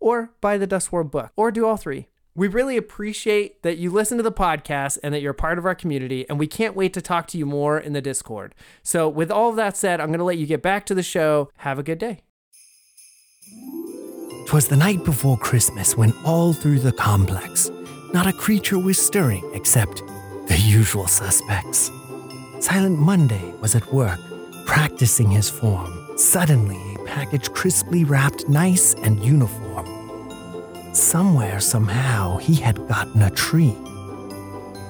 [0.00, 2.08] or buy the Dust World book, or do all three.
[2.34, 5.74] We really appreciate that you listen to the podcast and that you're part of our
[5.74, 8.54] community, and we can't wait to talk to you more in the Discord.
[8.82, 11.02] So, with all of that said, I'm going to let you get back to the
[11.02, 11.50] show.
[11.56, 12.22] Have a good day.
[14.46, 17.70] Twas the night before Christmas when all through the complex,
[18.14, 20.02] not a creature was stirring except
[20.46, 21.90] the usual suspects.
[22.60, 24.20] Silent Monday was at work,
[24.64, 26.16] practicing his form.
[26.16, 29.86] Suddenly, package crisply wrapped, nice and uniform.
[30.94, 33.74] Somewhere, somehow, he had gotten a tree.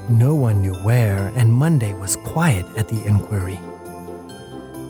[0.09, 3.61] No one knew where, and Monday was quiet at the inquiry.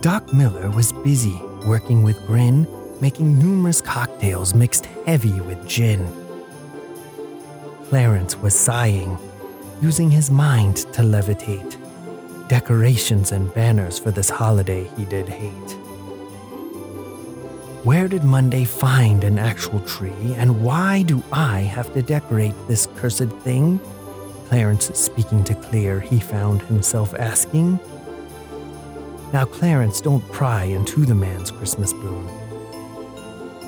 [0.01, 2.67] Doc Miller was busy working with Grin,
[3.01, 6.07] making numerous cocktails mixed heavy with gin.
[7.89, 9.19] Clarence was sighing,
[9.83, 11.77] using his mind to levitate.
[12.49, 15.88] Decorations and banners for this holiday he did hate.
[17.89, 22.87] Where did Monday find an actual tree, and why do I have to decorate this
[22.97, 23.81] cursed thing?
[24.49, 27.81] Clarence speaking to Clear, he found himself asking.
[29.33, 32.29] Now, Clarence, don't pry into the man's Christmas boon.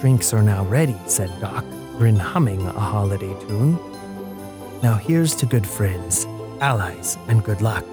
[0.02, 1.64] Drinks are now ready, said Doc,
[1.96, 3.78] grin humming a holiday tune.
[4.82, 6.26] Now here's to good friends,
[6.60, 7.86] allies, and good luck.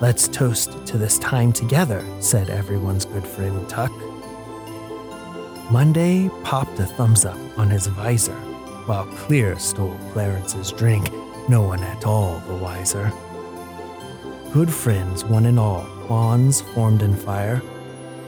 [0.00, 3.92] Let's toast to this time together, said everyone's good friend Tuck.
[5.70, 8.34] Monday popped a thumbs up on his visor,
[8.86, 11.12] while Clear stole Clarence's drink,
[11.48, 13.12] no one at all the wiser.
[14.52, 17.62] Good friends, one and all, bonds formed in fire.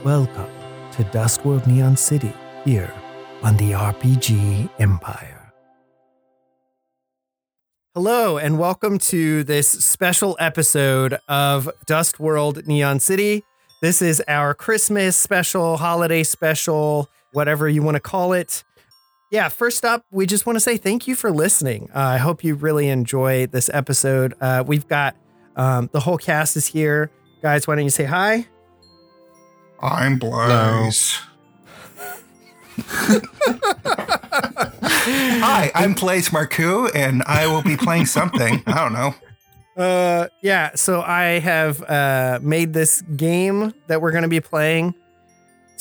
[0.05, 0.53] Welcome
[0.93, 2.33] to Dustworld Neon City,
[2.65, 2.95] here
[3.43, 5.53] on the RPG Empire.
[7.97, 13.43] Hello, and welcome to this special episode of Dust World Neon City.
[13.81, 18.65] This is our Christmas special, holiday special, whatever you want to call it.
[19.31, 21.89] Yeah, first up, we just want to say thank you for listening.
[21.95, 24.35] Uh, I hope you really enjoy this episode.
[24.41, 25.17] Uh, we've got
[25.57, 27.11] um, the whole cast is here.
[27.41, 28.47] Guys, why don't you say hi?
[29.81, 31.19] I'm Blaze.
[35.05, 38.63] Hi, I'm Blaze Marcoux, and I will be playing something.
[38.67, 39.15] I don't know.
[39.77, 40.71] Uh, yeah.
[40.75, 44.95] So I have uh made this game that we're gonna be playing.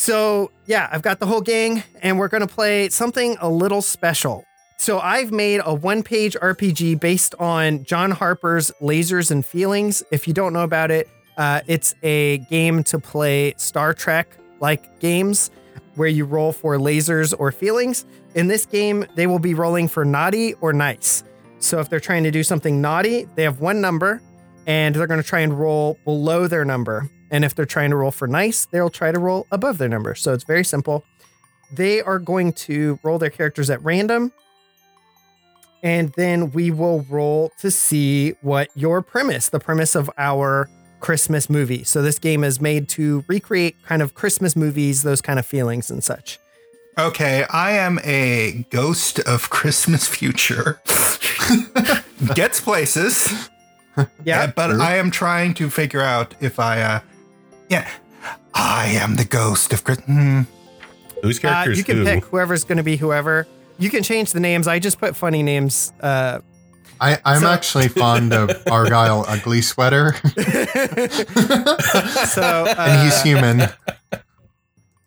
[0.02, 4.44] So yeah, I've got the whole gang, and we're gonna play something a little special
[4.78, 10.02] So I've made a one-page RPG based on John Harper's Lasers and Feelings.
[10.10, 11.08] If you don't know about it,
[11.38, 15.52] uh, it's a game to play Star Trek-like games
[15.94, 18.08] where you roll for lasers or feelings.
[18.34, 21.24] In this game, they will be rolling for naughty or nice.
[21.60, 24.20] So if they're trying to do something naughty, they have one number
[24.66, 27.08] and they're going to try and roll below their number.
[27.32, 30.14] And if they're trying to roll for nice, they'll try to roll above their number.
[30.16, 31.06] So it's very simple.
[31.72, 34.34] They are going to roll their characters at random.
[35.82, 40.70] And then we will roll to see what your premise, the premise of our
[41.00, 41.84] Christmas movie.
[41.84, 45.90] So this game is made to recreate kind of Christmas movies, those kind of feelings
[45.90, 46.38] and such.
[47.00, 50.82] Okay, I am a ghost of Christmas future.
[52.36, 53.50] Gets places.
[54.24, 54.52] Yeah.
[54.56, 57.00] but I am trying to figure out if I, uh,
[57.72, 57.90] yeah,
[58.54, 60.06] I am the ghost of Christmas.
[60.08, 60.42] Hmm.
[61.24, 62.04] Whose Uh, characters you can who?
[62.06, 63.48] pick whoever's going to be whoever.
[63.80, 64.68] You can change the names.
[64.68, 65.92] I just put funny names.
[66.02, 66.40] Uh,
[67.00, 70.14] I, I'm So- actually fond of Argyle Ugly Sweater,
[72.28, 73.64] so uh, and he's human.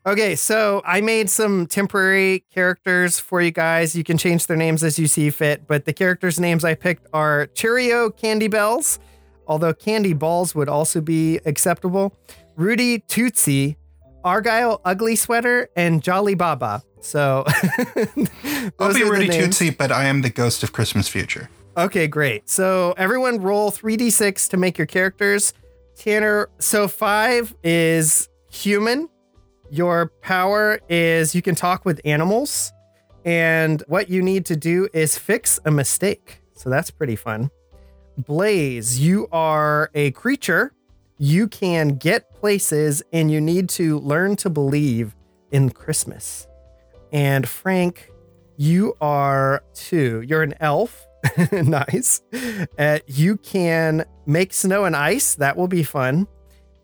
[0.07, 3.95] Okay, so I made some temporary characters for you guys.
[3.97, 7.07] You can change their names as you see fit, but the characters' names I picked
[7.15, 8.99] are Cheerio Candy Bells,
[9.47, 12.15] although Candy Balls would also be acceptable,
[12.57, 13.77] Rudy Tootsie,
[14.23, 16.83] Argyle Ugly Sweater, and Jolly Baba.
[17.01, 17.45] So
[18.79, 19.29] I'll be Rudy.
[19.29, 21.51] Tootsie, but I am the ghost of Christmas future.
[21.77, 22.49] Okay, great.
[22.49, 25.53] So everyone roll 3d6 to make your characters.
[25.97, 29.09] Tanner, so five is human.
[29.71, 32.73] Your power is you can talk with animals.
[33.25, 36.41] And what you need to do is fix a mistake.
[36.55, 37.51] So that's pretty fun.
[38.17, 40.73] Blaze, you are a creature.
[41.25, 45.17] You can get places and you need to learn to believe
[45.53, 46.47] in Christmas.
[47.15, 48.11] And Frank,
[48.59, 50.21] you are two.
[50.21, 51.07] You're an elf.
[51.51, 52.21] nice.
[52.79, 55.35] Uh, you can make snow and ice.
[55.37, 56.27] That will be fun.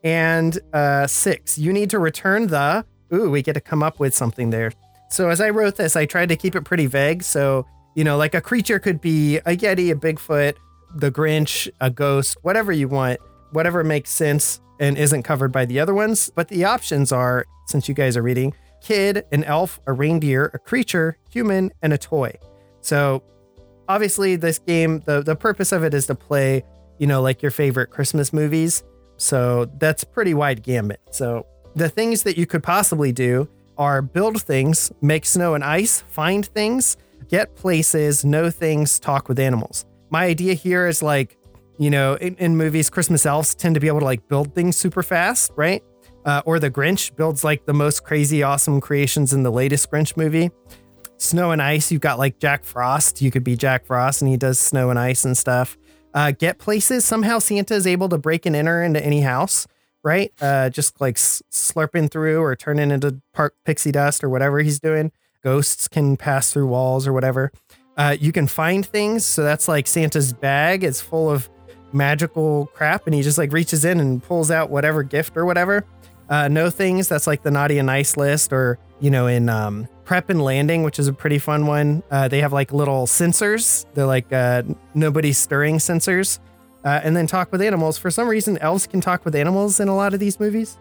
[0.03, 2.87] And uh, six, you need to return the.
[3.13, 4.73] Ooh, we get to come up with something there.
[5.11, 7.25] So as I wrote this, I tried to keep it pretty vague.
[7.25, 10.55] So, you know, like a creature could be a Yeti, a Bigfoot,
[10.95, 13.21] the Grinch, a ghost, whatever you want,
[13.53, 16.31] whatever makes sense and isn't covered by the other ones.
[16.35, 20.59] But the options are, since you guys are reading, kid, an elf, a reindeer, a
[20.59, 22.33] creature, human, and a toy.
[22.81, 23.23] So
[23.89, 26.65] obviously this game, the, the purpose of it is to play,
[26.99, 28.83] you know, like your favorite Christmas movies.
[29.19, 31.01] So that's pretty wide gambit.
[31.11, 36.01] So the things that you could possibly do are build things, make snow and ice,
[36.09, 36.97] find things,
[37.29, 39.85] get places, know things, talk with animals.
[40.11, 41.37] My idea here is like,
[41.81, 44.77] you know, in, in movies, Christmas elves tend to be able to like build things
[44.77, 45.83] super fast, right?
[46.27, 50.15] Uh, or the Grinch builds like the most crazy, awesome creations in the latest Grinch
[50.15, 50.51] movie.
[51.17, 53.23] Snow and ice, you've got like Jack Frost.
[53.23, 55.79] You could be Jack Frost and he does snow and ice and stuff.
[56.13, 57.07] Uh, get places.
[57.07, 59.67] Somehow Santa is able to break and enter into any house,
[60.05, 60.31] right?
[60.39, 65.13] Uh, just like slurping through or turning into park pixie dust or whatever he's doing.
[65.43, 67.53] Ghosts can pass through walls or whatever.
[67.97, 69.25] Uh, you can find things.
[69.25, 71.49] So that's like Santa's bag It's full of
[71.93, 75.85] magical crap and he just like reaches in and pulls out whatever gift or whatever.
[76.29, 77.09] Uh, know things.
[77.09, 80.83] That's like the naughty and nice list or, you know, in um, prep and landing,
[80.85, 82.03] which is a pretty fun one.
[82.11, 83.85] Uh, they have like little sensors.
[83.95, 84.63] They're like uh,
[84.95, 86.39] nobody stirring sensors.
[86.85, 87.99] Uh, and then talk with animals.
[87.99, 90.79] For some reason, elves can talk with animals in a lot of these movies.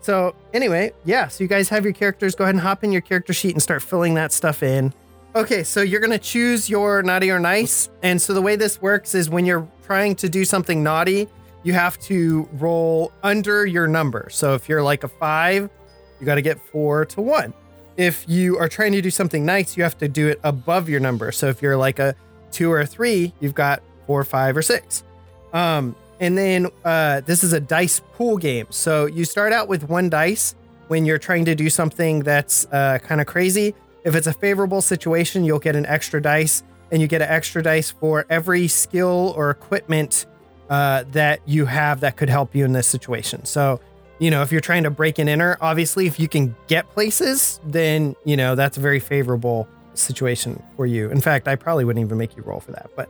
[0.00, 1.26] So anyway, yeah.
[1.28, 2.34] So you guys have your characters.
[2.36, 4.94] Go ahead and hop in your character sheet and start filling that stuff in.
[5.34, 7.90] Okay, so you're gonna choose your naughty or nice.
[8.02, 11.28] And so the way this works is when you're trying to do something naughty,
[11.62, 14.28] you have to roll under your number.
[14.30, 15.70] So if you're like a five,
[16.18, 17.54] you got to get four to one.
[17.96, 21.00] If you are trying to do something nice, you have to do it above your
[21.00, 21.32] number.
[21.32, 22.14] So if you're like a
[22.50, 25.04] two or a three, you've got four, five, or six.
[25.52, 28.66] Um, and then uh, this is a dice pool game.
[28.70, 30.54] So you start out with one dice
[30.88, 33.74] when you're trying to do something that's uh, kind of crazy.
[34.04, 37.62] If it's a favorable situation, you'll get an extra dice, and you get an extra
[37.62, 40.26] dice for every skill or equipment
[40.70, 43.44] uh, that you have that could help you in this situation.
[43.44, 43.80] So,
[44.18, 47.60] you know, if you're trying to break and enter, obviously, if you can get places,
[47.64, 51.10] then, you know, that's a very favorable situation for you.
[51.10, 52.90] In fact, I probably wouldn't even make you roll for that.
[52.96, 53.08] But,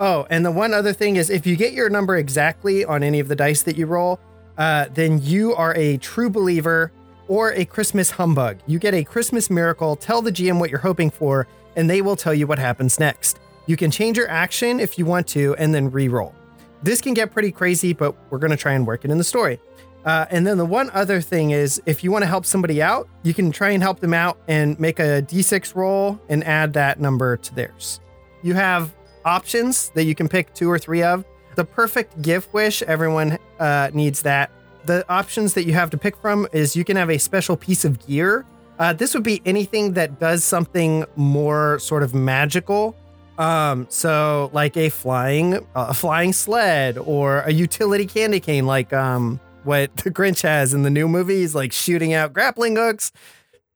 [0.00, 3.20] oh, and the one other thing is if you get your number exactly on any
[3.20, 4.18] of the dice that you roll,
[4.58, 6.90] uh, then you are a true believer
[7.28, 8.58] or a Christmas humbug.
[8.66, 12.16] You get a Christmas miracle, tell the GM what you're hoping for, and they will
[12.16, 13.38] tell you what happens next.
[13.66, 16.34] You can change your action if you want to, and then re roll.
[16.82, 19.24] This can get pretty crazy, but we're going to try and work it in the
[19.24, 19.60] story.
[20.04, 23.08] Uh, and then the one other thing is if you want to help somebody out,
[23.24, 27.00] you can try and help them out and make a d6 roll and add that
[27.00, 28.00] number to theirs.
[28.42, 31.24] You have options that you can pick two or three of.
[31.56, 34.52] The perfect gift wish, everyone uh, needs that.
[34.84, 37.84] The options that you have to pick from is you can have a special piece
[37.84, 38.46] of gear.
[38.78, 42.96] Uh, this would be anything that does something more sort of magical.
[43.38, 49.40] Um, so like a flying a flying sled or a utility candy cane, like um
[49.64, 53.12] what the Grinch has in the new movies, like shooting out grappling hooks,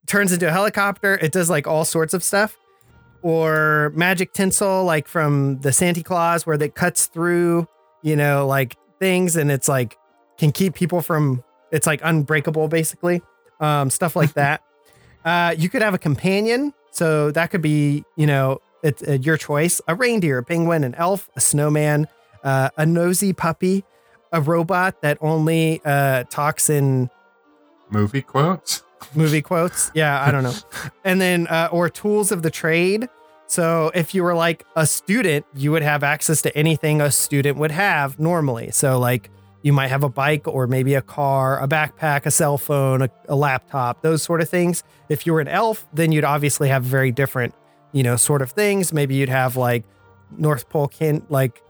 [0.07, 1.15] turns into a helicopter.
[1.15, 2.57] It does like all sorts of stuff.
[3.23, 7.69] Or magic tinsel, like from the Santa Claus, where that cuts through,
[8.03, 9.99] you know, like things and it's like
[10.39, 13.21] can keep people from it's like unbreakable basically.
[13.61, 14.63] Um, stuff like that.
[15.25, 19.37] Uh, you could have a companion, so that could be, you know, it's uh, your
[19.37, 22.09] choice: a reindeer, a penguin, an elf, a snowman,
[22.43, 23.85] uh, a nosy puppy,
[24.33, 27.11] a robot that only uh, talks in
[27.91, 28.83] Movie quotes.
[29.15, 29.91] movie quotes.
[29.95, 30.55] Yeah, I don't know.
[31.05, 33.09] and then uh, or tools of the trade.
[33.47, 37.59] So if you were like a student, you would have access to anything a student
[37.59, 38.71] would have normally.
[38.71, 39.29] So like
[39.63, 43.11] you might have a bike or maybe a car, a backpack, a cell phone, a,
[43.29, 44.83] a laptop, those sort of things.
[45.09, 47.55] If you were an elf, then you'd obviously have very different,
[47.93, 48.93] you know, sort of things.
[48.93, 49.85] Maybe you'd have like
[50.37, 51.63] North Pole can like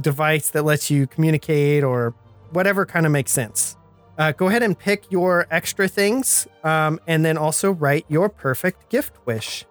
[0.00, 2.14] device that lets you communicate or
[2.50, 3.76] whatever kind of makes sense.
[4.18, 8.88] Uh, go ahead and pick your extra things um, and then also write your perfect
[8.88, 9.66] gift wish.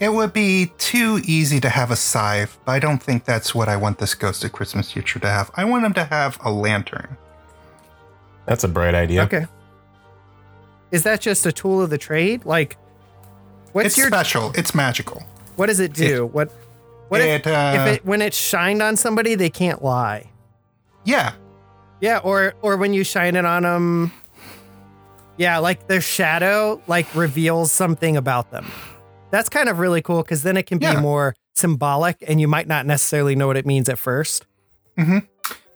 [0.00, 3.68] It would be too easy to have a scythe, but I don't think that's what
[3.68, 5.50] I want this Ghost of Christmas Future to have.
[5.54, 7.18] I want him to have a lantern.
[8.46, 9.22] That's a bright idea.
[9.24, 9.46] Okay.
[10.90, 12.46] Is that just a tool of the trade?
[12.46, 12.78] Like,
[13.72, 14.52] what's it's your special.
[14.54, 15.22] It's magical.
[15.56, 16.26] what does it do?
[16.26, 16.50] what
[17.08, 20.30] what if, it, uh, if it when it's shined on somebody they can't lie?
[21.04, 21.34] Yeah.
[22.00, 24.12] Yeah, or or when you shine it on them,
[25.36, 28.70] yeah, like their shadow like reveals something about them.
[29.30, 32.66] That's kind of really cool because then it can be more symbolic, and you might
[32.66, 34.46] not necessarily know what it means at first.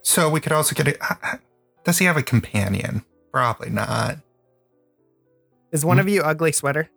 [0.03, 1.39] So we could also get a.
[1.85, 3.05] Does he have a companion?
[3.33, 4.19] Probably not.
[5.73, 6.89] Is one of you ugly sweater?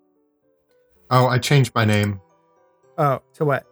[1.10, 2.22] Oh, I changed my name.
[2.98, 3.66] Oh, to what?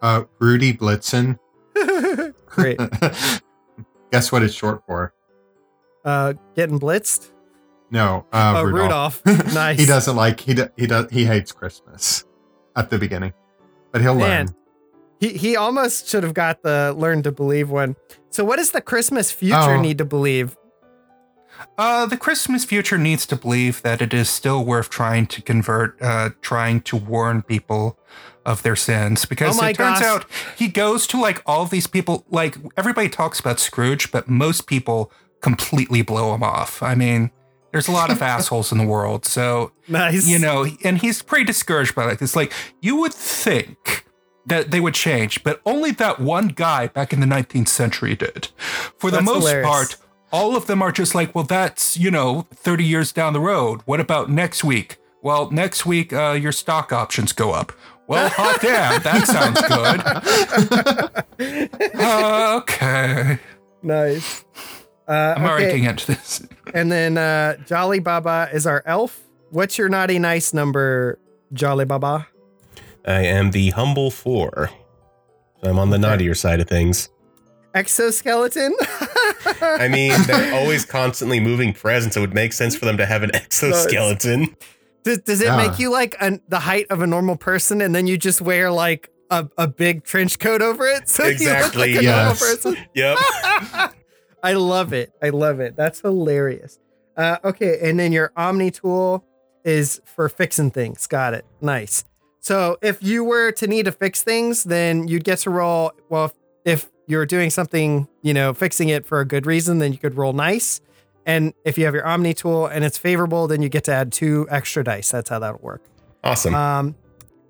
[0.00, 1.38] Uh, Rudy Blitzen.
[2.46, 2.78] Great.
[4.12, 5.12] Guess what it's short for?
[6.04, 7.30] Uh, getting blitzed.
[7.90, 9.22] No, uh, oh, Rudolph.
[9.24, 9.52] Rudolph.
[9.54, 9.78] Nice.
[9.78, 12.24] he doesn't like he do, he does he hates Christmas
[12.74, 13.32] at the beginning,
[13.92, 14.46] but he'll Man.
[14.46, 14.54] learn.
[15.20, 17.96] He he almost should have got the learn to believe one.
[18.30, 19.80] So what does the Christmas future Oh.
[19.80, 20.56] need to believe?
[21.78, 25.96] Uh, the Christmas future needs to believe that it is still worth trying to convert,
[26.02, 27.98] uh, trying to warn people
[28.44, 29.24] of their sins.
[29.24, 30.06] Because Oh it turns gosh.
[30.06, 30.26] out
[30.56, 35.10] he goes to like all these people, like everybody talks about Scrooge, but most people
[35.40, 36.82] completely blow him off.
[36.82, 37.30] I mean,
[37.76, 39.26] there's a lot of assholes in the world.
[39.26, 40.26] So, Nice.
[40.26, 42.34] you know, and he's pretty discouraged by like this.
[42.34, 44.06] Like, you would think
[44.46, 48.46] that they would change, but only that one guy back in the 19th century did.
[48.98, 49.66] For the That's most hilarious.
[49.68, 49.96] part,
[50.32, 53.82] all of them are just like, well, that's, you know, 30 years down the road.
[53.84, 54.96] What about next week?
[55.20, 57.72] Well, next week, uh, your stock options go up.
[58.06, 60.00] Well, hot damn, that sounds good.
[62.00, 63.38] Uh, okay.
[63.82, 64.44] nice.
[65.08, 65.70] Uh, I'm already okay.
[65.80, 66.42] getting into this.
[66.74, 69.20] And then uh, Jolly Baba is our elf.
[69.50, 71.18] What's your naughty nice number,
[71.52, 72.26] Jolly Baba?
[73.06, 74.68] I am the humble four.
[75.62, 77.08] So I'm on the naughtier side of things.
[77.72, 78.74] Exoskeleton.
[79.62, 82.14] I mean, they're always constantly moving presents.
[82.14, 84.54] so It would make sense for them to have an exoskeleton.
[85.04, 85.56] does, does it Yeah.
[85.56, 88.70] make you like an, the height of a normal person, and then you just wear
[88.72, 92.34] like a, a big trench coat over it, so Exactly, you look like a normal
[92.34, 92.76] person?
[92.94, 93.18] Yep.
[94.42, 95.12] I love it.
[95.22, 95.76] I love it.
[95.76, 96.78] That's hilarious.
[97.16, 99.24] Uh, okay, and then your Omni tool
[99.64, 101.06] is for fixing things.
[101.06, 101.44] Got it.
[101.60, 102.04] Nice.
[102.40, 105.92] So if you were to need to fix things, then you'd get to roll.
[106.08, 106.32] Well,
[106.64, 110.16] if, you're doing something, you know, fixing it for a good reason, then you could
[110.16, 110.80] roll nice.
[111.24, 114.12] And if you have your Omni tool and it's favorable, then you get to add
[114.12, 115.10] two extra dice.
[115.10, 115.82] That's how that'll work.
[116.22, 116.54] Awesome.
[116.54, 116.94] Um,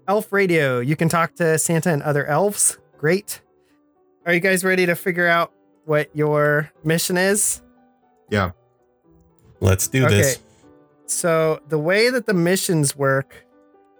[0.08, 0.80] elf radio.
[0.80, 2.78] You can talk to Santa and other elves.
[2.98, 3.40] Great.
[4.24, 5.52] Are you guys ready to figure out
[5.86, 7.62] what your mission is?
[8.30, 8.50] Yeah.
[9.60, 10.38] Let's do this.
[11.06, 13.46] So the way that the missions work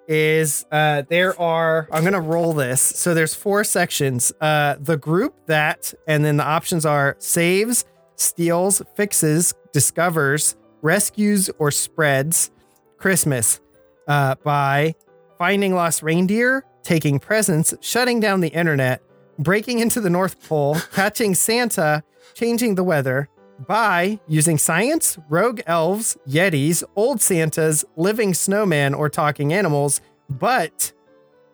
[0.09, 2.81] is uh there are I'm gonna roll this.
[2.81, 4.33] So there's four sections.
[4.41, 7.85] Uh the group that and then the options are saves,
[8.17, 12.51] steals, fixes, discovers, rescues, or spreads
[12.99, 13.61] Christmas
[14.09, 14.95] uh by
[15.39, 19.03] finding lost reindeer, taking presents, shutting down the internet,
[19.39, 22.03] breaking into the North Pole, catching Santa,
[22.35, 23.29] changing the weather,
[23.67, 30.93] by using science, rogue elves, yetis, old Santas, living snowman, or talking animals, but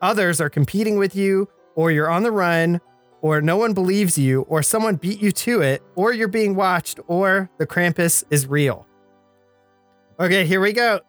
[0.01, 2.81] others are competing with you, or you're on the run,
[3.21, 6.99] or no one believes you, or someone beat you to it, or you're being watched,
[7.07, 8.87] or the Krampus is real.
[10.19, 11.01] Okay, here we go.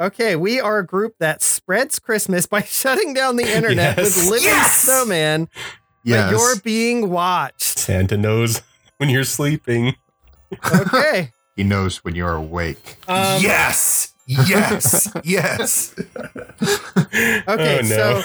[0.00, 4.16] Okay, we are a group that spreads Christmas by shutting down the internet Yes.
[4.16, 4.76] with living Yes!
[4.82, 5.48] snowman,
[6.04, 6.30] Yes.
[6.30, 7.78] but you're being watched.
[7.78, 8.62] Santa knows
[8.98, 9.96] when you're sleeping.
[10.72, 11.32] Okay.
[11.56, 12.96] he knows when you're awake.
[13.08, 14.14] Um, yes.
[14.26, 15.10] Yes.
[15.24, 15.94] yes.
[16.60, 17.82] Okay, Oh, no.
[17.82, 18.22] so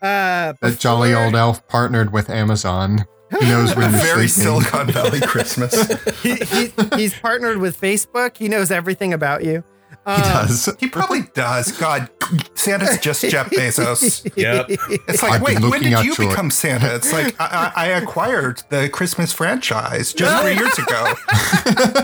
[0.00, 3.04] uh That jolly old elf partnered with Amazon.
[3.40, 4.62] He knows when you're Very sleeping.
[4.62, 5.74] Silicon Valley Christmas.
[6.22, 8.36] he, he, he's partnered with Facebook.
[8.38, 9.62] He knows everything about you.
[10.08, 10.68] He Um, does.
[10.80, 11.72] He probably does.
[11.72, 12.08] God,
[12.54, 14.24] Santa's just Jeff Bezos.
[14.36, 14.66] Yep.
[15.08, 16.94] It's like, I've wait, when did you your- become Santa?
[16.94, 21.14] It's like I, I I acquired the Christmas franchise just three years ago.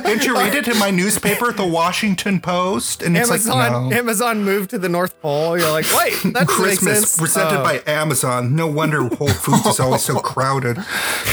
[0.03, 3.03] Didn't you read it in my newspaper, the Washington Post?
[3.03, 3.93] And it's Amazon like, no.
[3.97, 5.59] Amazon moved to the North Pole.
[5.59, 7.17] You're like, wait, that doesn't make Christmas sense.
[7.19, 7.63] presented Oh.
[7.65, 8.55] by Amazon.
[8.55, 10.77] No wonder Whole Foods is always so crowded.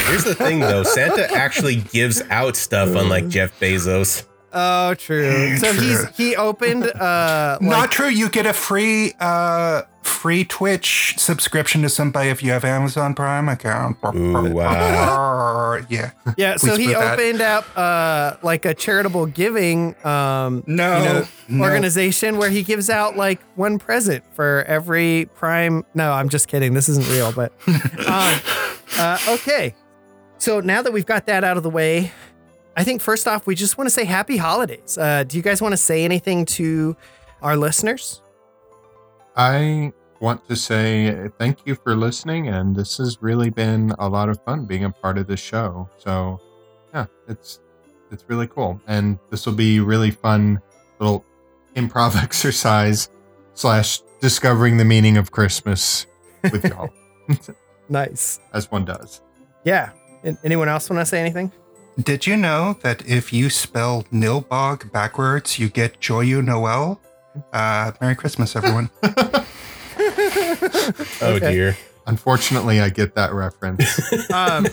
[0.06, 0.82] Here's the thing, though.
[0.82, 4.24] Santa actually gives out stuff, unlike Jeff Bezos.
[4.52, 5.56] Oh, true.
[5.62, 5.80] So True.
[5.82, 8.08] he's he opened uh like, Not true.
[8.08, 13.48] You get a free uh free Twitch subscription to somebody if you have Amazon Prime
[13.48, 13.96] account.
[14.14, 15.78] Ooh, wow.
[15.88, 16.10] yeah.
[16.36, 16.56] yeah.
[16.56, 21.24] So he put that- opened up uh like a charitable giving um No, you know,
[21.48, 21.64] no.
[21.64, 25.84] organization where he gives out like one present for every prime.
[25.94, 26.74] No, I'm just kidding.
[26.74, 27.52] This isn't real, but
[28.06, 28.40] um,
[28.98, 29.74] uh, okay.
[30.38, 32.10] So now that we've got that out of the way,
[32.76, 34.96] I think first off, we just want to say happy holidays.
[34.98, 36.96] Uh, do you guys want to say anything to
[37.42, 38.22] our listeners?
[39.36, 44.28] I want to say thank you for listening, and this has really been a lot
[44.28, 45.88] of fun being a part of this show.
[45.98, 46.40] So,
[46.94, 47.60] yeah, it's
[48.10, 50.60] it's really cool, and this will be really fun
[50.98, 51.24] little
[51.76, 53.10] improv exercise
[53.54, 56.06] slash discovering the meaning of Christmas
[56.44, 56.88] with y'all,
[57.88, 58.38] Nice.
[58.52, 59.20] as one does.
[59.64, 59.90] Yeah.
[60.44, 61.50] Anyone else want to say anything?
[62.00, 67.00] Did you know that if you spell Nilbog backwards, you get Joyeux Noel?
[67.52, 68.90] Uh, Merry Christmas, everyone.
[69.94, 71.52] Oh, Okay.
[71.52, 71.76] dear.
[72.06, 74.00] Unfortunately, I get that reference.
[74.32, 74.66] Um,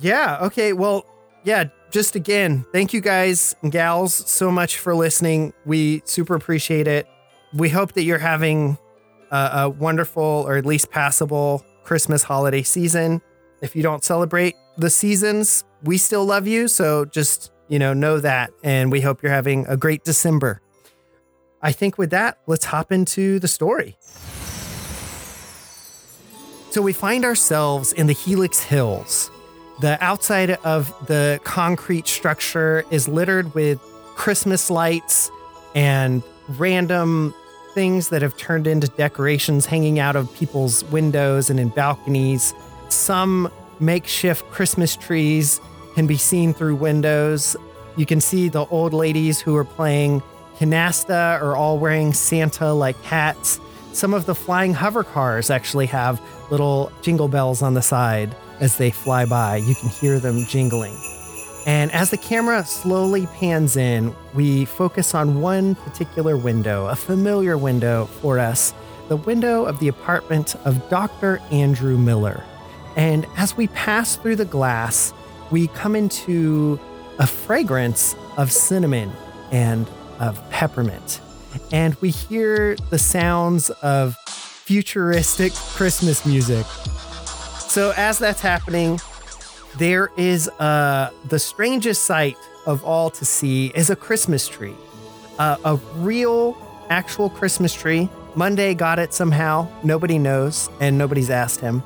[0.00, 0.38] yeah.
[0.42, 0.72] Okay.
[0.72, 1.06] Well,
[1.44, 1.64] yeah.
[1.90, 5.52] Just again, thank you guys and gals so much for listening.
[5.64, 7.06] We super appreciate it.
[7.54, 8.76] We hope that you're having
[9.30, 13.22] a, a wonderful or at least passable Christmas holiday season.
[13.62, 16.68] If you don't celebrate the seasons, we still love you.
[16.68, 18.50] So just, you know, know that.
[18.62, 20.60] And we hope you're having a great December.
[21.62, 23.96] I think with that, let's hop into the story.
[26.70, 29.30] So we find ourselves in the Helix Hills.
[29.80, 33.80] The outside of the concrete structure is littered with
[34.14, 35.30] Christmas lights
[35.74, 37.34] and random
[37.74, 42.54] things that have turned into decorations hanging out of people's windows and in balconies.
[42.88, 45.60] Some makeshift Christmas trees
[45.96, 47.56] can be seen through windows.
[47.96, 50.22] You can see the old ladies who are playing
[50.58, 53.58] canasta are all wearing Santa like hats.
[53.94, 58.76] Some of the flying hover cars actually have little jingle bells on the side as
[58.76, 59.56] they fly by.
[59.56, 60.94] You can hear them jingling.
[61.64, 67.56] And as the camera slowly pans in, we focus on one particular window, a familiar
[67.56, 68.74] window for us,
[69.08, 71.38] the window of the apartment of Dr.
[71.50, 72.44] Andrew Miller.
[72.96, 75.14] And as we pass through the glass,
[75.50, 76.78] we come into
[77.18, 79.12] a fragrance of cinnamon
[79.50, 81.20] and of peppermint.
[81.72, 86.66] And we hear the sounds of futuristic Christmas music.
[87.68, 89.00] So as that's happening,
[89.78, 94.74] there is uh, the strangest sight of all to see is a Christmas tree,
[95.38, 96.56] uh, a real,
[96.90, 98.08] actual Christmas tree.
[98.34, 99.68] Monday got it somehow.
[99.82, 101.82] Nobody knows, and nobody's asked him.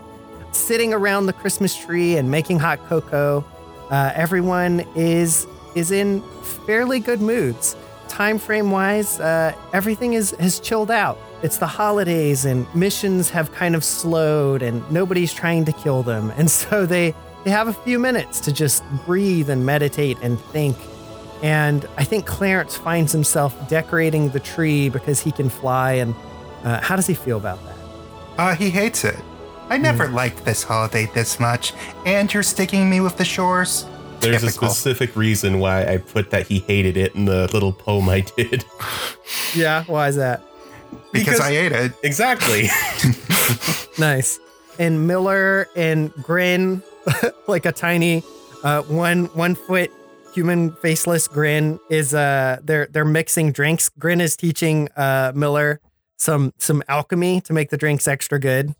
[0.53, 3.45] Sitting around the Christmas tree and making hot cocoa.
[3.91, 7.77] Uh, everyone is is in fairly good moods.
[8.09, 11.19] Time frame wise, uh, everything is has chilled out.
[11.43, 16.33] It's the holidays and missions have kind of slowed, and nobody's trying to kill them,
[16.37, 20.77] and so they they have a few minutes to just breathe and meditate and think.
[21.43, 25.93] And I think Clarence finds himself decorating the tree because he can fly.
[25.93, 26.15] And
[26.65, 27.77] uh, how does he feel about that?
[28.39, 29.17] Uh, he hates it.
[29.71, 31.73] I never liked this holiday this much,
[32.05, 33.87] and you're sticking me with the shores.
[34.21, 38.09] There's a specific reason why I put that he hated it in the little poem
[38.09, 38.65] I did.
[39.55, 40.43] Yeah, why is that?
[41.13, 41.93] Because, Because- I ate it.
[42.03, 42.69] Exactly.
[43.99, 44.39] Nice.
[44.79, 46.83] And Miller and grin
[47.49, 48.23] like a tiny
[48.65, 49.91] Uh, one one foot
[50.35, 53.89] human faceless Grin is uh they're they're mixing drinks.
[53.99, 55.81] Grin is teaching uh Miller
[56.17, 58.75] some some alchemy to make the drinks extra good.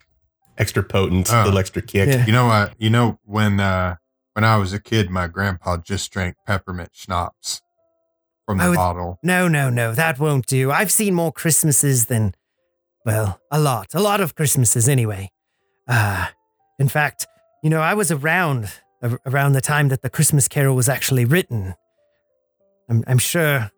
[0.61, 1.43] Extra potent, Oh.
[1.45, 2.09] little extra kick.
[2.09, 2.27] Yeah.
[2.27, 2.75] You know what?
[2.79, 3.97] You know when uh
[4.35, 7.63] when I was a kid, my grandpa just drank peppermint schnapps
[8.47, 9.19] from the I would- bottle.
[9.23, 10.71] No, no, no, that won't do.
[10.71, 12.35] I've seen more Christmases than,
[13.05, 15.31] well, a lot, a lot of Christmases anyway.
[15.89, 16.27] Uh,
[16.79, 17.27] in fact,
[17.63, 18.71] you know, I was around
[19.03, 21.75] a- around the time that the Christmas Carol was actually written.
[22.89, 23.71] I'm, I'm sure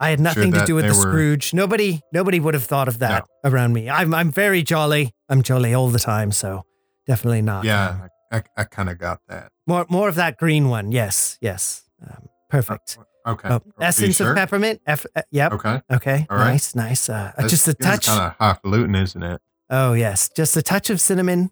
[0.00, 1.52] I had nothing to do with the were- Scrooge.
[1.54, 3.90] Nobody, nobody would have thought of that around me.
[3.90, 5.12] I'm, I'm very jolly.
[5.28, 6.64] I'm jolly all the time, so
[7.06, 7.64] definitely not.
[7.64, 9.52] Yeah, I, I kind of got that.
[9.66, 10.90] more, more of that green one.
[10.90, 12.96] Yes, yes, um, perfect.
[13.26, 13.48] Okay.
[13.50, 14.30] Oh, essence sure?
[14.30, 14.80] of peppermint.
[14.86, 15.52] F- uh, yep.
[15.52, 15.82] Okay.
[15.92, 16.52] Okay, All right.
[16.52, 17.08] nice, nice.
[17.10, 18.06] Uh, uh, just a touch.
[18.06, 19.40] Kind of highfalutin, isn't it?
[19.68, 21.50] oh yes, just a touch of cinnamon,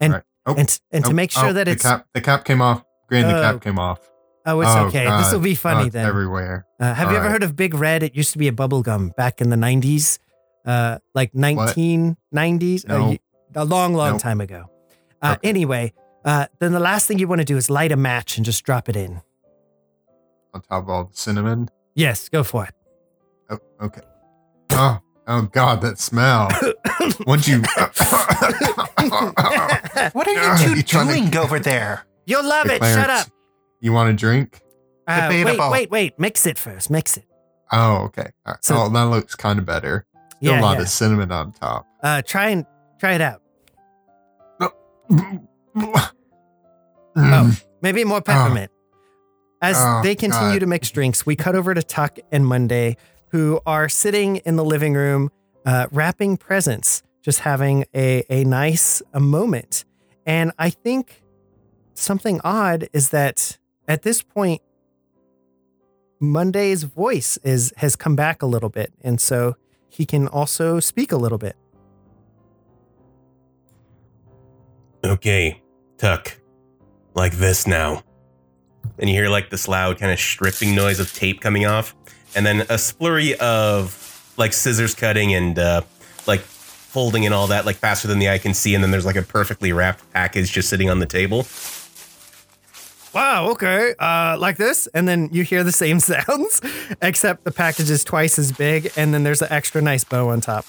[0.00, 0.22] and Right.
[0.46, 2.60] Oh, and and to oh, make sure oh, that the it's cap, the cap came
[2.62, 2.82] off.
[3.08, 3.98] Green, the Oh, cap came off.
[4.46, 5.04] Oh it's Oh, okay.
[5.04, 6.06] This will be Oh, funny it's then.
[6.06, 6.66] Everywhere.
[6.80, 7.32] Uh, have you ever right.
[7.32, 8.02] heard of Big Red?
[8.02, 10.18] It used to be a bubble gum back in the nineties,
[10.66, 13.16] uh, like nineteen nineties, No.
[13.54, 14.20] a long, long Nope.
[14.22, 14.70] time ago.
[15.22, 15.48] Uh, Okay.
[15.48, 15.92] Anyway,
[16.24, 18.62] uh, then the last thing you want to do is light a match and just
[18.64, 19.22] drop it in.
[20.52, 21.68] On top of all the cinnamon.
[21.94, 22.74] Yes, go for it.
[23.50, 24.02] Oh, okay.
[24.70, 26.48] Oh, oh God, that smell.
[27.26, 27.62] Once you.
[30.12, 32.04] What are you two you trying to- doing over there?
[32.26, 32.82] You'll love it.
[32.82, 33.26] Shut up.
[33.84, 34.62] You want a drink?
[35.06, 36.18] Uh, wait, wait, wait.
[36.18, 36.88] Mix it first.
[36.90, 37.26] Mix it.
[37.70, 38.30] Oh, okay.
[38.46, 38.64] All right.
[38.64, 40.06] So- oh, that looks kind of better.
[40.36, 40.82] Still Yeah, a lot yeah.
[40.84, 41.86] of cinnamon on top.
[42.02, 42.64] Uh, try and
[42.98, 43.42] try it out.
[45.10, 45.46] Mm.
[47.82, 48.70] Maybe more peppermint.
[49.60, 50.60] As Oh, they continue God.
[50.60, 52.96] to mix drinks, we cut over to Tuck and Monday,
[53.28, 55.30] who are sitting in the living room,
[55.66, 59.84] uh, wrapping presents, just having a, a nice a moment.
[60.24, 61.22] And I think
[61.92, 64.62] something odd is that at this point,
[66.20, 69.56] Monday's voice is has come back a little bit, and so
[69.88, 71.56] he can also speak a little bit.
[75.04, 75.62] Okay,
[75.98, 76.38] Tuck.
[77.14, 78.02] Like this now.
[78.98, 81.94] And you hear like this loud kind of stripping noise of tape coming off,
[82.34, 85.82] and then a splurry of like scissors cutting and uh,
[86.26, 88.74] like folding and all that, like faster than the eye can see.
[88.74, 91.46] And then there's like a perfectly wrapped package just sitting on the table.
[93.14, 93.94] Wow, okay.
[93.98, 94.88] Uh, like this.
[94.88, 96.60] And then you hear the same sounds,
[97.00, 100.40] except the package is twice as big, and then there's an extra nice bow on
[100.40, 100.66] top.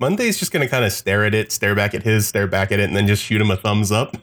[0.00, 2.78] Monday's just gonna kind of stare at it, stare back at his, stare back at
[2.78, 4.16] it, and then just shoot him a thumbs up.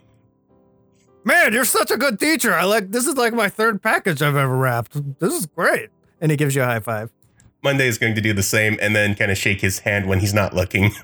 [1.26, 2.54] Man, you're such a good teacher.
[2.54, 5.20] I like this is like my third package I've ever wrapped.
[5.20, 5.90] This is great.
[6.22, 7.12] And he gives you a high five.
[7.64, 10.20] Monday is going to do the same and then kind of shake his hand when
[10.20, 10.92] he's not looking.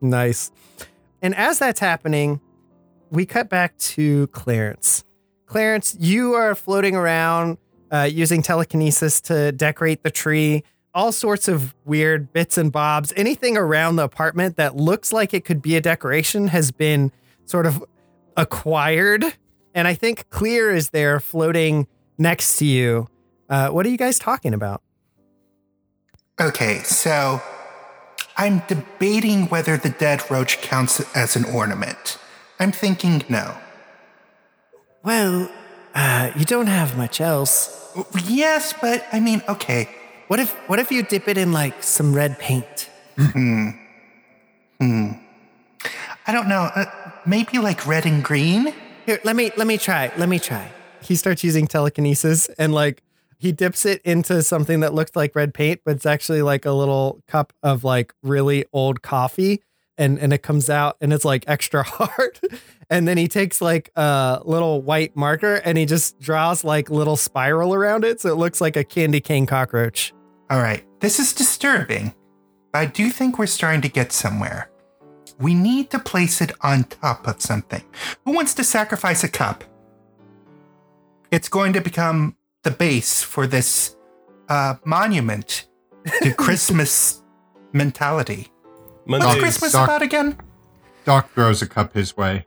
[0.00, 0.50] Nice.
[1.22, 2.40] And as that's happening,
[3.10, 5.04] we cut back to Clarence.
[5.46, 7.58] Clarence, you are floating around
[7.90, 10.64] uh, using telekinesis to decorate the tree,
[10.94, 13.12] all sorts of weird bits and bobs.
[13.16, 17.12] Anything around the apartment that looks like it could be a decoration has been
[17.44, 17.84] sort of
[18.36, 19.24] acquired.
[19.74, 21.86] And I think Clear is there floating
[22.18, 23.08] next to you.
[23.48, 24.82] Uh, what are you guys talking about?
[26.40, 27.40] Okay, so
[28.36, 32.18] I'm debating whether the dead roach counts as an ornament.
[32.58, 33.56] I'm thinking no.
[35.02, 35.50] Well,
[35.94, 37.94] uh, you don't have much else.
[38.26, 39.88] Yes, but I mean, okay.
[40.28, 42.90] What if what if you dip it in like some red paint?
[43.16, 43.70] Hmm.
[44.80, 45.12] Hmm.
[46.26, 46.70] I don't know.
[46.74, 46.86] Uh,
[47.24, 48.74] maybe like red and green?
[49.06, 50.12] Here, let me let me try.
[50.16, 50.70] Let me try.
[51.00, 53.02] He starts using telekinesis and like
[53.38, 56.72] he dips it into something that looks like red paint, but it's actually like a
[56.72, 59.62] little cup of like really old coffee.
[59.98, 62.38] And, and it comes out and it's like extra hard.
[62.90, 67.16] And then he takes like a little white marker and he just draws like little
[67.16, 68.20] spiral around it.
[68.20, 70.12] So it looks like a candy cane cockroach.
[70.50, 72.14] All right, this is disturbing.
[72.72, 74.70] But I do think we're starting to get somewhere.
[75.38, 77.82] We need to place it on top of something.
[78.24, 79.64] Who wants to sacrifice a cup?
[81.30, 83.96] It's going to become the base for this
[84.48, 85.66] uh, monument
[86.22, 87.22] to Christmas
[87.72, 88.48] mentality.
[89.06, 90.36] What's Christmas Doc- about again?
[91.04, 92.44] Doc throws a cup his way.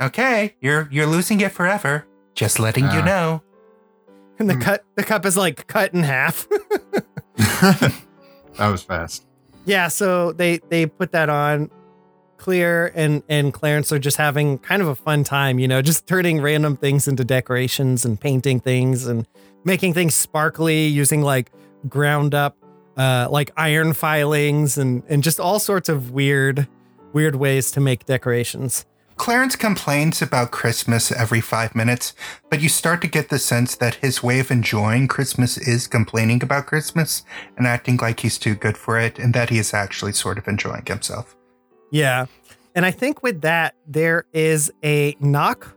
[0.00, 2.06] Okay, you're you're losing it forever.
[2.34, 3.04] Just letting you Ah.
[3.04, 3.42] know.
[4.38, 4.60] And the Hmm.
[4.60, 6.48] cut the cup is like cut in half.
[7.36, 7.92] that
[8.58, 9.24] was fast.
[9.64, 11.70] Yeah, so they they put that on.
[12.38, 16.08] Clear and and Clarence are just having kind of a fun time, you know, just
[16.08, 19.28] turning random things into decorations and painting things and
[19.64, 21.52] making things sparkly using like
[21.88, 22.56] ground up
[22.96, 26.68] uh like iron filings and and just all sorts of weird
[27.12, 28.84] weird ways to make decorations.
[29.16, 32.14] Clarence complains about Christmas every five minutes,
[32.50, 36.42] but you start to get the sense that his way of enjoying Christmas is complaining
[36.42, 37.22] about Christmas
[37.56, 40.48] and acting like he's too good for it, and that he is actually sort of
[40.48, 41.36] enjoying himself.
[41.90, 42.26] Yeah.
[42.74, 45.76] And I think with that, there is a knock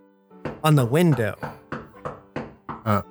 [0.64, 1.36] on the window.
[2.86, 3.02] Uh,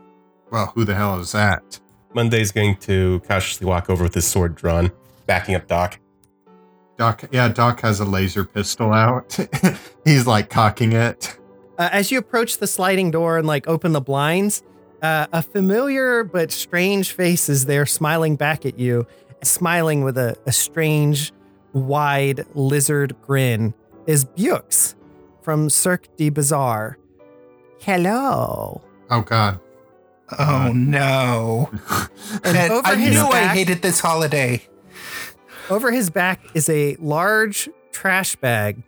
[0.51, 1.81] Well, who the hell is that?
[2.15, 4.93] Monday's going to cautiously walk over with his sword drawn,
[5.27, 5.99] backing up Doc.
[6.97, 9.37] Doc, yeah, Doc has a laser pistol out.
[10.05, 11.39] He's like cocking it.
[11.77, 14.63] Uh, as you approach the sliding door and like open the blinds,
[15.03, 19.07] uh, a familiar but strange face is there smiling back at you,
[19.43, 21.33] smiling with a, a strange,
[21.73, 23.75] wide lizard grin,
[24.07, 24.95] is Bux
[25.43, 26.97] from Cirque de Bazaar.
[27.81, 28.81] Hello.
[29.11, 29.61] Oh God.
[30.39, 31.71] Oh no.
[32.43, 34.63] And And over I his knew I hated this holiday.
[35.71, 38.83] Over his back is a large trash bag.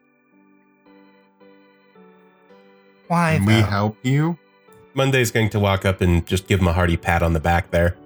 [3.09, 3.37] Why?
[3.37, 4.39] Can we help you?
[4.95, 7.71] Monday's going to walk up and just give him a hearty pat on the back
[7.71, 7.97] there.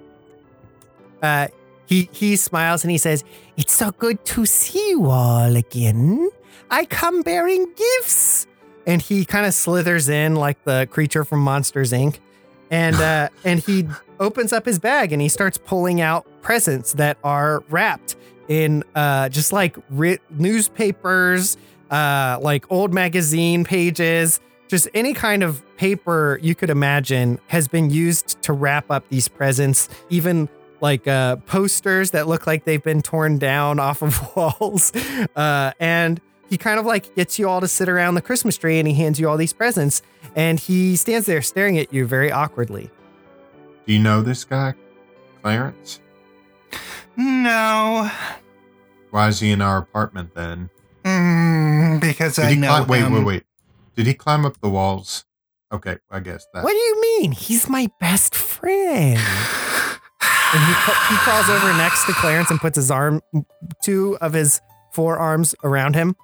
[1.22, 1.48] Uh,
[1.86, 3.24] he he smiles and he says,
[3.56, 6.28] "It's so good to see you all again.
[6.70, 8.46] I come bearing gifts."
[8.86, 12.18] And he kind of slithers in like the creature from Monsters Inc.
[12.70, 13.86] And uh, and he
[14.18, 18.16] opens up his bag and he starts pulling out presents that are wrapped
[18.48, 21.56] in uh, just like writ- newspapers,
[21.90, 27.90] uh, like old magazine pages, just any kind of paper you could imagine has been
[27.90, 29.88] used to wrap up these presents.
[30.10, 30.48] Even
[30.80, 34.92] like uh, posters that look like they've been torn down off of walls.
[35.36, 38.78] Uh, and he kind of like gets you all to sit around the Christmas tree
[38.78, 40.02] and he hands you all these presents.
[40.36, 42.90] And he stands there staring at you very awkwardly.
[43.86, 44.74] Do you know this guy,
[45.42, 46.00] Clarence?
[47.16, 48.10] No.
[49.10, 50.70] Why is he in our apartment then?
[51.04, 52.84] Mm, because Did I he know.
[52.84, 53.42] climb, wait, wait, wait.
[53.96, 55.24] Did he climb up the walls?
[55.72, 56.64] Okay, I guess that.
[56.64, 57.32] What do you mean?
[57.32, 59.18] He's my best friend.
[60.52, 63.20] And he, he crawls over next to Clarence and puts his arm,
[63.84, 64.60] two of his
[64.92, 66.16] forearms around him.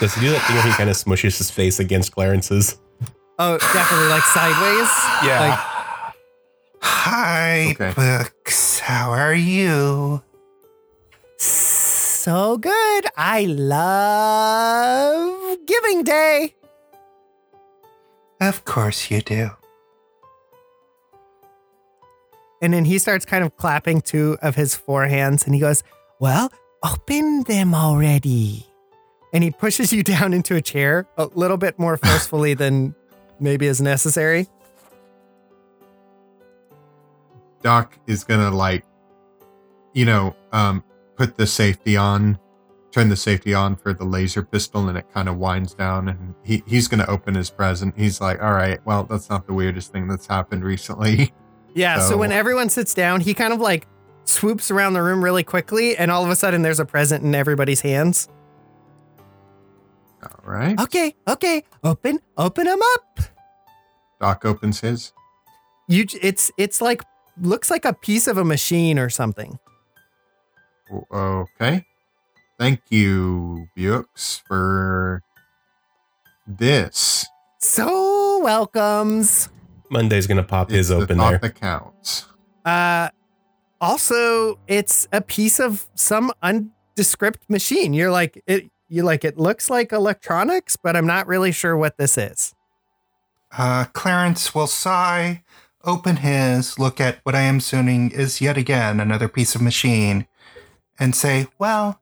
[0.00, 2.76] Does he do that thing where he kind of smushes his face against Clarence's?
[3.38, 4.90] Oh, definitely like sideways.
[5.24, 5.62] Yeah.
[6.82, 7.92] Hi, Okay.
[7.94, 8.80] Bux.
[8.80, 10.22] How are you?
[11.38, 13.06] So good.
[13.16, 16.54] I love Giving Day.
[18.40, 19.50] Of course you do.
[22.62, 25.82] And then he starts kind of clapping two of his forehands and he goes,
[26.20, 26.50] Well,
[26.82, 28.66] open them already.
[29.36, 32.94] And he pushes you down into a chair a little bit more forcefully than
[33.38, 34.46] maybe is necessary.
[37.62, 38.82] Doc is gonna like,
[39.92, 40.82] you know, um,
[41.16, 42.38] put the safety on,
[42.92, 46.34] turn the safety on for the laser pistol, and it kind of winds down, and
[46.42, 47.94] he he's gonna open his present.
[47.94, 51.32] He's like, all right, well, that's not the weirdest thing that's happened recently.
[51.74, 51.98] Yeah.
[51.98, 53.86] So, So- when everyone sits down, he kind of like
[54.24, 55.94] swoops around the room really quickly.
[55.94, 58.30] And all of a sudden, there's a present in everybody's hands.
[60.22, 60.78] All right.
[60.80, 61.14] Okay.
[61.28, 61.62] Okay.
[61.84, 63.20] Open, open them up.
[64.20, 65.12] Doc opens his.
[65.88, 67.02] You, it's, it's like,
[67.40, 69.58] looks like a piece of a machine or something.
[71.12, 71.84] Okay.
[72.58, 75.22] Thank you, Bux, for
[76.46, 77.26] this.
[77.58, 79.48] So welcomes.
[79.90, 81.38] Monday's going to pop his It's the open thought there.
[81.40, 82.26] that counts.
[82.64, 83.10] Uh,
[83.80, 87.92] also, it's a piece of some undescript machine.
[87.92, 88.70] You're like it.
[88.88, 92.54] You like it looks like electronics, but I'm not really sure what this is.
[93.56, 95.42] Uh, Clarence will sigh,
[95.84, 100.26] open his, look at what I am assuming is yet again another piece of machine,
[100.98, 102.00] and say, Well,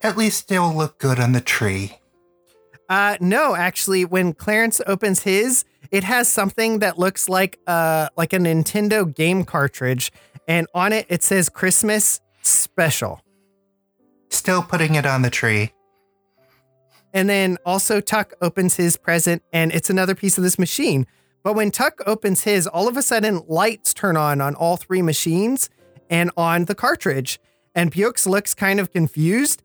[0.00, 1.98] at least it'll look good on the tree.
[2.88, 8.32] Uh, no, actually, when Clarence opens his, it has something that looks like uh like
[8.32, 10.12] a Nintendo game cartridge,
[10.46, 13.20] and on it it says Christmas special.
[14.30, 15.72] Still putting it on the tree.
[17.12, 21.06] And then also Tuck opens his present and it's another piece of this machine.
[21.42, 25.02] But when Tuck opens his, all of a sudden lights turn on on all three
[25.02, 25.68] machines
[26.08, 27.40] and on the cartridge.
[27.74, 29.62] And Bux looks kind of confused.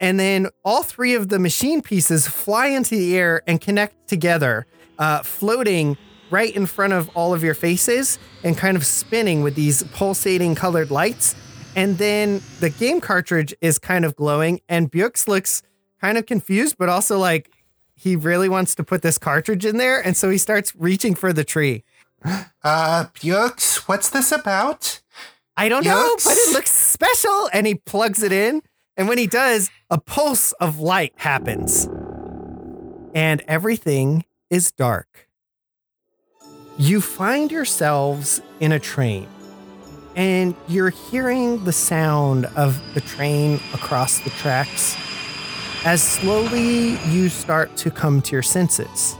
[0.00, 4.66] And then all three of the machine pieces fly into the air and connect together,
[4.98, 5.96] uh, floating
[6.30, 10.54] right in front of all of your faces and kind of spinning with these pulsating
[10.54, 11.34] colored lights.
[11.76, 15.62] And then the game cartridge is kind of glowing, and Bux looks
[16.00, 17.50] kind of confused, but also like
[17.94, 20.00] he really wants to put this cartridge in there.
[20.00, 21.84] And so he starts reaching for the tree.
[22.62, 25.00] Uh, Bux, what's this about?
[25.56, 27.48] I don't know, but it looks special.
[27.54, 28.60] And he plugs it in.
[28.98, 31.88] And when he does, a pulse of light happens.
[33.14, 35.28] and everything is dark.
[36.78, 39.26] You find yourselves in a train,
[40.16, 44.96] and you're hearing the sound of the train across the tracks
[45.84, 49.16] as slowly you start to come to your senses.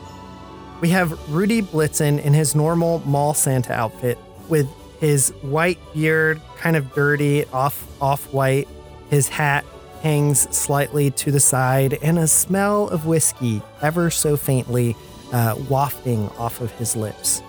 [0.81, 4.19] We have Rudy Blitzen in his normal mall Santa outfit
[4.49, 4.69] with
[4.99, 8.69] his white beard kind of dirty, off off white.
[9.09, 9.65] His hat
[10.03, 14.97] hangs slightly to the side, and a smell of whiskey, ever so faintly,
[15.33, 17.43] uh, wafting off of his lips.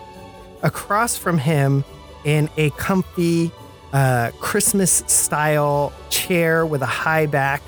[0.62, 1.84] Across from him,
[2.24, 3.52] in a comfy
[3.94, 7.62] uh, Christmas style chair with a high back,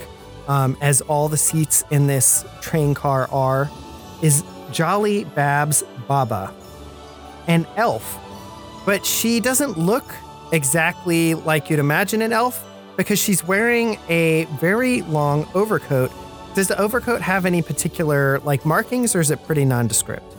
[0.47, 3.69] um, as all the seats in this train car are,
[4.21, 6.53] is Jolly Babs Baba,
[7.47, 8.19] an elf.
[8.85, 10.13] But she doesn't look
[10.51, 12.65] exactly like you'd imagine an elf
[12.97, 16.11] because she's wearing a very long overcoat.
[16.53, 20.35] Does the overcoat have any particular like markings or is it pretty nondescript?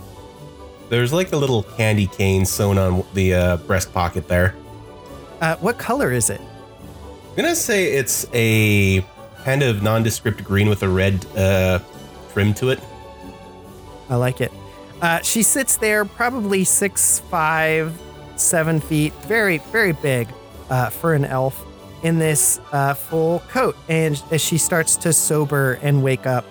[0.89, 4.55] There's like a little candy cane sewn on the uh, breast pocket there.
[5.41, 6.41] Uh, what color is it?
[6.41, 9.05] I'm gonna say it's a
[9.45, 11.79] kind of nondescript green with a red uh,
[12.33, 12.81] trim to it.
[14.09, 14.53] I like it.
[15.01, 18.01] Uh, she sits there, probably six, five,
[18.37, 20.29] seven feet, very, very big
[20.71, 21.65] uh, for an elf
[22.03, 23.77] in this uh, full coat.
[23.89, 26.45] And as she starts to sober and wake up,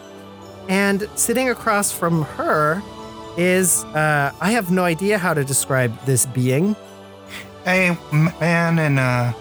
[0.70, 2.82] and sitting across from her
[3.38, 6.76] is uh, I have no idea how to describe this being.
[7.66, 7.98] A
[8.40, 9.36] man in a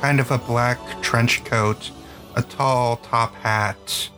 [0.00, 1.90] kind of a black trench coat,
[2.38, 4.10] a tall top hat,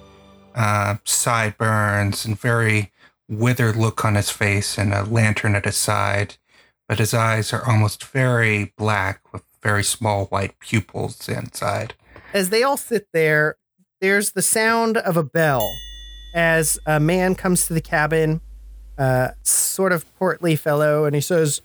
[0.55, 2.93] uh, sideburns, and very
[3.29, 6.37] withered look on his face, and a lantern at his side.
[6.87, 11.95] But his eyes are almost very black with very small white pupils inside.
[12.35, 13.57] As they all sit there,
[14.01, 15.71] there's the sound of a bell
[16.35, 18.41] as a man comes to the cabin,
[18.99, 21.63] uh, sort of portly fellow, and he says,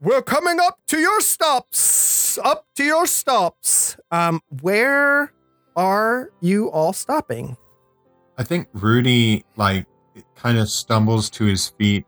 [0.00, 2.19] We're coming up to your stops.
[2.38, 3.96] Up to your stops.
[4.10, 5.32] Um, where
[5.76, 7.56] are you all stopping?
[8.38, 9.86] I think Rudy like
[10.34, 12.04] kind of stumbles to his feet,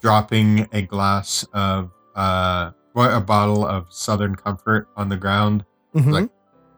[0.00, 5.64] dropping a glass of uh, what a bottle of Southern Comfort on the ground.
[5.94, 6.12] Mhm.
[6.12, 6.30] Like,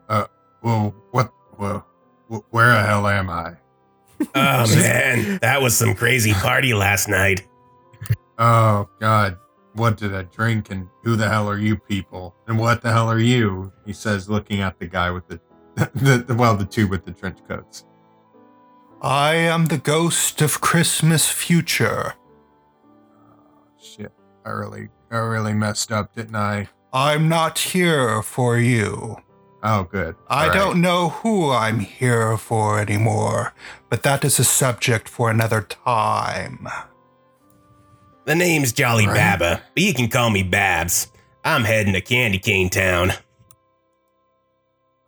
[0.08, 0.26] uh,
[0.62, 1.86] well, what, well,
[2.50, 3.54] where the hell am I?
[4.34, 7.46] Oh man, that was some crazy party last night.
[8.38, 9.36] Oh God,
[9.74, 10.70] what did I drink?
[10.70, 12.34] And who the hell are you people?
[12.46, 13.72] And what the hell are you?
[13.84, 15.40] He says, looking at the guy with the,
[15.94, 17.84] the, the well, the two with the trench coats.
[19.02, 22.14] I am the ghost of Christmas future.
[22.86, 23.42] Oh,
[23.78, 24.12] Shit,
[24.46, 26.68] I really, I really messed up, didn't I?
[26.92, 29.16] I'm not here for you.
[29.62, 30.14] Oh, good.
[30.28, 30.54] I All right.
[30.54, 33.54] don't know who I'm here for anymore,
[33.90, 36.68] but that is a subject for another time.
[38.24, 39.38] The name's Jolly Right.
[39.38, 41.08] Baba, but you can call me Babs.
[41.44, 43.12] I'm heading to Candy Cane Town.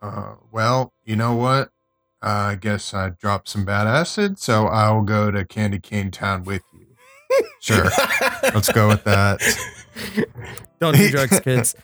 [0.01, 1.69] Uh, well, you know what?
[2.21, 6.43] Uh, I guess I dropped some bad acid, so I'll go to Candy Cane Town
[6.43, 6.85] with you.
[7.59, 7.85] Sure,
[8.53, 9.41] let's go with that.
[10.79, 11.75] Don't do drugs, kids.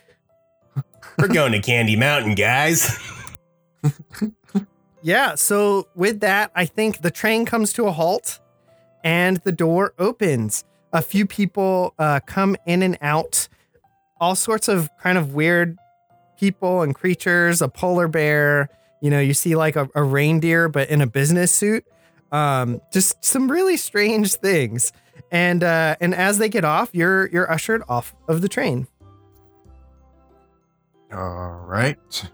[1.17, 2.97] We're going to Candy Mountain, guys.
[5.01, 8.39] Yeah, so with that, I think the train comes to a halt
[9.03, 10.63] and the door opens.
[10.93, 13.47] A few people uh, come in and out,
[14.19, 15.77] all sorts of kind of weird
[16.39, 18.69] people and creatures, a polar bear.
[19.01, 21.85] You know, you see like a, a reindeer, but in a business suit.
[22.31, 24.93] Um, just some really strange things.
[25.31, 28.87] And uh, and as they get off, you're you're ushered off of the train.
[31.11, 32.29] All right.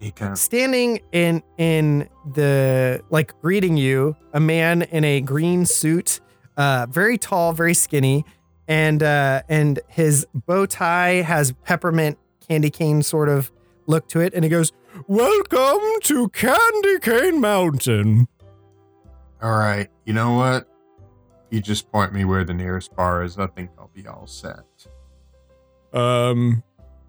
[0.00, 5.66] He kind of, standing in in the like greeting you a man in a green
[5.66, 6.20] suit
[6.60, 8.24] uh very tall very skinny
[8.68, 13.50] and uh and his bow tie has peppermint candy cane sort of
[13.86, 14.72] look to it and he goes
[15.06, 18.28] welcome to candy cane mountain
[19.42, 19.88] all right.
[20.04, 20.68] You know what?
[21.48, 23.38] You just point me where the nearest bar is.
[23.38, 24.66] I think I'll be all set.
[25.94, 26.62] um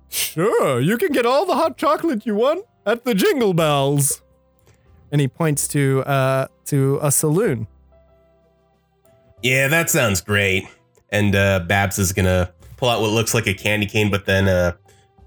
[0.07, 4.21] sure you can get all the hot chocolate you want at the jingle bells
[5.11, 7.67] and he points to uh to a saloon
[9.43, 10.67] Yeah, that sounds great.
[11.09, 14.47] And uh, Babs is gonna pull out what looks like a candy cane, but then
[14.47, 14.73] uh,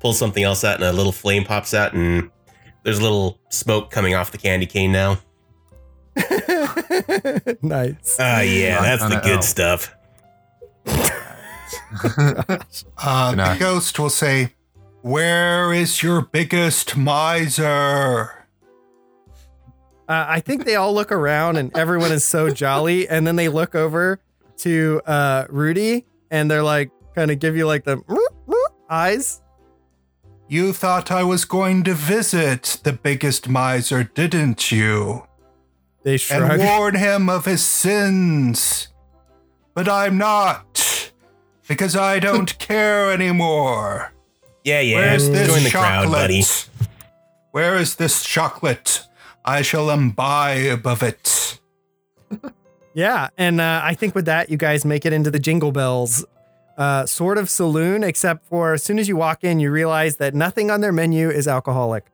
[0.01, 2.31] pull something else out, and a little flame pops out, and
[2.85, 5.19] there's a little smoke coming off the candy cane now.
[7.63, 9.43] nice Ah, yeah, that's the good L.
[9.43, 9.95] stuff.
[12.99, 14.53] Uh, the ghost will say,
[15.03, 18.44] Where is your biggest miser?
[20.09, 23.09] Uh, I think they all look around and everyone is so jolly.
[23.09, 24.21] And then they look over
[24.59, 28.03] to uh, Rudy and they're like, kind of give you like the
[28.91, 29.41] eyes.
[30.49, 35.27] You thought I was going to visit the biggest miser, didn't you?
[36.03, 36.51] They shrug.
[36.51, 38.89] And warn him of his sins.
[39.73, 41.11] But I'm not,
[41.67, 44.13] because I don't care anymore.
[44.65, 44.97] Yeah, yeah.
[44.97, 46.11] Where's this Join the chocolate?
[46.11, 46.45] crowd, buddy.
[47.53, 49.07] Where is this chocolate?
[49.45, 51.61] I shall imbibe of it.
[52.95, 56.25] Yeah, and uh, I think with that, you guys make it into the Jingle Bells
[56.79, 60.33] uh, sort of saloon, except for as soon as you walk in, you realize that
[60.33, 62.07] nothing on their menu is alcoholic.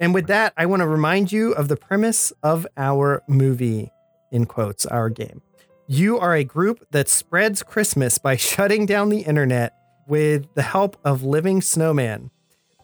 [0.00, 3.92] And with that, I want to remind you of the premise of our movie,
[4.32, 5.40] in quotes, our game.
[5.86, 9.72] You are a group that spreads Christmas by shutting down the internet
[10.08, 12.32] with the help of living snowman,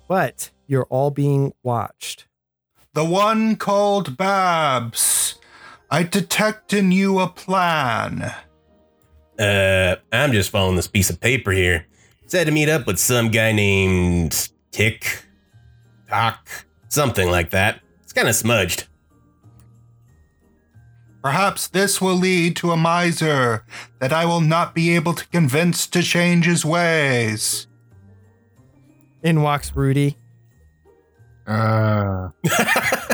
[0.09, 2.27] but you're all being watched.
[2.93, 5.37] The one called Babs.
[5.91, 8.35] I detect in you a plan.
[9.39, 11.87] Uh, I'm just following this piece of paper here.
[12.27, 15.25] Said to meet up with some guy named Tick,
[16.09, 16.49] Tock,
[16.89, 17.81] something like that.
[18.03, 18.89] It's kind of smudged.
[21.23, 23.65] Perhaps this will lead to a miser
[24.01, 27.69] that I will not be able to convince to change his ways.
[29.23, 30.17] In walks Rudy.
[31.51, 32.31] Uh,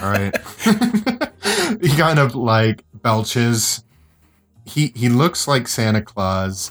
[0.02, 0.36] all right.
[1.80, 3.82] he kind of like belches.
[4.66, 6.70] He he looks like Santa Claus.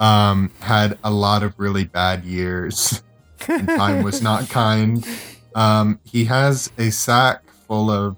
[0.00, 3.02] Um, had a lot of really bad years.
[3.46, 5.06] and time was not kind.
[5.54, 8.16] Um, he has a sack full of.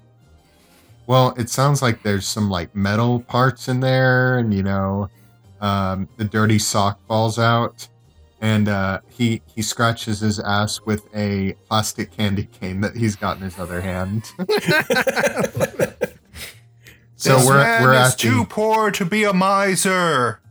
[1.09, 5.11] Well, it sounds like there's some like metal parts in there, and you know,
[5.61, 7.89] um, the dirty sock falls out
[8.45, 13.39] and uh, he he scratches his ass with a plastic candy cane that he's got
[13.39, 14.27] in his other hand.
[17.17, 20.43] so this we're man we're is at too the, poor to be a miser.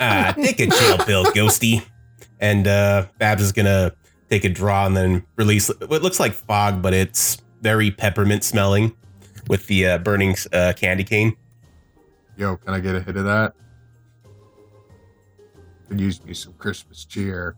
[0.00, 1.86] Ah, take a chill pill, Ghosty.
[2.40, 3.92] And uh, Babs is gonna
[4.28, 8.96] take a draw and then release what looks like fog, but it's very peppermint smelling
[9.46, 11.36] with the uh, burning uh, candy cane.
[12.36, 12.56] yo.
[12.56, 13.54] Can I get a hit of that?
[15.88, 17.56] Could use me some Christmas cheer.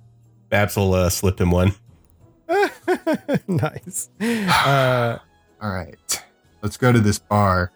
[0.49, 1.73] Babs will uh, slip him one.
[3.49, 4.09] nice.
[4.21, 5.19] Uh,
[5.61, 6.23] All right,
[6.63, 7.73] let's go to this bar.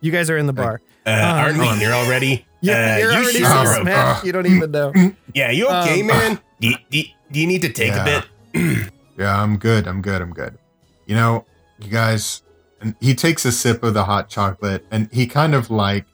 [0.00, 0.80] you guys are in the bar.
[1.06, 2.46] Uh, aren't we um, here already?
[2.64, 4.24] Yeah, uh, you're you already sure so so smashed.
[4.24, 4.90] You don't even know.
[5.34, 6.40] Yeah, you okay, Um, man?
[6.60, 8.22] Do you, do, do you need to take Yeah.
[8.22, 8.22] a
[8.54, 8.90] bit?
[9.18, 9.86] Yeah, I'm good.
[9.86, 10.22] I'm good.
[10.22, 10.56] I'm good.
[11.04, 11.44] You know,
[11.78, 12.42] you guys,
[12.80, 16.06] and he takes a sip of the hot chocolate and he kind of like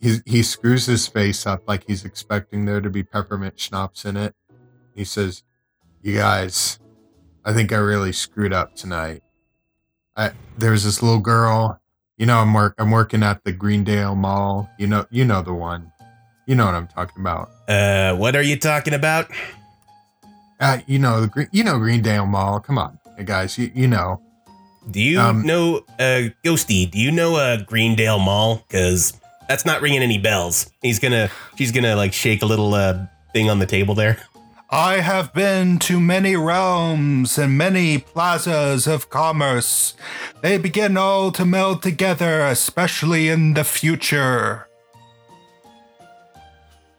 [0.00, 4.16] he he screws his face up like he's expecting there to be peppermint schnapps in
[4.16, 4.34] it.
[4.94, 5.42] He says,
[6.02, 6.78] "You guys,
[7.44, 9.22] I think I really screwed up tonight.
[10.16, 11.80] I there's this little girl.
[12.16, 14.68] You know, I'm work I'm working at the Greendale Mall.
[14.78, 15.92] You know, you know the one.
[16.46, 17.50] You know what I'm talking about.
[17.68, 19.30] Uh, what are you talking about?
[20.58, 22.60] Uh, you know the Green, you know Greendale Mall.
[22.60, 24.20] Come on, hey guys, you you know."
[24.90, 26.90] Do you Um, know, uh, Ghosty?
[26.90, 28.64] Do you know uh, Greendale Mall?
[28.66, 29.12] Because
[29.50, 30.70] that's not ringing any bells.
[30.80, 34.16] He's gonna, she's gonna like shake a little uh, thing on the table there.
[34.70, 39.94] I have been to many realms and many plazas of commerce.
[40.40, 44.68] They begin all to meld together, especially in the future.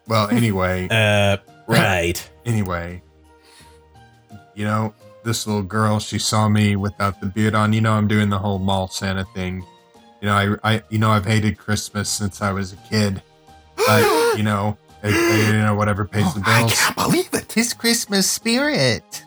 [0.09, 1.37] Well, anyway, Uh,
[1.67, 2.29] right.
[2.45, 3.01] anyway,
[4.55, 4.93] you know,
[5.23, 7.71] this little girl, she saw me without the beard on.
[7.71, 9.63] You know, I'm doing the whole mall Santa thing.
[10.21, 13.21] You know, I, I you know, I've hated Christmas since I was a kid.
[13.75, 16.71] But, you know, I, I, you know, whatever pays the bills.
[16.73, 17.51] I can't believe it.
[17.51, 19.25] His Christmas spirit.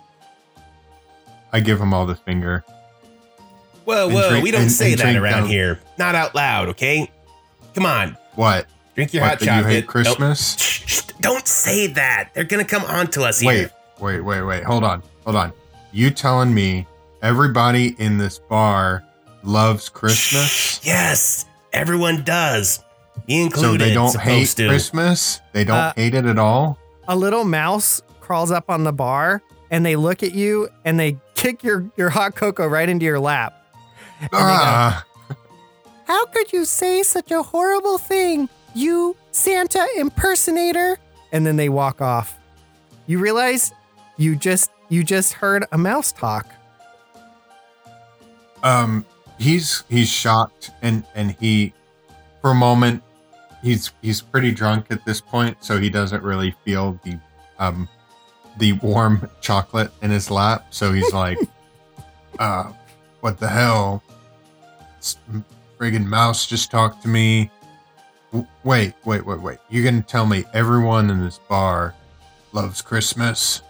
[1.52, 2.64] I give him all the finger.
[3.84, 5.48] Whoa, whoa, drink- we don't and- say and that around down.
[5.50, 5.80] here.
[5.98, 7.10] Not out loud, okay?
[7.74, 8.66] Come on, What?
[8.94, 9.64] drink your what, hot chocolate.
[9.64, 9.88] you hate Nope.
[9.90, 10.56] Christmas?
[10.56, 12.30] Shh, shh, don't say that.
[12.34, 13.70] They're gonna come on to us here.
[13.98, 14.62] Wait, wait, wait, wait.
[14.64, 15.52] Hold on, hold on.
[15.92, 16.86] You telling me
[17.20, 19.02] everybody in this bar
[19.44, 20.80] loves Christmas?
[20.84, 22.80] Yes, everyone does.
[23.28, 24.68] Me So they don't hate to.
[24.68, 25.40] Christmas?
[25.52, 26.78] They don't Uh, hate it at all?
[27.08, 31.16] A little mouse crawls up on the bar and they look at you and they
[31.34, 33.54] kick your, your hot cocoa right into your lap.
[34.20, 35.04] And they go, Ah,
[36.06, 40.98] How could you say such a horrible thing, you Santa impersonator?
[41.32, 42.38] And then they walk off.
[43.06, 43.72] You realize
[44.16, 46.46] you just you just heard a mouse talk.
[48.62, 49.04] um,
[49.38, 51.72] he's he's shocked and and he,
[52.40, 53.02] for a moment,
[53.62, 57.18] he's he's pretty drunk at this point, so he doesn't really feel the
[57.58, 57.88] um
[58.58, 60.66] the warm chocolate in his lap.
[60.70, 61.38] So he's like,
[62.38, 62.72] uh,
[63.20, 64.02] what the hell?
[64.98, 65.18] This
[65.78, 67.50] friggin' mouse just talked to me.
[68.32, 69.58] W- Wait, wait, wait, wait.
[69.68, 71.94] You're gonna tell me everyone in this bar
[72.52, 73.62] loves Christmas?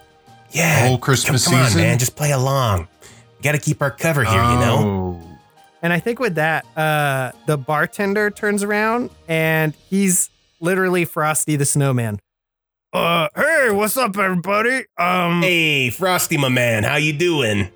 [0.51, 0.83] Yeah.
[0.83, 1.81] The whole Christmas come, come season?
[1.81, 1.99] on, man.
[1.99, 2.87] Just play along.
[3.39, 5.21] We got to keep our cover here, you know?
[5.85, 11.67] And I think with that, uh, the bartender turns around and he's literally Frosty the
[11.67, 12.21] Snowman.
[12.91, 14.87] Uh, hey, what's up, everybody?
[14.97, 16.85] Um, Hey, Frosty, my man.
[16.85, 17.69] How you doing?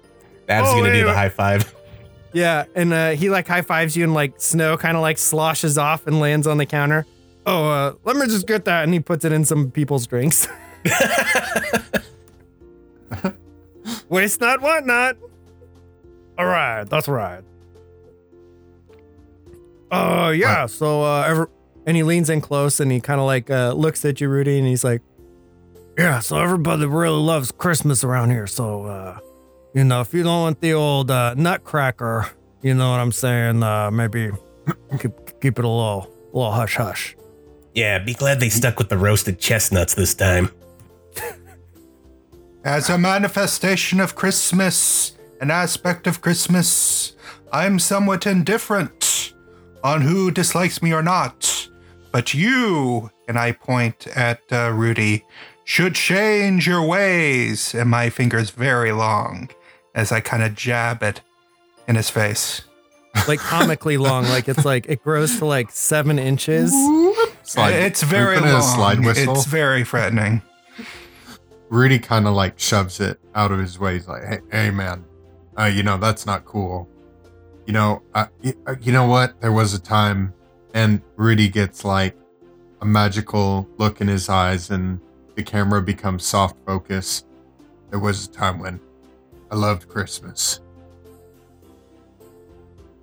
[0.47, 1.75] That's Oh, going to hey, do the high five.
[2.33, 5.77] yeah, and uh, he like high fives you, and like snow kind of like sloshes
[5.77, 7.05] off and lands on the counter.
[7.45, 10.49] Oh, uh, let me just get that, and he puts it in some people's drinks.
[14.09, 15.17] Waste not, want not.
[16.39, 17.43] All right, that's right.
[19.91, 20.67] Uh, yeah.
[20.67, 21.51] So, uh, ever,
[21.87, 24.59] and he leans in close and he kind of like uh, looks at you, Rudy,
[24.59, 25.03] and he's like,
[25.97, 28.47] "Yeah." So everybody really loves Christmas around here.
[28.47, 29.19] So, uh,
[29.75, 32.31] you know, if you don't want the old uh, nutcracker,
[32.63, 33.63] you know what I'm saying?
[33.63, 34.31] Uh, maybe
[35.01, 37.17] keep keep it a little, a little hush hush.
[37.75, 40.51] Yeah, be glad they stuck with the roasted chestnuts this time.
[42.65, 47.15] As a manifestation of Christmas, an aspect of Christmas,
[47.53, 48.98] I'm somewhat indifferent
[49.85, 51.69] on who dislikes me or not.
[52.13, 55.25] But you, and I point at uh, Rudy,
[55.65, 57.75] should change your ways.
[57.75, 59.51] And my finger's very long
[59.95, 61.21] as I kind of jab it
[61.87, 62.63] in his face.
[63.27, 64.25] Like comically long.
[64.25, 66.73] Like it's like it grows to like seven inches.
[67.43, 68.63] Slide, it's very long.
[68.63, 69.35] slide whistle.
[69.35, 70.43] It's very threatening.
[71.71, 73.95] Rudy kind of like shoves it out of his way.
[73.95, 75.05] He's like, "Hey, hey man,
[75.59, 76.89] uh, you know that's not cool.
[77.69, 79.43] You know, y- uh, you know what?
[79.43, 80.33] There was a time,
[80.73, 82.17] and Rudy gets like
[82.81, 84.99] a magical look in his eyes, and
[85.35, 87.25] the camera becomes soft focus.
[87.91, 88.81] There was a time when
[89.51, 90.61] I loved Christmas,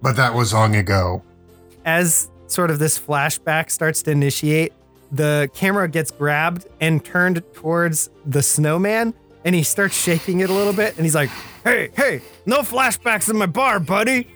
[0.02, 1.22] but that was long ago.
[1.86, 4.74] as sort of this flashback starts to initiate,
[5.12, 9.14] the camera gets grabbed and turned towards the snowman,
[9.44, 11.30] and he starts shaking it a little bit, and he's like,
[11.64, 14.28] "Hey, hey, no flashbacks in my bar, buddy."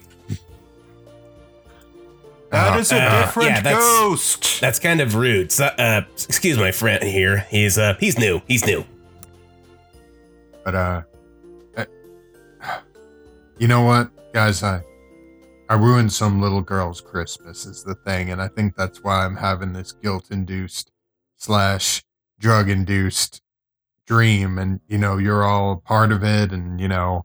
[2.51, 4.61] That is a uh, different yeah, that's- ghost.
[4.61, 5.51] That's kind of rude.
[5.51, 7.45] So, uh, excuse my friend here.
[7.49, 8.41] He's uh, he's new.
[8.47, 8.83] He's new.
[10.65, 11.01] But uh,
[11.77, 11.85] uh,
[13.57, 14.63] you know what, guys?
[14.63, 14.81] I
[15.69, 19.35] I ruined some little girl's Christmas is the thing, and I think that's why I'm
[19.35, 20.91] having this guilt-induced
[21.37, 22.03] slash
[22.39, 23.41] drug-induced
[24.07, 27.23] dream, and you know, you're all a part of it, and you know,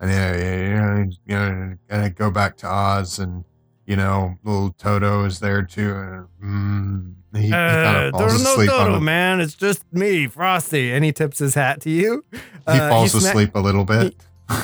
[0.00, 3.44] and yeah, yeah, yeah, you know, gonna go back to Oz, and
[3.86, 5.94] you know, little Toto is there too.
[5.94, 9.40] And, mm, he, he Uh, there's no Toto, man.
[9.40, 12.24] It's just me, Frosty, and he tips his hat to you.
[12.32, 14.14] He Uh, falls sma- asleep a little bit.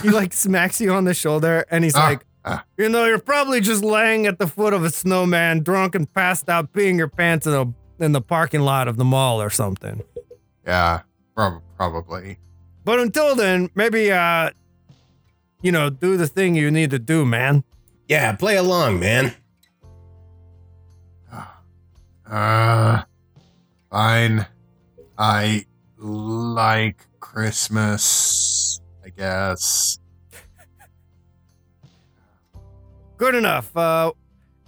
[0.03, 2.65] he like smacks you on the shoulder, and he's Ah, like, ah.
[2.77, 6.49] "You know, you're probably just laying at the foot of a snowman, drunk and passed
[6.49, 7.67] out, peeing your pants in a
[8.05, 10.03] in the parking lot of the mall or something."
[10.67, 11.01] Yeah,
[11.37, 12.39] prob- probably.
[12.85, 14.51] But until then, maybe uh
[15.63, 17.65] you know, do the thing you need to do, man.
[18.09, 19.35] Yeah, play along, man.
[22.29, 23.03] Uh,
[23.91, 24.47] fine.
[25.17, 25.65] I
[25.99, 29.99] like Christmas, I guess.
[33.17, 33.75] Good enough.
[33.77, 34.13] Uh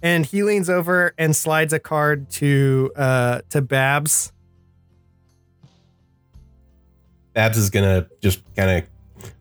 [0.01, 4.31] and he leans over and slides a card to uh to Babs.
[7.33, 8.89] Babs is gonna just kind of,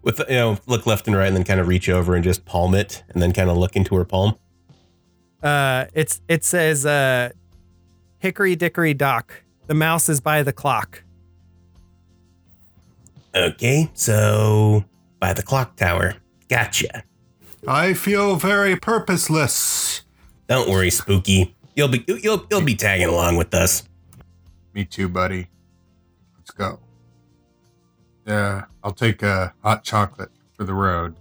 [0.02, 2.44] with you know, look left and right, and then kind of reach over and just
[2.44, 4.36] palm it, and then kind of look into her palm.
[5.42, 7.30] Uh it's it says uh
[8.18, 9.42] Hickory Dickory Dock.
[9.66, 11.04] The mouse is by the clock.
[13.34, 14.84] Okay, so
[15.20, 16.14] by the clock tower.
[16.48, 17.04] Gotcha.
[17.66, 20.02] I feel very purposeless.
[20.48, 21.54] Don't worry, Spooky.
[21.76, 23.84] You'll be you'll you'll be tagging along with us.
[24.74, 25.48] Me too, buddy.
[26.36, 26.80] Let's go.
[28.28, 31.16] Yeah, I'll take a hot chocolate for the road.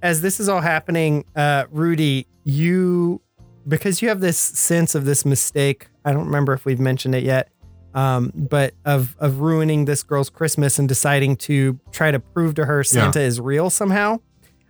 [0.00, 3.20] as this is all happening, uh, Rudy, you
[3.68, 5.88] because you have this sense of this mistake.
[6.04, 7.50] I don't remember if we've mentioned it yet,
[7.94, 12.64] um, but of of ruining this girl's Christmas and deciding to try to prove to
[12.64, 14.18] her Santa is real somehow.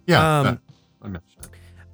[0.07, 0.59] Yeah, Um, that-
[1.11, 1.23] mentioned.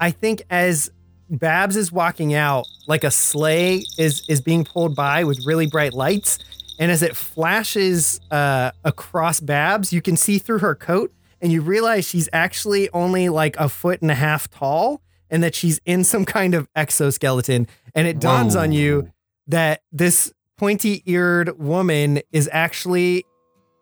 [0.00, 0.90] I think as
[1.30, 5.92] Babs is walking out, like a sleigh is is being pulled by with really bright
[5.92, 6.38] lights,
[6.78, 11.60] and as it flashes uh, across Babs, you can see through her coat, and you
[11.60, 15.00] realize she's actually only like a foot and a half tall,
[15.30, 17.66] and that she's in some kind of exoskeleton.
[17.94, 19.10] And it dawns on you
[19.48, 23.24] that this pointy-eared woman is actually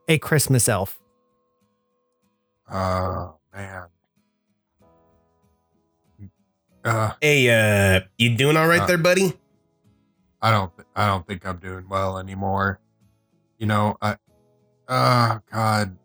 [0.08, 0.98] a Christmas elf.
[2.70, 3.84] Oh man.
[6.84, 7.48] Uh, Hey,
[7.96, 9.32] uh, you doing all right Uh, there, buddy?
[10.40, 10.74] I don't.
[10.76, 12.78] th- I don't think I'm doing well anymore.
[13.58, 13.96] You know.
[14.02, 14.16] I.
[14.88, 15.96] Oh God.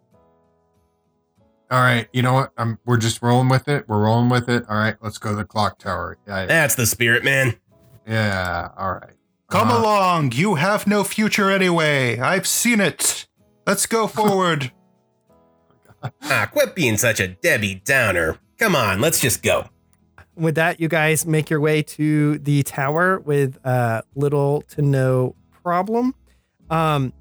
[1.70, 2.08] All right.
[2.12, 2.52] You know what?
[2.58, 2.78] I'm.
[2.86, 3.88] We're just rolling with it.
[3.88, 4.64] We're rolling with it.
[4.70, 4.95] All right.
[5.02, 6.18] Let's go to the clock tower.
[6.28, 6.45] Yeah.
[6.45, 7.56] That's the spirit, man.
[8.08, 8.70] Yeah.
[8.78, 9.14] All right.
[9.49, 10.32] Come Uh, along.
[10.34, 12.20] You have no future anyway.
[12.20, 13.28] I've seen it.
[13.68, 14.72] Let's go forward.
[16.24, 18.38] Ah, quit being such a Debbie Downer.
[18.58, 19.68] Come on, let's just go.
[20.36, 25.36] With that, you guys make your way to the tower with uh, little to no
[25.62, 26.16] problem.
[26.72, 27.14] Um,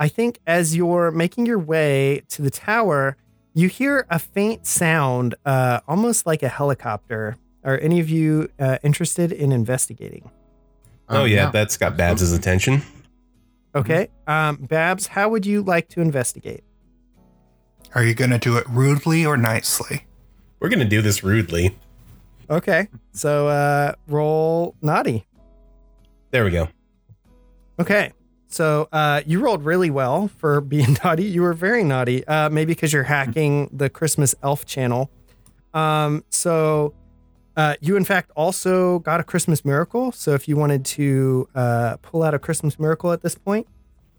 [0.00, 3.16] I think as you're making your way to the tower,
[3.54, 7.36] you hear a faint sound, uh, almost like a helicopter.
[7.62, 10.30] Are any of you uh, interested in investigating?
[11.08, 12.82] Oh, um, yeah, that's got Babs' attention.
[13.74, 14.08] Okay.
[14.26, 16.64] Um, Babs, how would you like to investigate?
[17.94, 20.06] Are you going to do it rudely or nicely?
[20.60, 21.76] We're gonna do this rudely.
[22.50, 22.88] Okay.
[23.12, 25.26] So uh, roll naughty.
[26.30, 26.68] There we go.
[27.78, 28.12] Okay.
[28.50, 31.24] So uh, you rolled really well for being naughty.
[31.24, 35.08] You were very naughty, uh, maybe because you're hacking the Christmas Elf channel.
[35.72, 36.92] Um, so
[37.56, 40.10] uh, you, in fact, also got a Christmas miracle.
[40.10, 43.68] So if you wanted to uh, pull out a Christmas miracle at this point,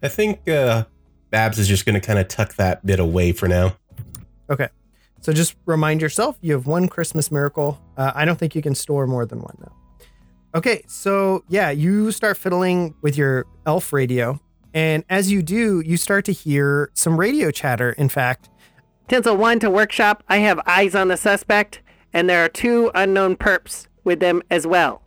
[0.02, 0.86] I think uh,
[1.30, 3.76] Babs is just gonna kind of tuck that bit away for now.
[4.50, 4.70] okay.
[5.20, 7.80] So just remind yourself you have one Christmas miracle.
[7.96, 9.81] Uh, I don't think you can store more than one though.
[10.54, 14.40] Okay, so yeah, you start fiddling with your elf radio,
[14.74, 17.92] and as you do, you start to hear some radio chatter.
[17.94, 18.50] In fact,
[19.08, 20.24] Tinsel 1 to workshop.
[20.28, 21.82] I have eyes on the suspect,
[22.12, 25.02] and there are two unknown perps with them as well.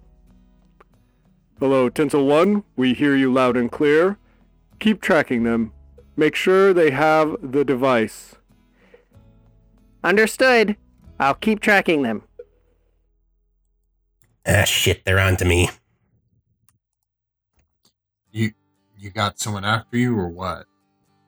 [1.61, 2.65] Hello, Tinsel 1.
[2.77, 4.19] We hear you loud and clear.
[4.79, 5.73] Keep tracking them.
[6.17, 8.37] Make sure they have the device.
[10.03, 10.77] Understood.
[11.21, 12.23] I'll keep tracking them.
[14.47, 15.71] Ah, shit, they're on to me.
[18.33, 18.53] You.
[18.99, 20.67] You got someone after you or what?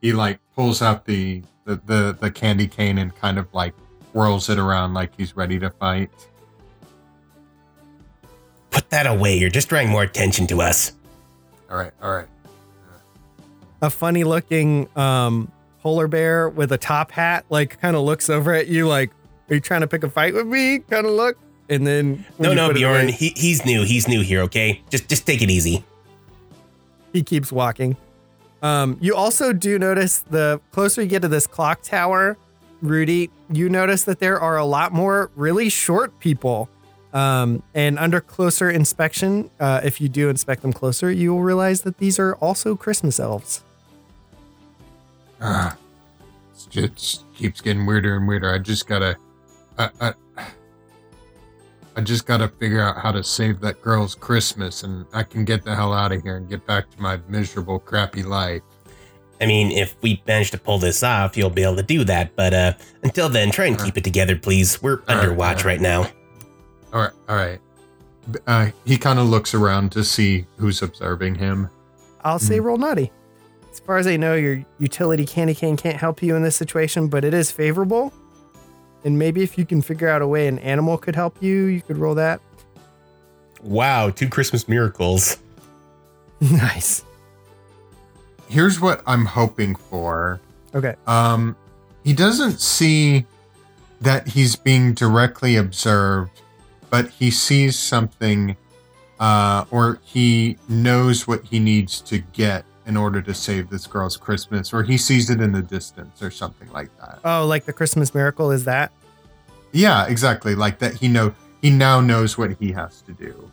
[0.01, 3.75] He like pulls out the the the, the candy cane and kind of like
[4.13, 6.11] whirls it around like he's ready to fight.
[8.71, 9.37] Put that away.
[9.39, 10.93] You're just drawing more attention to us.
[11.71, 11.93] All right.
[12.03, 12.29] All right.
[13.83, 15.51] a funny looking um,
[15.81, 19.11] polar bear with a top hat, like, kind of looks over at you, like,
[19.51, 21.37] "Are you trying to pick a fight with me?" Kind of look,
[21.69, 23.03] and then No, no, Bjorn.
[23.05, 23.85] away, He, he's new.
[23.85, 24.41] He's new here.
[24.43, 25.85] Okay, just just take it easy.
[27.13, 27.97] he keeps walking.
[28.63, 32.37] Um, you also do notice the closer you get to this clock tower,
[32.83, 36.69] Rudy, you notice that there are a lot more really short people.
[37.13, 41.83] Um, and under closer inspection, uh, if you do inspect them closer, you will realize
[41.83, 43.63] that these are also Christmas elves.
[45.41, 45.77] Ah,
[46.53, 48.53] it's just keeps getting weirder and weirder.
[48.53, 49.17] I just gotta,
[49.79, 50.15] I, I,
[51.97, 55.65] I just gotta figure out how to save that girl's Christmas, and I can get
[55.65, 58.61] the hell out of here and get back to my miserable, crappy life.
[59.41, 62.37] I mean, if we manage to pull this off, you'll be able to do that.
[62.37, 62.73] But uh,
[63.03, 64.83] until then, try and keep it together, please.
[64.83, 66.11] We're under right, watch right now.
[66.93, 67.61] All right, all right.
[68.47, 71.71] Uh, he kind of looks around to see who's observing him.
[72.23, 73.11] I'll say roll naughty.
[73.71, 77.09] As far as I know, your utility candy cane can't help you in this situation,
[77.09, 78.13] but it is favorable.
[79.07, 81.81] And maybe if you can figure out a way an animal could help you, you
[81.81, 82.41] could roll that.
[83.63, 85.39] Wow, two Christmas miracles.
[86.41, 87.05] nice.
[88.49, 90.41] Here's what I'm hoping for.
[90.75, 90.97] Okay.
[91.07, 91.55] Um,
[92.03, 93.27] he doesn't see
[94.01, 96.43] that he's being directly observed,
[96.91, 98.57] but he sees something,
[99.21, 104.17] uh, or he knows what he needs to get in order to save this girl's
[104.17, 107.21] Christmas, or he sees it in the distance, or something like that.
[107.25, 108.93] Oh, like the Christmas miracle is that?
[109.77, 110.55] Yeah, exactly.
[110.55, 110.95] Like that.
[110.95, 113.51] He know he now knows what he has to do.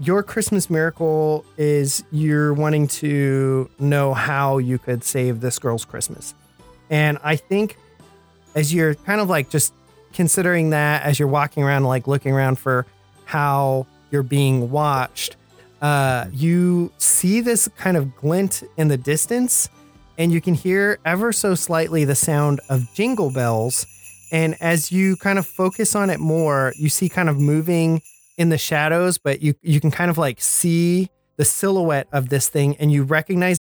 [0.00, 6.34] Your Christmas miracle is you're wanting to know how you could save this girl's Christmas.
[6.90, 7.76] And I think
[8.54, 9.72] as you're kind of like just
[10.12, 12.86] considering that as you're walking around, like looking around for
[13.24, 15.36] how you're being watched,
[15.80, 19.68] uh, you see this kind of glint in the distance,
[20.18, 23.86] and you can hear ever so slightly the sound of jingle bells.
[24.32, 28.02] And as you kind of focus on it more, you see kind of moving
[28.38, 32.48] in the shadows, but you you can kind of like see the silhouette of this
[32.48, 33.58] thing, and you recognize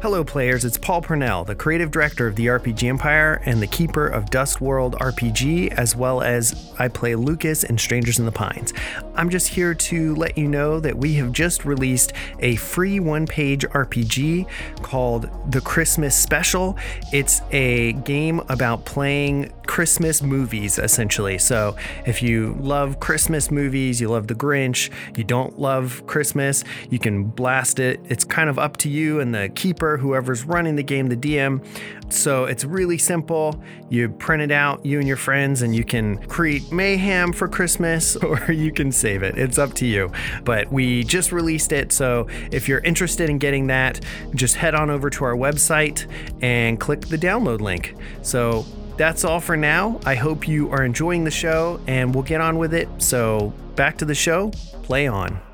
[0.00, 0.64] Hello, players.
[0.64, 4.60] It's Paul Purnell, the creative director of the RPG Empire and the keeper of Dust
[4.60, 8.72] World RPG, as well as I play Lucas in Strangers in the Pines.
[9.16, 13.26] I'm just here to let you know that we have just released a free one
[13.26, 14.46] page RPG
[14.82, 16.78] called The Christmas Special.
[17.12, 21.38] It's a game about playing Christmas movies, essentially.
[21.38, 21.76] So
[22.06, 27.24] if you love Christmas movies, you love The Grinch, you don't love Christmas, you can
[27.24, 28.00] blast it.
[28.08, 31.64] It's kind of up to you and the keeper, whoever's running the game, the DM.
[32.12, 33.62] So it's really simple.
[33.88, 38.16] You print it out, you and your friends, and you can create mayhem for Christmas
[38.22, 39.38] or you can save it.
[39.38, 40.12] It's up to you.
[40.44, 41.92] But we just released it.
[41.92, 44.00] So if you're interested in getting that,
[44.34, 46.06] just head on over to our website
[46.42, 47.94] and click the download link.
[48.22, 48.64] So
[48.96, 50.00] that's all for now.
[50.04, 52.88] I hope you are enjoying the show and we'll get on with it.
[52.98, 54.50] So back to the show.
[54.82, 55.47] Play on.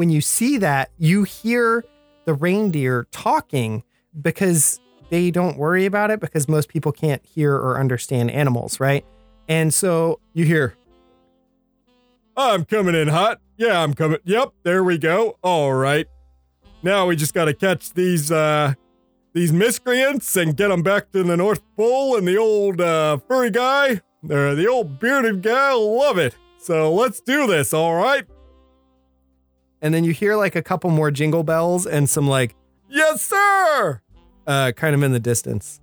[0.00, 1.84] When you see that, you hear
[2.24, 3.84] the reindeer talking
[4.18, 4.80] because
[5.10, 9.04] they don't worry about it because most people can't hear or understand animals, right?
[9.46, 10.74] And so you hear,
[12.34, 13.42] I'm coming in hot.
[13.58, 14.20] Yeah, I'm coming.
[14.24, 15.36] Yep, there we go.
[15.42, 16.06] All right.
[16.82, 18.72] Now we just got to catch these uh
[19.34, 23.50] these miscreants and get them back to the North Pole and the old uh, furry
[23.50, 25.74] guy, the old bearded guy.
[25.74, 26.34] Love it.
[26.56, 27.74] So let's do this.
[27.74, 28.24] All right.
[29.82, 32.54] And then you hear like a couple more jingle bells and some like,
[32.88, 34.00] Yes, sir.
[34.46, 35.80] uh, kind of in the distance.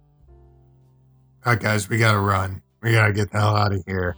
[1.45, 2.61] All right, guys, we gotta run.
[2.81, 4.15] We gotta get the hell out of here.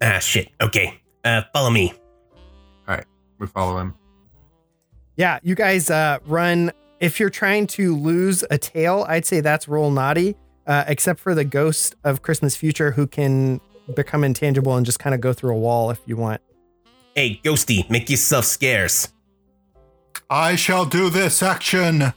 [0.00, 0.50] Ah, shit.
[0.60, 1.00] Okay.
[1.24, 1.92] Uh, follow me.
[2.86, 3.04] All right.
[3.38, 3.94] We follow him.
[5.16, 6.70] Yeah, you guys uh, run.
[7.00, 10.36] If you're trying to lose a tail, I'd say that's roll naughty,
[10.66, 13.60] uh, except for the ghost of Christmas Future who can
[13.96, 16.40] become intangible and just kind of go through a wall if you want.
[17.18, 19.08] Hey, Ghosty, make yourself scarce.
[20.30, 22.12] I shall do this action.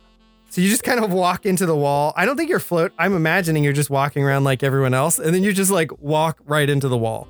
[0.52, 2.14] So you just kind of walk into the wall.
[2.16, 2.92] I don't think you're float.
[3.00, 6.38] I'm imagining you're just walking around like everyone else, and then you just like walk
[6.46, 7.28] right into the wall.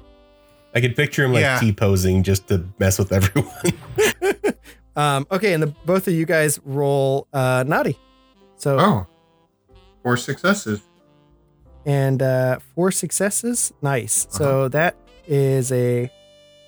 [0.75, 1.59] I could picture him like Yeah.
[1.61, 3.53] T posing just to mess with everyone.
[4.97, 7.97] Um, okay, and the both of you guys roll uh, naughty.
[8.57, 9.07] So Oh,
[10.03, 10.81] four successes.
[11.85, 13.71] and uh, four successes.
[13.81, 14.27] Nice.
[14.29, 16.11] So that is a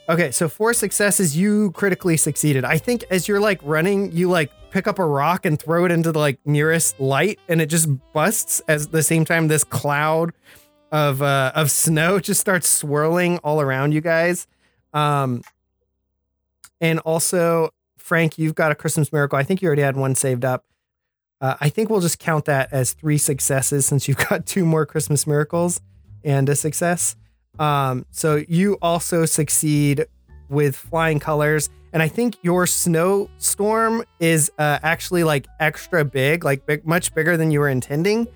[0.10, 0.32] okay.
[0.32, 1.36] So four successes.
[1.38, 2.66] You critically succeeded.
[2.66, 5.92] I think as you're like running, you like pick up a rock and throw it
[5.92, 8.62] into the like nearest light, and it just busts.
[8.68, 10.34] As the same time, this cloud
[10.92, 14.48] of uh, of snow just starts swirling all around you guys.
[14.94, 15.42] Um,
[16.80, 19.38] and also, Frank, you've got a Christmas miracle.
[19.38, 20.66] I think you already had one saved up.
[21.40, 24.86] Uh, I think we'll just count that as three successes since you've got two more
[24.86, 25.82] Christmas miracles
[26.24, 27.16] and a success.
[27.60, 30.06] Um, so you also succeed
[30.50, 36.66] with flying colors, and I think your snowstorm is uh, actually like extra big, like
[36.66, 38.28] big, much bigger than you were intending.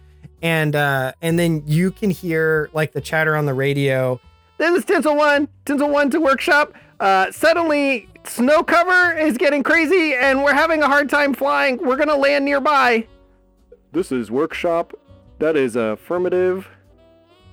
[0.43, 4.21] And uh, and then you can hear like the chatter on the radio.
[4.59, 6.73] This is Tinsel One, Tinsel One to workshop.
[6.99, 11.77] Uh, suddenly, snow cover is getting crazy, and we're having a hard time flying.
[11.77, 13.07] We're gonna land nearby.
[13.91, 14.93] This is workshop.
[15.39, 16.67] That is affirmative.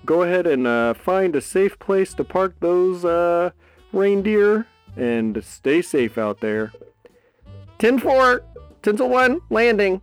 [0.05, 3.51] Go ahead and uh, find a safe place to park those uh,
[3.93, 6.73] reindeer and stay safe out there.
[7.79, 8.43] Tin Four,
[8.83, 10.03] Tinsel One, landing.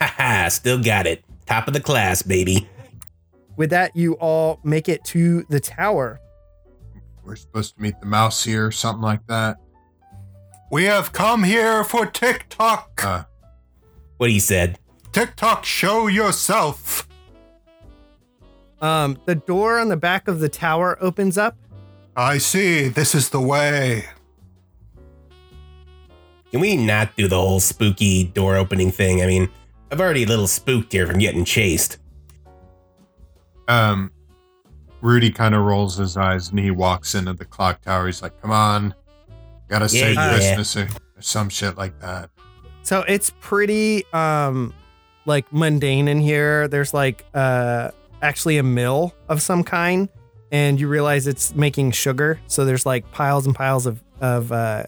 [0.00, 1.24] Haha, still got it.
[1.46, 2.68] Top of the class, baby.
[3.56, 6.20] With that, you all make it to the tower.
[7.24, 9.56] We're supposed to meet the mouse here, something like that.
[10.70, 13.02] We have come here for TikTok.
[13.04, 13.24] Uh,
[14.18, 14.78] What he said.
[15.12, 17.05] TikTok, show yourself.
[18.80, 21.56] Um, the door on the back of the tower opens up.
[22.16, 22.88] I see.
[22.88, 24.04] This is the way.
[26.50, 29.22] Can we not do the whole spooky door opening thing?
[29.22, 29.48] I mean,
[29.90, 31.98] I've already a little spooked here from getting chased.
[33.68, 34.10] um,
[35.02, 38.06] Rudy kind of rolls his eyes and he walks into the clock tower.
[38.06, 38.94] He's like, "Come on,
[39.68, 40.32] gotta Yeah, save yeah.
[40.34, 42.30] Christmas or, or some shit like that."
[42.82, 44.72] So it's pretty um
[45.26, 46.66] like mundane in here.
[46.66, 47.90] There's like uh
[48.22, 50.08] actually a mill of some kind
[50.52, 52.40] and you realize it's making sugar.
[52.46, 54.84] So there's like piles and piles of of uh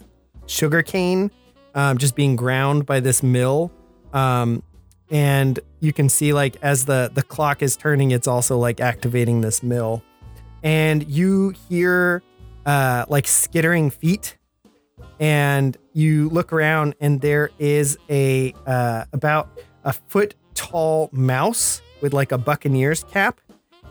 [0.47, 1.31] sugar cane
[1.75, 3.71] um just being ground by this mill.
[4.13, 4.63] Um
[5.11, 9.41] and you can see like as the the clock is turning it's also like activating
[9.41, 10.03] this mill.
[10.63, 12.23] And you hear
[12.67, 14.39] uh like skittering feet
[15.21, 19.49] and you look around and there is a uh, about
[19.85, 23.41] a foot tall mouse with like a buccaneer's cap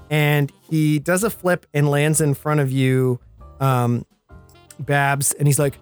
[0.09, 3.19] and he does a flip and lands in front of you,
[3.59, 4.05] um,
[4.79, 5.79] Babs, and he's like,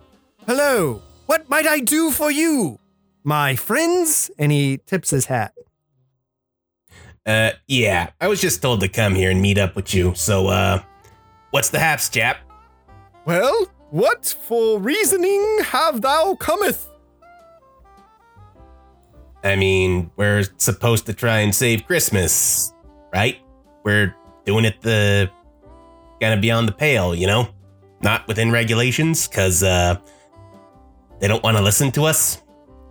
[0.48, 2.80] "Hello, what might I do for you,
[3.24, 5.54] my friends?" And he tips his hat.
[7.26, 10.14] Uh, yeah, I was just told to come here and meet up with you.
[10.16, 10.82] So, uh,
[11.52, 12.38] what's the haps, chap?
[13.26, 16.88] Well, what for reasoning have thou cometh?
[19.46, 22.74] I mean, we're supposed to try and save Christmas,
[23.14, 23.38] right?
[23.84, 25.30] We're doing it the
[26.20, 27.48] kind of beyond the pale, you know?
[28.02, 29.98] Not within regulations, because, uh,
[31.20, 32.42] they don't want to listen to us.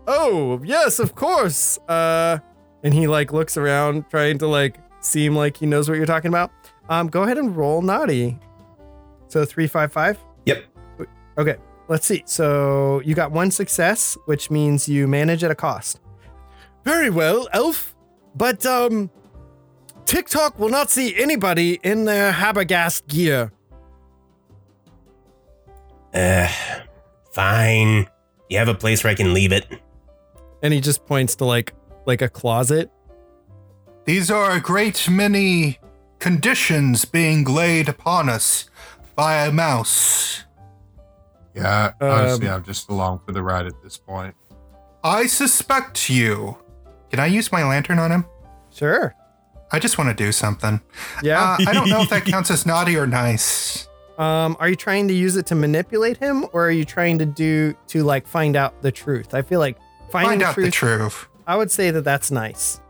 [0.06, 1.76] Oh, yes, of course.
[1.88, 2.38] Uh,
[2.84, 6.28] and he like looks around trying to like seem like he knows what you're talking
[6.28, 6.52] about.
[6.88, 8.38] Um, go ahead and roll naughty.
[9.26, 10.18] So three, five, five.
[10.46, 10.64] Yep.
[11.36, 11.56] Okay,
[11.88, 12.22] let's see.
[12.26, 16.00] So you got one success, which means you manage at a cost.
[16.84, 17.94] Very well, Elf.
[18.34, 19.10] But um,
[20.04, 23.52] TikTok will not see anybody in their Habergast gear.
[26.12, 26.48] Uh,
[27.32, 28.06] fine.
[28.48, 29.66] You have a place where I can leave it.
[30.62, 31.74] And he just points to like
[32.06, 32.90] like a closet.
[34.04, 35.78] These are a great many
[36.18, 38.68] conditions being laid upon us
[39.16, 40.44] by a mouse.
[41.54, 44.34] Yeah, honestly, Um, I'm just along for the ride at this point.
[45.02, 46.58] I suspect you.
[47.14, 48.24] Can I use my lantern on him?
[48.72, 49.14] Sure.
[49.70, 50.80] I just want to do something.
[51.22, 51.40] Yeah.
[51.40, 53.88] Uh, I don't know if that counts as naughty or nice.
[54.18, 57.24] Um, are you trying to use it to manipulate him, or are you trying to
[57.24, 59.32] do to like find out the truth?
[59.32, 59.78] I feel like
[60.10, 60.66] finding Find the out truth.
[60.66, 61.28] the truth.
[61.46, 62.80] I would say that that's nice.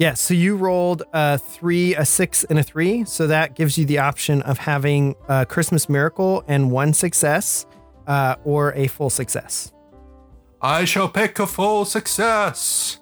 [0.00, 0.14] Yeah.
[0.14, 3.04] So you rolled a three, a six, and a three.
[3.04, 7.66] So that gives you the option of having a Christmas miracle and one success,
[8.08, 9.72] uh, or a full success.
[10.60, 12.98] I shall pick a full success.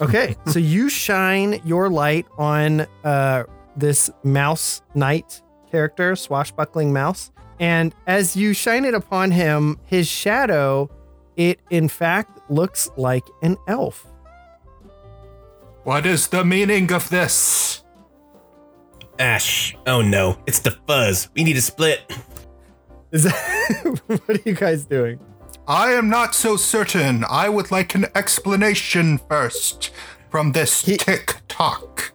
[0.00, 0.36] Okay.
[0.46, 3.44] so you shine your light on uh,
[3.76, 7.30] this mouse knight character, swashbuckling mouse.
[7.60, 10.90] And as you shine it upon him, his shadow,
[11.36, 14.06] it in fact looks like an elf.
[15.84, 17.82] What is the meaning of this?
[19.18, 19.76] Ash.
[19.86, 21.28] Oh no, it's the fuzz.
[21.34, 22.10] We need to split.
[23.12, 25.20] Is that what are you guys doing?
[25.66, 27.24] I am not so certain.
[27.30, 29.90] I would like an explanation first
[30.30, 32.12] from this He- tick tock.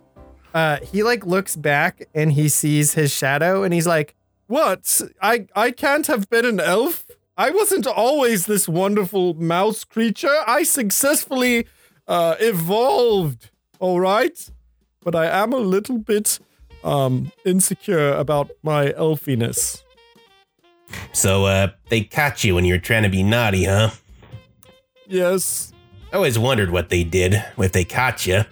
[0.53, 4.15] Uh, he like looks back and he sees his shadow and he's like,
[4.47, 5.01] What?
[5.21, 7.07] I I can't have been an elf.
[7.37, 10.35] I wasn't always this wonderful mouse creature.
[10.45, 11.67] I successfully
[12.07, 13.49] uh, evolved.
[13.79, 14.37] All right,
[15.03, 16.39] but I am a little bit
[16.83, 19.83] um insecure about my elfiness.
[21.13, 23.91] So, uh, they caught you when you were trying to be naughty, huh?
[25.07, 25.73] Yes.
[26.11, 28.45] I always wondered what they did if they caught you.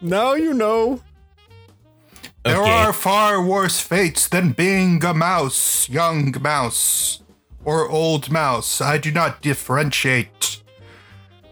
[0.00, 1.02] Now you know.
[2.44, 7.22] There are far worse fates than being a mouse, young mouse,
[7.66, 8.80] or old mouse.
[8.80, 10.62] I do not differentiate.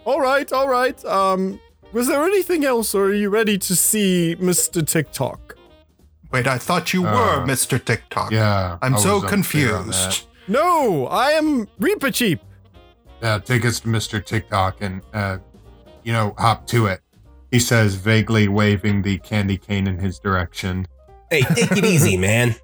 [0.06, 1.02] All right, all right.
[1.04, 1.60] Um,
[1.92, 4.86] was there anything else, or are you ready to see Mr.
[4.86, 5.57] TikTok?
[6.30, 7.82] Wait, I thought you Uh, were Mr.
[7.82, 8.30] TikTok.
[8.30, 10.26] Yeah, I I'm was so confused.
[10.46, 12.40] No, I am Reepicheep.
[13.22, 14.24] Yeah, take us to Mr.
[14.24, 15.38] TikTok and, uh,
[16.04, 17.00] you know, hop to it.
[17.50, 20.86] He says, vaguely waving the candy cane in his direction.
[21.30, 22.54] Hey, take it easy, man.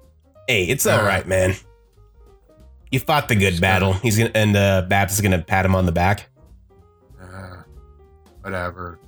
[0.47, 1.55] Hey, it's all right, man.
[2.91, 3.93] You fought the good battle.
[3.93, 6.29] He's gonna and uh, Babs is gonna pat him on the back.
[7.21, 7.63] Uh,
[8.41, 8.99] whatever.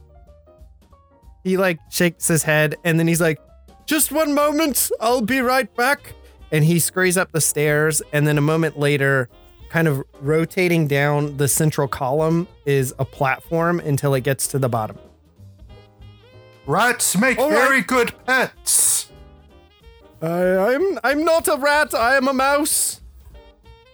[1.43, 3.39] he like shakes his head and then he's like,
[3.87, 4.91] Just one moment.
[4.99, 6.13] I'll be right back.
[6.51, 9.27] and he scurries up the stairs and then a moment later
[9.69, 14.69] kind of rotating down the central column is a platform until it gets to the
[14.69, 14.97] bottom
[16.65, 17.67] Rats make All right.
[17.67, 19.09] very good pets.
[20.21, 21.93] I, I'm I'm not a rat.
[21.93, 23.01] I am a mouse.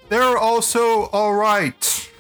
[0.10, 2.12] They're also alright.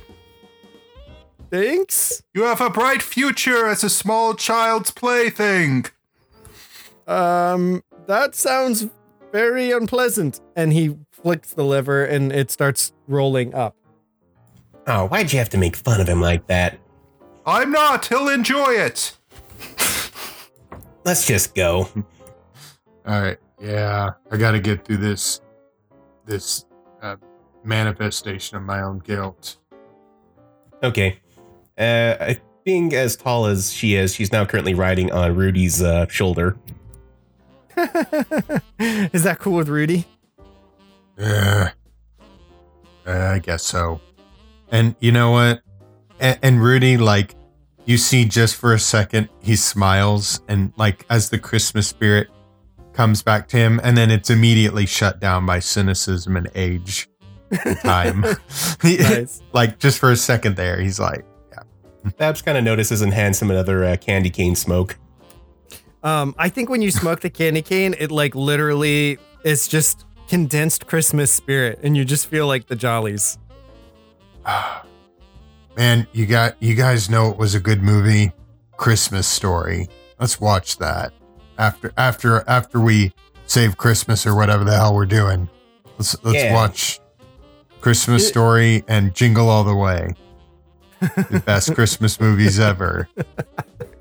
[1.51, 2.23] Thanks.
[2.33, 5.85] You have a bright future as a small child's plaything.
[7.07, 8.87] Um, that sounds
[9.31, 10.39] very unpleasant.
[10.55, 13.75] and he flicks the lever and it starts rolling up
[14.85, 16.77] Oh, why'd you have to make fun of him like that?
[17.45, 18.05] I'm not.
[18.07, 19.17] He'll enjoy it.
[21.05, 21.87] Let's just go.
[23.05, 23.37] All right.
[23.61, 25.39] Yeah, I got to get through this,
[26.25, 26.65] this
[27.01, 27.15] uh,
[27.63, 29.57] manifestation of my own guilt.
[30.83, 31.17] Okay.
[31.77, 36.07] Uh, I- being as tall as she is, she's now currently riding on Rudy's uh,
[36.07, 36.57] shoulder.
[39.13, 40.05] is that cool with rudy
[41.19, 41.69] Uh,
[43.05, 43.99] I guess so.
[44.71, 45.61] And you know what?
[46.19, 47.35] And, and Rudy, like,
[47.85, 52.29] you see just for a second, he smiles, and like as the Christmas spirit
[52.93, 57.09] comes back to him, and then it's immediately shut down by cynicism and age
[57.65, 58.23] and time.
[58.81, 59.41] He- Nice.
[59.51, 62.11] like just for a second there, he's like, yeah.
[62.17, 64.97] Babs kind of notices and hands him another uh, candy cane smoke.
[66.03, 70.85] Um, I think when you smoke the candy cane, it like literally is just condensed
[70.87, 73.37] Christmas spirit, and you just feel like the jollies.
[75.77, 78.31] "Man, you got you guys know it was a good movie,
[78.77, 79.87] Christmas Story.
[80.19, 81.13] Let's watch that
[81.57, 83.13] after after after we
[83.45, 85.49] save Christmas or whatever the hell we're doing.
[85.97, 86.53] Let's let's Yeah.
[86.53, 86.99] watch
[87.81, 90.15] Christmas Story and Jingle All the Way.
[90.99, 93.09] the best Christmas movies ever.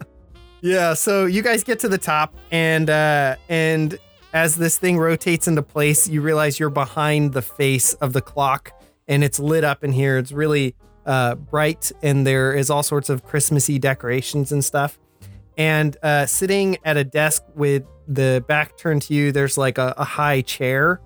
[0.64, 3.98] Yeah, so you guys get to the top and uh and
[4.32, 8.72] as this thing rotates into place, you realize you're behind the face of the clock
[9.08, 10.18] and it's lit up in here.
[10.18, 15.00] It's really uh bright and there is all sorts of Christmassy decorations and stuff.
[15.58, 19.94] And uh sitting at a desk with the back turned to you, there's like a,
[19.96, 21.00] a high chair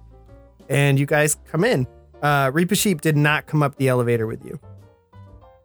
[0.69, 1.87] and you guys come in.
[2.21, 4.61] Uh Reepicheep did not come up the elevator with you.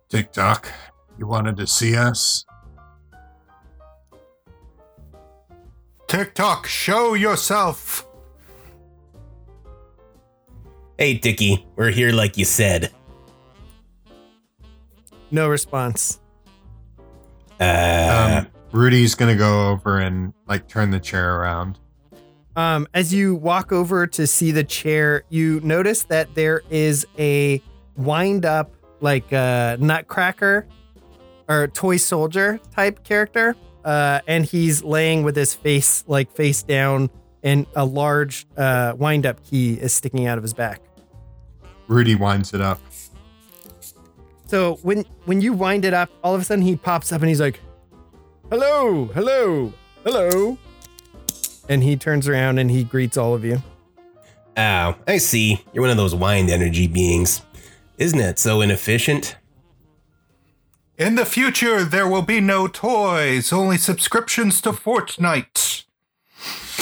[0.08, 0.72] TikTok,
[1.20, 2.46] you wanted to see us?
[6.12, 8.06] TikTok, show yourself.
[10.98, 12.92] Hey, Dicky, we're here like you said.
[15.32, 16.20] No response.
[17.62, 21.80] Uh, Um, Rudy's gonna go over and like turn the chair around.
[22.58, 27.62] Um, as you walk over to see the chair, you notice that there is a
[27.96, 30.68] wind up, like uh, nutcracker
[31.48, 33.56] or toy soldier type character.
[33.84, 37.10] Uh, and he's laying with his face like face down,
[37.44, 40.82] and a large uh, wind up key is sticking out of his back.
[41.88, 42.80] Rudy winds it up.
[44.48, 47.30] So when when you wind it up, all of a sudden he pops up and
[47.30, 47.60] he's like,
[48.50, 49.74] "Hello, hello,
[50.04, 50.58] hello,"
[51.70, 53.64] and he turns around and he greets all of you.
[54.58, 55.64] oh, I see.
[55.74, 57.42] You're one of those wind energy beings.
[57.98, 59.38] Isn't it so inefficient?
[61.02, 65.86] In the future, there will be no toys, only subscriptions to Fortnite.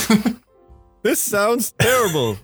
[1.02, 2.38] This sounds terrible.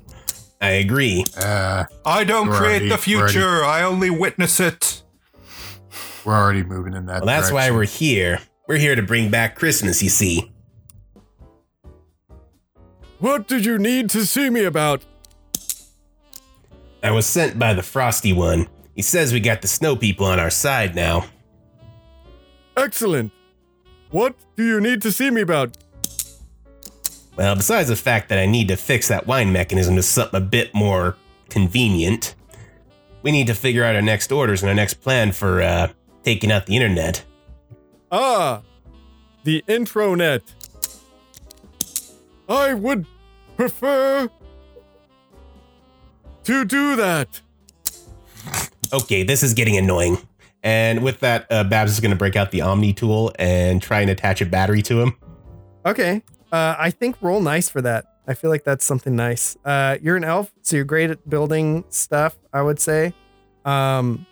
[0.62, 1.26] I agree.
[1.38, 5.04] Uh, I don't create already- the we're already- future, I only witness it.
[6.24, 7.24] we're already moving in that.
[7.24, 7.26] Direction.
[7.26, 8.40] Well, that's why we're here.
[8.70, 10.54] We're here to bring back Christmas, you see.
[13.20, 15.04] What did you need to see me about?
[17.04, 18.70] I was sent by the Frosty One.
[18.96, 21.26] He says we got the snow people on our side now.
[22.78, 23.32] Excellent.
[24.12, 25.78] What do you need to see me about?
[27.36, 30.44] Well, besides the fact that I need to fix that wine mechanism to something a
[30.44, 31.18] bit more
[31.50, 32.36] convenient,
[33.24, 35.90] we need to figure out our next orders and our next plan for uh,
[36.24, 37.26] taking out the internet.
[38.12, 38.62] Ah,
[39.44, 40.42] the intronet.
[42.48, 43.06] I would
[43.58, 44.30] prefer
[46.44, 47.42] to do that.
[48.94, 50.18] Okay, this is getting annoying.
[50.66, 54.02] And with that, uh, Babs is going to break out the Omni tool and try
[54.02, 55.16] and attach a battery to him.
[55.86, 56.24] Okay.
[56.52, 58.06] Uh, I think roll nice for that.
[58.28, 59.56] I feel like that's something nice.
[59.64, 62.36] Uh, you're an elf, so you're great at building stuff.
[62.52, 63.14] I would say.
[63.64, 64.26] Um,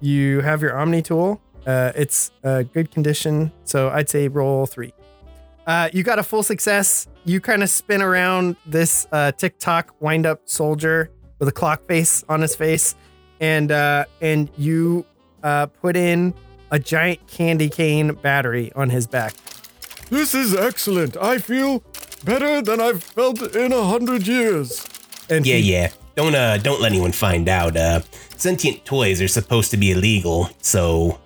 [0.00, 1.40] you have your Omni tool.
[1.64, 4.92] Uh, it's a good condition, so I'd say roll three.
[5.64, 7.06] Uh, you got a full success.
[7.24, 12.24] You kind of spin around this uh, TikTok wind up soldier with a clock face
[12.28, 12.96] on his face,
[13.38, 15.06] and uh, and you
[15.42, 16.34] uh, put in
[16.70, 19.34] a giant candy cane battery on his back.
[20.10, 21.16] This is excellent.
[21.16, 21.82] I feel
[22.24, 24.86] better than I've felt in a hundred years.
[25.30, 25.90] And Yeah, he- yeah.
[26.14, 27.74] Don't uh, don't let anyone find out.
[27.74, 28.00] Uh,
[28.36, 31.18] sentient toys are supposed to be illegal, so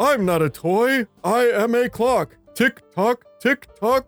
[0.00, 1.06] I'm not a toy.
[1.22, 2.36] I am a clock.
[2.54, 4.06] Tick tock, tick tock.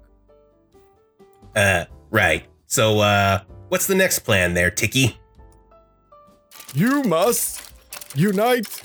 [1.54, 2.44] uh, right.
[2.66, 5.18] So uh, what's the next plan there, Tiki?
[6.74, 7.60] You must
[8.14, 8.82] unite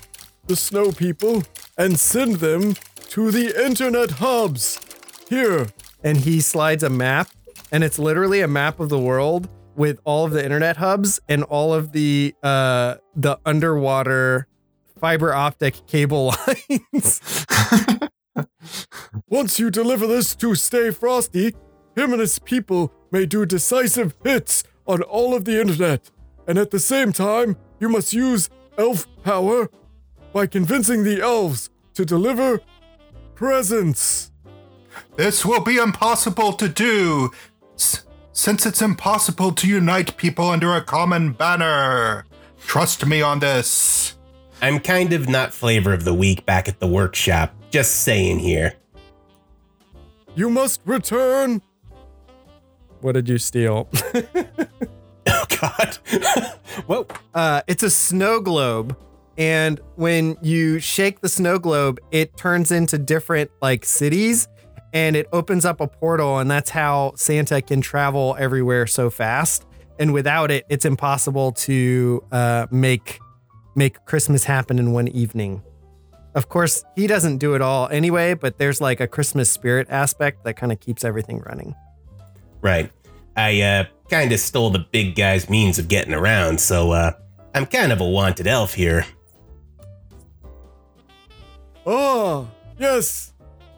[0.48, 1.44] the snow people
[1.78, 2.76] and send them
[3.10, 4.80] to the internet hubs.
[5.30, 5.68] Here,
[6.04, 7.30] and he slides a map
[7.72, 11.44] and it's literally a map of the world with all of the internet hubs and
[11.44, 14.48] all of the uh the underwater
[15.00, 16.34] fiber optic cable
[16.70, 17.46] lines
[19.30, 21.54] once you deliver this to Stay Frosty,
[21.96, 26.10] him and his people may do decisive hits on all of the internet.
[26.48, 29.70] And at the same time, you must use elf power
[30.34, 32.62] by convincing the elves to deliver
[33.36, 34.32] presents.
[35.16, 37.32] This will be impossible to do,
[37.76, 42.26] s- since it's impossible to unite people under a common banner.
[42.66, 44.16] Trust me on this.
[44.62, 47.54] I'm kind of not flavor of the week back at the workshop.
[47.72, 48.74] Just saying here.
[50.36, 51.62] You must return
[53.02, 53.90] what did you steal?
[55.28, 55.98] Oh God.
[56.88, 57.08] Whoa.
[57.34, 58.98] Uh, it's a snow globe,
[59.38, 64.48] and when you shake the snow globe, it turns into different like cities,
[64.94, 69.66] and it opens up a portal, and that's how Santa can travel everywhere so fast.
[70.00, 73.20] And without it, it's impossible to uh, make
[73.76, 75.62] make Christmas happen in one evening.
[76.34, 80.44] Of course, he doesn't do it all anyway, but there's like a Christmas spirit aspect
[80.46, 81.76] that kind of keeps everything running.
[82.62, 82.90] Right.
[83.36, 87.12] I uh, kind of stole the big guy's means of getting around, so uh,
[87.56, 89.06] I'm kind of a wanted elf here.
[91.86, 92.48] Oh,
[92.78, 93.34] yes.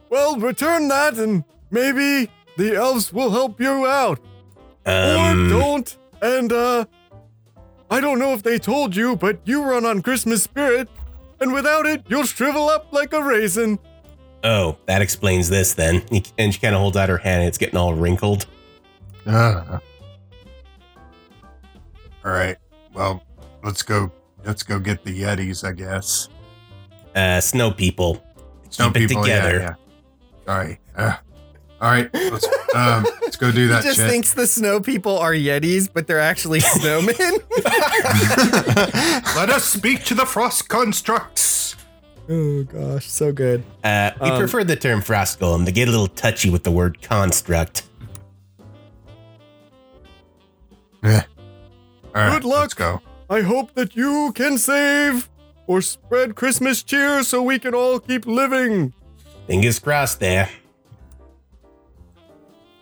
[0.10, 4.20] Well, return that and maybe the elves will help you out.
[4.86, 5.98] Um, or don't.
[6.22, 6.86] And, uh,
[7.90, 10.90] I don't know if they told you, but you run on Christmas spirit,
[11.40, 13.78] and without it, you'll shrivel up like a raisin.
[14.44, 16.04] oh, that explains this then.
[16.38, 18.48] And she kind of holds out her hand, and it's getting all wrinkled.
[19.28, 19.80] Uh,
[22.26, 22.58] all right.
[22.94, 23.24] Well,
[23.64, 24.12] let's go.
[24.46, 26.30] Let's go get the Yetis, I guess.
[27.16, 28.24] Uh, snow people.
[28.70, 29.60] Snow Keep it people, yeah, together.
[29.60, 29.76] yeah.
[30.46, 30.80] Sorry.
[30.96, 31.16] Uh,
[31.80, 32.10] all right.
[32.14, 32.46] Let's
[32.76, 33.84] um, let's go do that.
[33.84, 34.10] He just shit.
[34.10, 37.42] thinks the snow people are Yetis, but they're actually snowmen.
[39.36, 41.76] Let us speak to the frost constructs.
[42.30, 43.64] oh gosh, so good.
[43.84, 45.66] Uh, we Um, prefer the term frost golem.
[45.66, 47.84] They get a little touchy with the word construct.
[51.04, 51.22] Eh.
[52.16, 52.62] All right, Good luck.
[52.62, 53.02] Let's go.
[53.30, 55.30] I hope that you can save
[55.68, 58.94] or spread Christmas cheer so we can all keep living.
[59.48, 60.50] Fingers crossed there.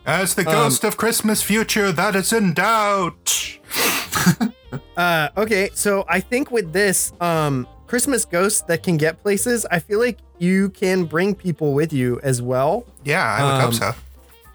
[0.06, 3.60] As the ghost of Christmas future that is in doubt.
[4.96, 9.80] Uh, okay, so I think with this, um, Christmas ghost that can get places, I
[9.80, 12.86] feel like you can bring people with you as well.
[13.04, 13.96] Yeah, I would hope Um, so.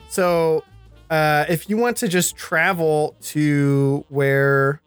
[0.09, 0.65] So,
[1.11, 4.81] uh, if you want to just travel to where,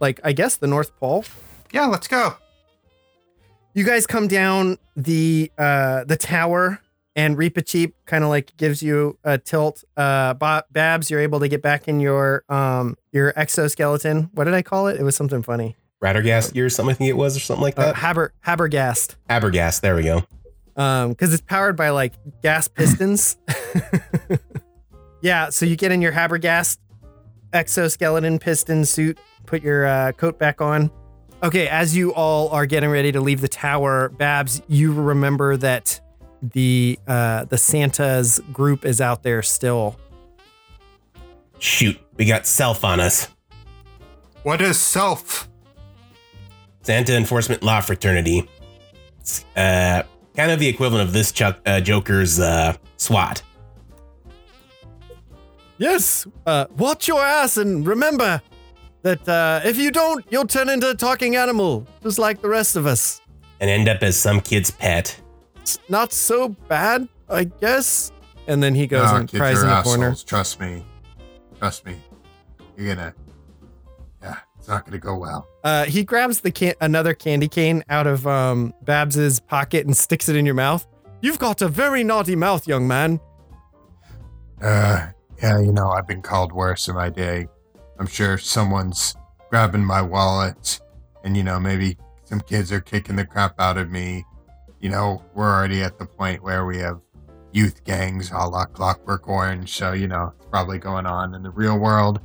[0.00, 1.24] like, I guess the North Pole,
[1.72, 2.34] Yeah, let's go.
[3.74, 6.80] you guys come down the uh the tower
[7.14, 9.84] and Reepicheep kind of like gives you a tilt.
[9.96, 10.34] Uh
[10.70, 14.30] Babs, you're able to get back in your um your exoskeleton.
[14.32, 14.98] What did I call it?
[14.98, 15.76] It was something funny.
[16.02, 17.96] Rattergast or something I think it was, or something like Uh, that.
[17.96, 19.16] Haber Habergast.
[19.28, 20.22] Abergast, there we go.
[20.76, 23.36] Um cuz it's powered by like gas pistons.
[25.26, 26.78] yeah, so you get in your Habergast
[27.52, 30.88] exoskeleton piston suit, put your uh, coat back on.
[31.42, 36.00] Okay, as you all are getting ready to leave the tower, Babs, you remember that
[36.40, 39.98] the uh, the Santa's group is out there still.
[41.58, 43.26] Shoot, we got self on us.
[44.44, 45.48] What is self?
[46.82, 48.48] Santa Enforcement Law Fraternity.
[49.18, 50.04] It's uh,
[50.36, 53.42] kind of the equivalent of this Chuck, uh, Joker's uh, SWAT.
[55.78, 58.40] Yes, uh, watch your ass and remember
[59.02, 62.76] that uh, if you don't, you'll turn into a talking animal, just like the rest
[62.76, 63.20] of us.
[63.60, 65.20] and end up as some kid's pet.
[65.56, 68.12] It's not so bad, I guess.
[68.46, 69.96] And then he goes No, and kids cries are in the assholes.
[69.96, 70.14] corner.
[70.26, 70.84] Trust me.
[71.58, 71.96] Trust me.
[72.76, 73.14] You're gonna.
[74.22, 75.48] Yeah, it's not gonna go well.
[75.64, 80.28] Uh, he grabs the can- another candy cane out of um, Babs's pocket and sticks
[80.28, 80.86] it in your mouth.
[81.22, 83.18] You've got a very naughty mouth, young man.
[84.62, 85.08] Uh,
[85.42, 87.48] yeah, you know, I've been called worse in my day.
[87.98, 89.14] I'm sure someone's
[89.50, 90.80] grabbing my wallet,
[91.24, 94.24] and you know, maybe some kids are kicking the crap out of me.
[94.80, 97.00] You know, we're already at the point where we have
[97.52, 101.42] youth gangs all a la Clockwork Orange, so you know, it's probably going on in
[101.42, 102.20] the real world.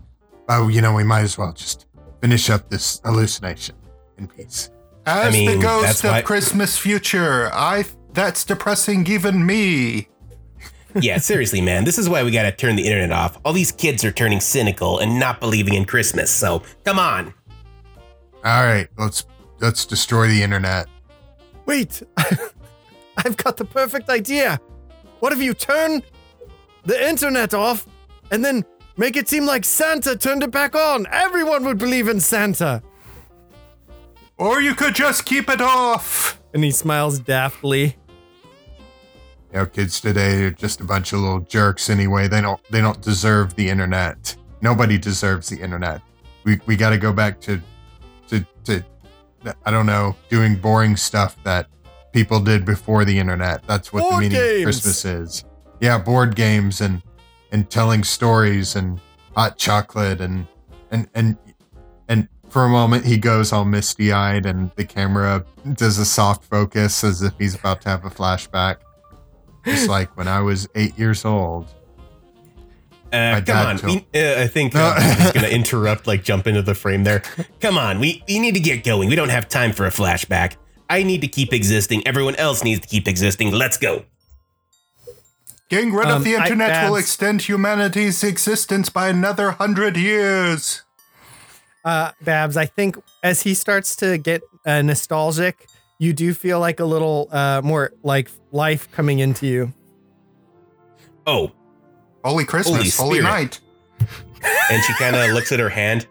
[0.48, 1.86] But you know, we might as well just
[2.22, 3.76] finish up this hallucination
[4.18, 4.70] in peace.
[5.06, 10.10] As mean, the ghost of why- Christmas future, I that's depressing even me.
[11.00, 13.38] Yeah, seriously, man, this is why we gotta turn the internet off.
[13.46, 17.34] All these kids are turning cynical and not believing in Christmas, so come on.
[18.44, 19.26] All right, let's
[19.60, 20.88] let's destroy the internet.
[21.66, 22.02] Wait,
[23.18, 24.60] I've got the perfect idea.
[25.20, 26.02] What if you turn
[26.84, 27.88] the internet off
[28.32, 28.66] and then
[28.98, 31.06] make it seem like Santa turned it back on?
[31.12, 32.82] Everyone would believe in Santa.
[34.38, 36.42] Or you could just keep it off.
[36.54, 37.96] And he smiles daftly.
[39.52, 42.28] You know, kids today are just a bunch of little jerks anyway.
[42.28, 44.36] They don't they don't deserve the internet.
[44.62, 46.02] Nobody deserves the internet.
[46.46, 47.62] We we got to go back to
[48.30, 48.84] to to
[49.66, 51.68] I don't know, doing boring stuff that
[52.14, 53.64] people did before the internet.
[53.68, 54.60] That's what Board the meaning games.
[54.60, 55.46] of Christmas is.
[55.82, 57.02] Yeah, board games and
[57.52, 59.02] and telling stories and
[59.36, 60.48] hot chocolate and
[60.92, 61.38] and and
[62.08, 67.04] and for a moment he goes all misty-eyed and the camera does a soft focus
[67.04, 68.78] as if he's about to have a flashback
[69.66, 71.68] just like when I was eight years old.
[73.14, 73.80] Uh, come on.
[73.84, 74.86] We, uh, I think No.
[74.86, 77.22] uh, I'm just going to interrupt, like jump into the frame there.
[77.60, 78.00] Come on.
[78.00, 79.10] We, we need to get going.
[79.10, 80.56] We don't have time for a flashback.
[80.90, 82.06] I need to keep existing.
[82.08, 83.52] Everyone else needs to keep existing.
[83.52, 84.06] Let's go.
[85.70, 90.84] Getting rid Um, of the I- internet will extend humanity's existence by another hundred years.
[91.84, 95.68] Uh, Babs, I think as he starts to get uh, nostalgic,
[96.02, 99.72] you do feel like a little uh, more like life coming into you.
[101.28, 101.52] Oh,
[102.26, 103.60] Holy Christmas, Holy holy, night.
[104.72, 106.08] and she kind of looks at her hand.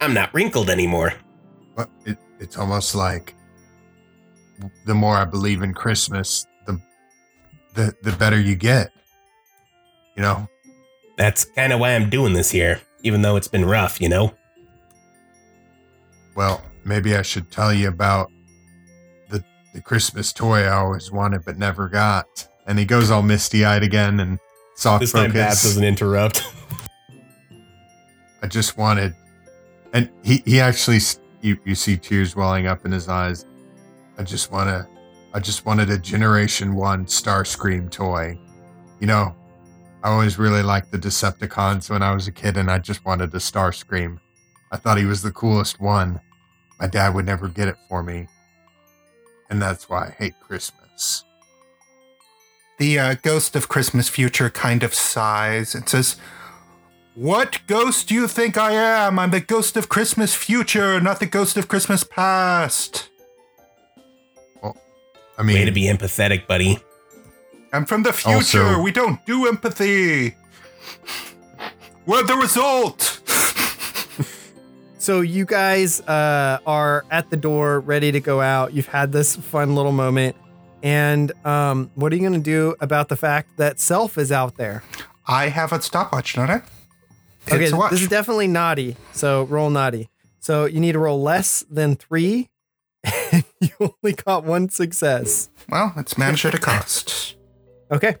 [0.00, 1.12] I'm not wrinkled anymore.
[1.74, 3.34] But it, it's almost like
[4.86, 6.80] the more I believe in Christmas, the
[7.74, 8.92] the the better you get.
[10.16, 10.48] You know,
[11.16, 14.34] That's kind of why I'm doing this here, even though it's been rough, you know?
[16.36, 18.30] well, maybe I should tell you about
[19.72, 22.48] the Christmas toy I always wanted but never got.
[22.66, 24.38] And he goes all misty eyed again and
[24.76, 26.42] soft This time Babs doesn't interrupt.
[28.42, 29.14] I just wanted,
[29.92, 30.98] and he he actually
[31.42, 33.46] you you see tears welling up in his eyes.
[34.18, 34.86] I just want to,
[35.32, 38.38] I just wanted a Generation One Starscream toy.
[39.00, 39.34] You know,
[40.02, 43.32] I always really liked the Decepticons when I was a kid, and I just wanted
[43.34, 44.18] a Starscream.
[44.72, 46.20] I thought he was the coolest one.
[46.80, 48.26] My dad would never get it for me,
[49.52, 51.24] and that's why I hate Christmas.
[52.78, 56.16] The uh, ghost of Christmas future kind of sighs and says,
[57.14, 59.18] What ghost do you think I am?
[59.18, 63.10] I'm the ghost of Christmas future, not the ghost of Christmas past.
[65.38, 66.78] I mean, Way to be empathetic, buddy.
[67.74, 68.62] I'm from the future.
[68.62, 70.34] Also- we don't do empathy.
[72.06, 73.21] We're the result.
[75.02, 78.72] So you guys uh, are at the door, ready to go out.
[78.72, 80.36] You've had this fun little moment,
[80.80, 84.58] and um, what are you going to do about the fact that Self is out
[84.58, 84.84] there?
[85.26, 86.62] I have a stopwatch, don't I?
[87.50, 87.90] Okay, It's watch.
[87.90, 88.94] this is definitely naughty.
[89.10, 90.08] So roll naughty.
[90.38, 92.48] So you need to roll less than three.
[93.32, 93.70] And you
[94.04, 95.48] only got one success.
[95.68, 97.34] well, it's managed at a cost.
[97.90, 98.16] Okay.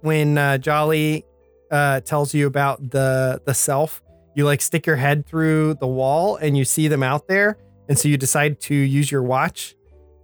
[0.00, 1.24] When uh, Jolly
[1.70, 4.02] uh, tells you about the the self,
[4.34, 7.58] you like stick your head through the wall and you see them out there,
[7.88, 9.74] and so you decide to use your watch.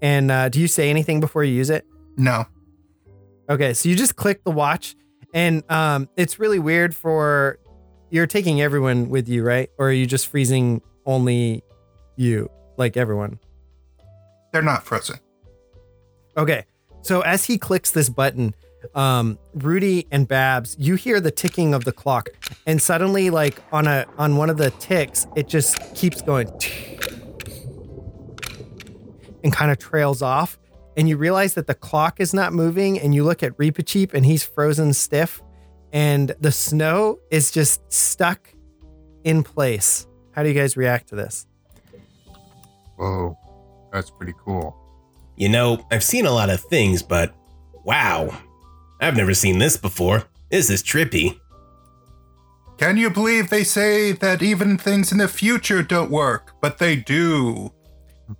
[0.02, 1.86] And uh, do you say anything before you use it?
[2.16, 2.44] No.
[3.48, 4.96] Okay, so you just click the watch,
[5.32, 7.58] and um, it's really weird for
[8.10, 9.70] you're taking everyone with you, right?
[9.78, 11.62] Or are you just freezing only
[12.16, 13.38] you, like everyone?
[14.52, 15.18] They're not frozen.
[16.36, 16.64] Okay.
[17.02, 18.54] So as he clicks this button,
[18.94, 22.28] um, Rudy and Babs, you hear the ticking of the clock,
[22.66, 26.48] and suddenly, like on a on one of the ticks, it just keeps going
[29.44, 30.58] and kind of trails off.
[30.96, 34.24] And you realize that the clock is not moving, and you look at Reepicheep, and
[34.24, 35.42] he's frozen stiff,
[35.92, 38.52] and the snow is just stuck
[39.24, 40.06] in place.
[40.32, 41.46] How do you guys react to this?
[42.96, 43.38] whoa,
[43.92, 44.76] that's pretty cool.
[45.36, 47.34] You know, I've seen a lot of things, but
[47.84, 48.36] wow.
[49.01, 50.24] I've never seen this before.
[50.51, 51.40] This is trippy.
[52.78, 56.97] Can you believe they say that even things in the future don't work, but they
[56.97, 57.73] do?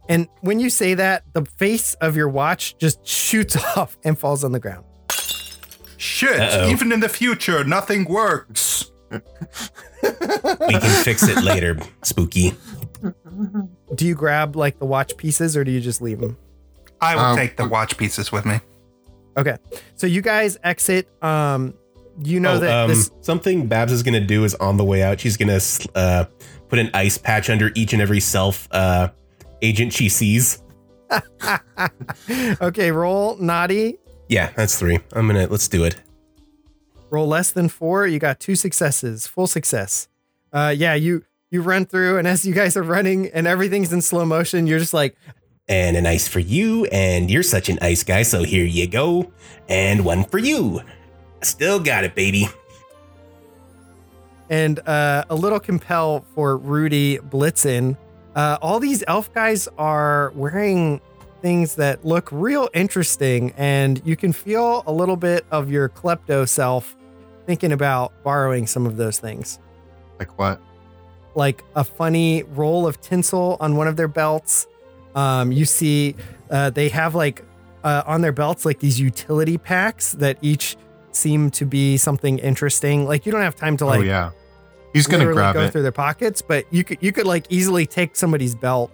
[0.09, 4.45] And when you say that, the face of your watch just shoots off and falls
[4.45, 4.85] on the ground.
[5.97, 6.69] Shit, Uh-oh.
[6.69, 8.91] even in the future, nothing works.
[9.11, 9.19] We
[10.03, 12.55] can fix it later, Spooky.
[13.95, 16.37] Do you grab like the watch pieces or do you just leave them?
[17.01, 18.61] I will Um, take the watch pieces with me.
[19.37, 19.57] Okay.
[19.95, 21.09] So you guys exit.
[21.23, 21.75] Um,
[22.25, 23.11] you know oh, that um, this.
[23.21, 25.21] something Babs is gonna do is on the way out.
[25.21, 25.61] She's gonna
[25.95, 26.25] uh,
[26.69, 29.11] put an ice patch under each and every self uh,
[29.63, 30.63] agent she sees.
[32.61, 33.99] Okay, roll naughty.
[34.29, 34.99] Yeah, that's three.
[35.13, 36.03] I'm gonna let's do it.
[37.11, 38.07] Roll less than four.
[38.07, 39.27] You got two successes.
[39.27, 40.09] Full success.
[40.53, 40.95] Uh, yeah.
[40.95, 44.67] You you run through, and as you guys are running, and everything's in slow motion,
[44.67, 45.17] you're just like,
[45.68, 49.32] And an ice for you, and you're such an ice guy, so here you go.
[49.68, 50.80] And one for you.
[51.43, 52.48] I still got it, baby.
[54.48, 57.97] and uh, a little compel for Rudy Blitzen.
[58.36, 61.01] Uh, all these elf guys are wearing
[61.43, 66.48] things that look real interesting, and you can feel a little bit of your klepto
[66.48, 66.97] self
[67.47, 69.59] thinking about borrowing some of those things.
[70.20, 70.60] Like what?
[71.34, 74.68] Like a funny roll of tinsel on one of their belts.
[75.16, 76.14] Um, you see,
[76.51, 77.43] uh, they have like
[77.82, 80.76] uh, on their belts like these utility packs that each
[81.10, 83.06] seem to be something interesting.
[83.06, 84.30] Like you don't have time to like oh yeah,
[84.93, 85.72] he's gonna grab go it.
[85.72, 88.93] through their pockets, but you could you could like easily take somebody's belt.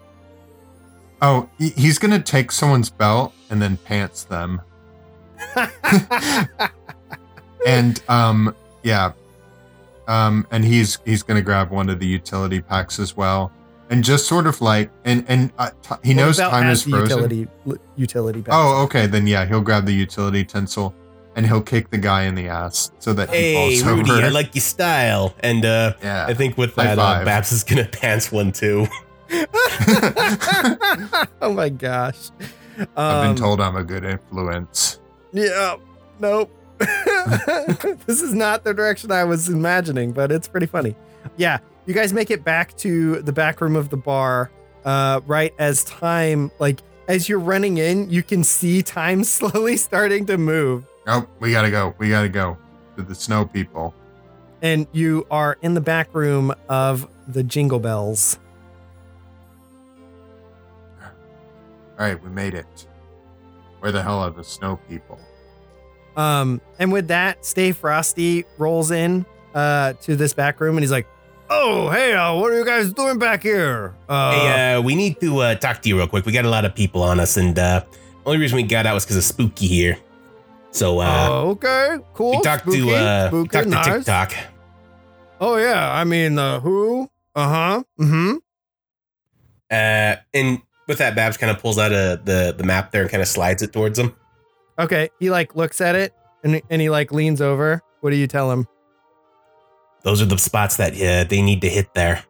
[1.21, 4.61] Oh, he's gonna take someone's belt and then pants them.
[7.67, 9.13] and um, yeah,
[10.09, 13.53] Um, and he's he's gonna grab one of the utility packs as well,
[13.93, 17.09] and just sort of like and and uh, t- he What knows time is frozen.
[17.09, 17.49] Utility,
[17.97, 18.55] utility pack.
[18.57, 20.95] Oh, okay, then yeah, he'll grab the utility tinsel
[21.37, 24.23] and he'll kick the guy in the ass so that Hey, he falls Rudy, over.
[24.25, 25.35] I like your style.
[25.41, 27.25] And uh, yeah, I think with that, uh.
[27.25, 28.87] Babs is gonna pants one too.
[31.41, 32.31] oh my gosh.
[32.79, 34.99] I've Um, been told I'm a good influence.
[35.33, 35.77] Yeah.
[36.19, 36.51] Nope.
[38.07, 40.97] this is not the direction I was imagining, but it's pretty funny.
[41.37, 44.51] Yeah, you guys make it back to the back room of the bar.
[44.85, 50.27] Uh, right as time, like as you're running in, you can see time slowly starting
[50.27, 51.95] to move, Oh, we gotta go.
[51.99, 52.57] We gotta go
[52.97, 53.95] to the snow people.
[54.61, 58.39] and you are in the back room of the Jingle Bells.
[61.01, 61.09] All
[62.09, 62.87] right, we made it.
[63.81, 65.19] Where the hell are the snow people?
[66.17, 70.91] Um, and with that, Stay Frosty rolls in uh to this back room, and he's
[70.91, 71.07] like,
[71.55, 75.21] "Oh, hey, uh, what are you guys doing back here?" Uh, hey, uh, we need
[75.21, 76.25] to uh, talk to you real quick.
[76.27, 77.85] We got a lot of people on us, and uh,
[78.25, 79.99] only reason we got out was because of Spooky here.
[80.71, 82.31] So uh, Oh, okay, cool.
[82.37, 83.93] we talked spooky, to uh, spooky, talked to.
[83.99, 84.33] TikTok.
[85.41, 87.11] Oh yeah, I mean the who?
[87.35, 87.83] Uh huh.
[88.01, 88.37] Mm-hmm.
[89.71, 93.11] Uh, and with that, Babs kind of pulls out a, the the map there and
[93.11, 94.15] kind of slides it towards him.
[94.79, 95.09] Okay.
[95.19, 96.15] He like looks at it
[96.45, 97.83] and and he like leans over.
[98.01, 98.67] What do you tell him?
[100.03, 102.25] Those are the spots that uh, they need to hit there.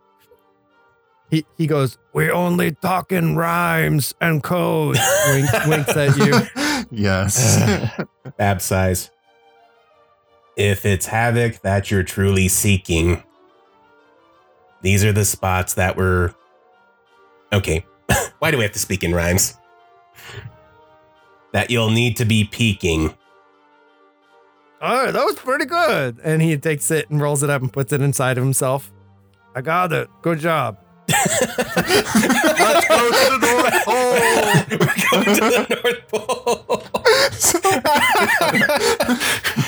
[1.30, 1.96] He he goes.
[2.12, 4.98] We only talking rhymes and code.
[5.28, 6.84] Wink, winks at you.
[6.90, 7.98] yes.
[8.36, 9.10] Babs sighs.
[10.56, 13.22] If it's havoc that you're truly seeking,
[14.82, 16.34] these are the spots that were.
[17.50, 17.86] Okay,
[18.40, 19.58] why do we have to speak in rhymes?
[21.54, 23.14] That you'll need to be peeking.
[24.82, 26.18] All right, that was pretty good.
[26.24, 28.90] And he takes it and rolls it up and puts it inside of himself.
[29.54, 30.08] I got it.
[30.22, 30.76] Good job.
[31.08, 31.46] Let's
[32.88, 34.18] go to the North Pole.
[34.70, 34.78] We're
[35.10, 36.82] going to the North Pole.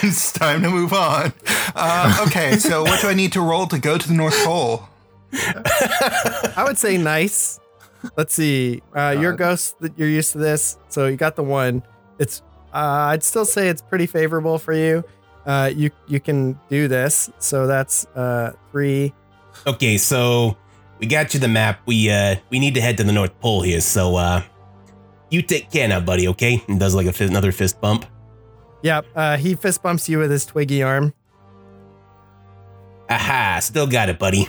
[0.03, 1.33] it's time to move on.
[1.77, 4.89] Uh, okay, so what do I need to roll to go to the North Pole?
[5.33, 7.61] I would say nice.
[8.17, 8.83] Let's see.
[8.97, 11.85] Uh, your ghost you're used to this, so you got the one.
[12.19, 12.43] It's.
[12.75, 15.05] Uh, I'd still say it's pretty favorable for you.
[15.47, 17.31] Uh, you you can do this.
[17.39, 19.13] So that's uh three.
[19.67, 20.57] Okay, so
[20.99, 21.81] we got you the map.
[21.87, 23.81] We uh we need to head to the North Pole here.
[23.81, 24.43] So uh
[25.31, 26.63] you take care now, buddy, okay?
[26.69, 28.07] And does like a another fist bump.
[28.83, 29.07] Yep.
[29.15, 31.15] Uh, he fist bumps you with his twiggy arm.
[33.09, 34.49] Aha, still got it, buddy.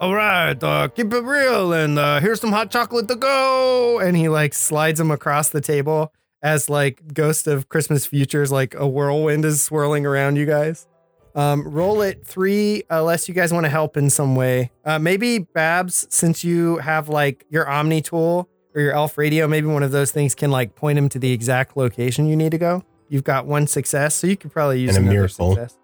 [0.00, 3.98] All right, uh, keep it real, and uh, here's some hot chocolate to go.
[3.98, 6.12] And he like slides him across the table
[6.42, 10.86] as like Ghost of Christmas Futures, like a whirlwind is swirling around you guys.
[11.34, 14.70] Um, roll it three, unless you guys want to help in some way.
[14.84, 19.66] Uh, maybe Babs, since you have like your Omni tool or your Elf radio, maybe
[19.68, 22.58] one of those things can like point him to the exact location you need to
[22.58, 22.84] go.
[23.08, 25.54] You've got one success, so you could probably use And a another miracle.
[25.54, 25.78] success.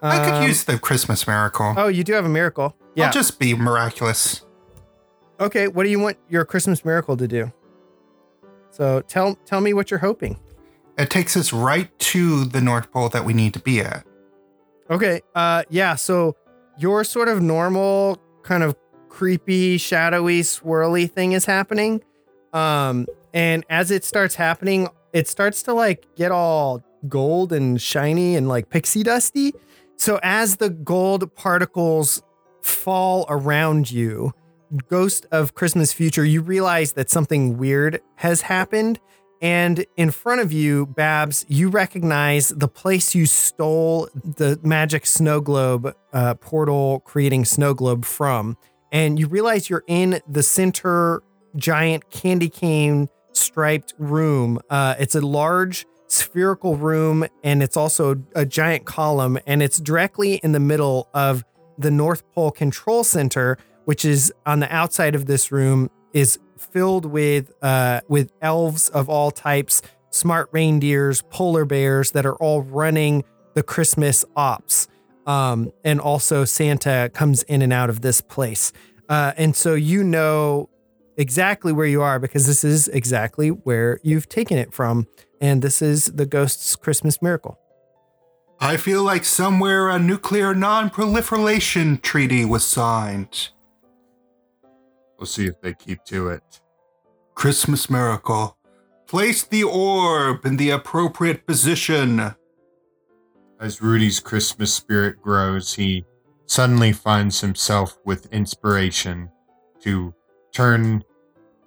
[0.00, 1.74] I could Um, use the Christmas miracle.
[1.76, 2.74] Oh, you do have a miracle.
[2.94, 3.06] Yeah.
[3.06, 4.42] I'll just be miraculous.
[5.38, 7.52] Okay, what do you want your Christmas miracle to do?
[8.74, 10.36] So tell tell me what you're hoping.
[10.98, 14.04] It takes us right to the North Pole that we need to be at.
[14.90, 16.34] Okay, uh yeah, so
[16.76, 18.74] your sort of normal kind of
[19.08, 22.02] creepy, shadowy, swirly thing is happening.
[22.52, 28.34] Um and as it starts happening, it starts to like get all gold and shiny
[28.34, 29.52] and like pixie dusty.
[29.96, 32.22] So as the gold particles
[32.62, 34.32] fall around you,
[34.88, 39.00] Ghost of Christmas Future, you realize that something weird has happened.
[39.40, 45.40] And in front of you, Babs, you recognize the place you stole the magic snow
[45.40, 48.56] globe uh, portal creating snow globe from.
[48.90, 51.22] And you realize you're in the center
[51.56, 54.58] giant candy cane striped room.
[54.70, 59.38] Uh, it's a large spherical room and it's also a giant column.
[59.46, 61.44] And it's directly in the middle of
[61.76, 67.04] the North Pole Control Center, which is on the outside of this room, is filled
[67.04, 73.24] with uh, with elves of all types, smart reindeers, polar bears that are all running
[73.54, 74.88] the Christmas ops.
[75.26, 78.72] Um, and also Santa comes in and out of this place.
[79.08, 80.68] Uh, and so you know
[81.16, 85.06] exactly where you are because this is exactly where you've taken it from.
[85.40, 87.58] And this is the ghost's Christmas miracle.
[88.60, 93.50] I feel like somewhere a nuclear non proliferation treaty was signed.
[95.18, 96.60] We'll see if they keep to it.
[97.34, 98.56] Christmas miracle.
[99.06, 102.34] Place the orb in the appropriate position.
[103.60, 106.04] as Rudy's Christmas spirit grows, he
[106.46, 109.30] suddenly finds himself with inspiration
[109.80, 110.14] to
[110.52, 111.02] turn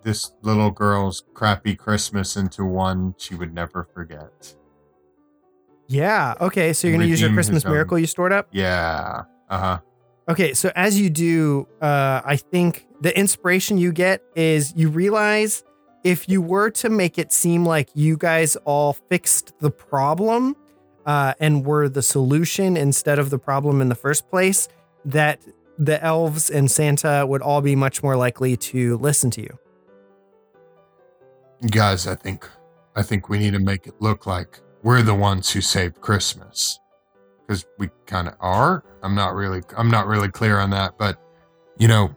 [0.03, 4.56] this little girl's crappy Christmas into one she would never forget.
[5.88, 6.36] Yeah.
[6.41, 6.74] Okay.
[6.74, 8.48] So you're gonna use your Christmas miracle you stored up.
[8.52, 9.24] Yeah.
[9.49, 9.80] Uh huh.
[10.30, 15.64] Okay, so as you do, uh, I think the inspiration you get is you realize
[16.04, 20.56] if you were to make it seem like you guys all fixed the problem
[21.06, 24.68] uh, and were the solution instead of the problem in the first place,
[25.06, 25.40] that
[25.80, 29.58] the elves and Santa would all be much more likely to listen to you.
[31.72, 32.48] Guys, I think
[32.95, 36.80] I think we need to make it look like we're the ones who saved Christmas.
[37.48, 38.84] Because we kind of are.
[39.03, 41.18] I'm not really I'm not really clear on that, but
[41.78, 42.15] you know,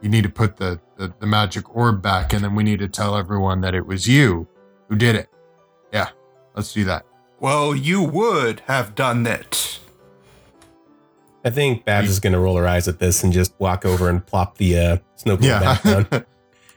[0.00, 2.88] you need to put the, the, the magic orb back and then we need to
[2.88, 4.48] tell everyone that it was you
[4.88, 5.28] who did it.
[5.92, 6.08] Yeah,
[6.54, 7.04] let's do that.
[7.38, 9.80] Well, you would have done it.
[11.44, 14.08] I think Babs is going to roll her eyes at this and just walk over
[14.08, 16.06] and plop the uh, snow globe back down.
[16.10, 16.20] Yeah.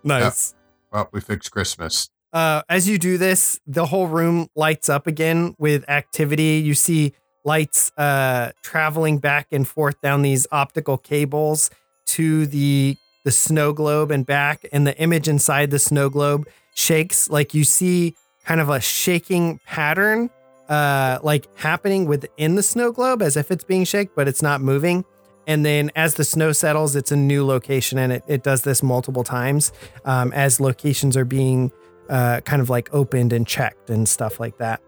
[0.03, 0.53] Nice.
[0.91, 2.11] well, we fixed Christmas.
[2.31, 6.61] Uh, as you do this, the whole room lights up again with activity.
[6.63, 7.13] You see
[7.45, 11.69] lights uh, traveling back and forth down these optical cables
[12.07, 17.29] to the the snow globe and back, and the image inside the snow globe shakes.
[17.29, 20.29] Like you see, kind of a shaking pattern,
[20.69, 24.61] uh, like happening within the snow globe, as if it's being shaken, but it's not
[24.61, 25.05] moving.
[25.47, 28.83] And then as the snow settles, it's a new location, and it, it does this
[28.83, 29.71] multiple times
[30.03, 31.71] um, as locations are being
[32.09, 34.81] uh, kind of like opened and checked and stuff like that.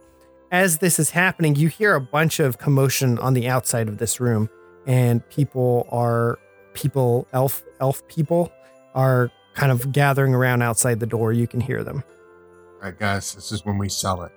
[0.52, 4.20] As this is happening, you hear a bunch of commotion on the outside of this
[4.20, 4.50] room,
[4.86, 6.40] and people are
[6.74, 8.52] people elf elf people
[8.96, 11.34] are kind of gathering around outside the door.
[11.34, 12.04] You can hear them.
[12.76, 14.32] All right, guys, this is when we sell it.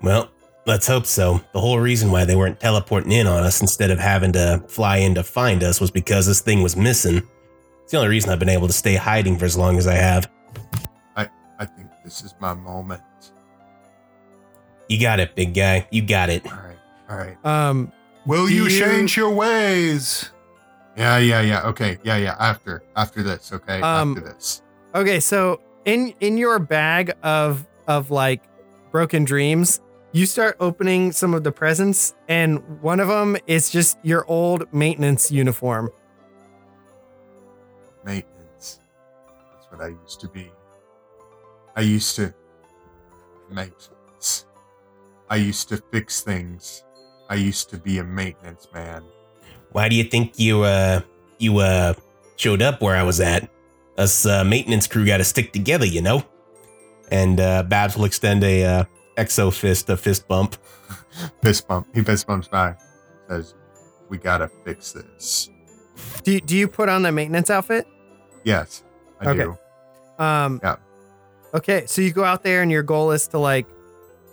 [0.00, 0.30] Well,
[0.66, 1.40] let's hope so.
[1.52, 4.98] The whole reason why they weren't teleporting in on us instead of having to fly
[4.98, 7.22] in to find us was because this thing was missing.
[7.82, 9.94] It's the only reason I've been able to stay hiding for as long as I
[9.94, 10.30] have.
[11.16, 13.02] I I think this is my moment.
[14.88, 15.86] You got it, big guy.
[15.90, 16.46] You got it.
[16.46, 16.78] All right.
[17.08, 17.44] All right.
[17.44, 17.92] Um,
[18.26, 20.30] Will you, you- change your ways?
[20.96, 21.62] Yeah, yeah, yeah.
[21.68, 21.98] Okay.
[22.04, 22.36] Yeah, yeah.
[22.38, 23.80] After after this, okay?
[23.80, 24.62] Um, after this.
[24.94, 28.42] Okay, so in in your bag of of like
[28.92, 29.80] broken dreams,
[30.12, 34.72] you start opening some of the presents, and one of them is just your old
[34.72, 35.90] maintenance uniform.
[38.04, 38.78] Maintenance.
[39.52, 40.50] That's what I used to be.
[41.74, 42.32] I used to
[43.50, 43.90] maintenance.
[45.30, 46.84] I used to fix things.
[47.28, 49.02] I used to be a maintenance man.
[49.72, 51.00] Why do you think you uh
[51.38, 51.94] you uh
[52.36, 53.48] showed up where I was at?
[53.96, 56.24] Us uh, maintenance crew got to stick together, you know.
[57.12, 58.84] And uh, Babs will extend a uh,
[59.16, 60.56] exo fist, a fist bump.
[61.42, 61.86] Fist bump.
[61.94, 62.80] He fist bumps back.
[63.28, 63.54] Says,
[64.08, 65.48] "We gotta fix this."
[66.24, 67.86] Do you, do you put on the maintenance outfit?
[68.42, 68.82] Yes,
[69.20, 69.44] I Okay.
[69.44, 69.56] do.
[70.24, 70.76] Um, Yeah.
[71.54, 73.66] Okay, so you go out there, and your goal is to like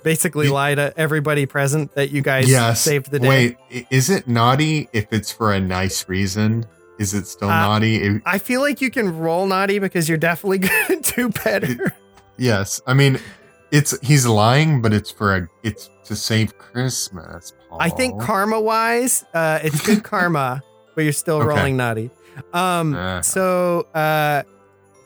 [0.04, 2.82] basically lie to everybody present that you guys yes.
[2.82, 3.58] saved the day.
[3.70, 6.66] Wait, is it naughty if it's for a nice reason?
[7.00, 7.96] Is it still Uh, naughty?
[8.04, 11.94] If- I feel like you can roll naughty because you're definitely gonna do better.
[12.38, 12.82] yes.
[12.86, 13.20] I mean,
[13.72, 17.54] it's he's lying, but it's for a it's to save Christmas.
[17.80, 20.62] I think karma wise, uh, it's good karma,
[20.96, 21.48] but you're still Okay.
[21.48, 22.12] rolling naughty.
[22.54, 23.22] Um, Uh.
[23.22, 24.44] so uh,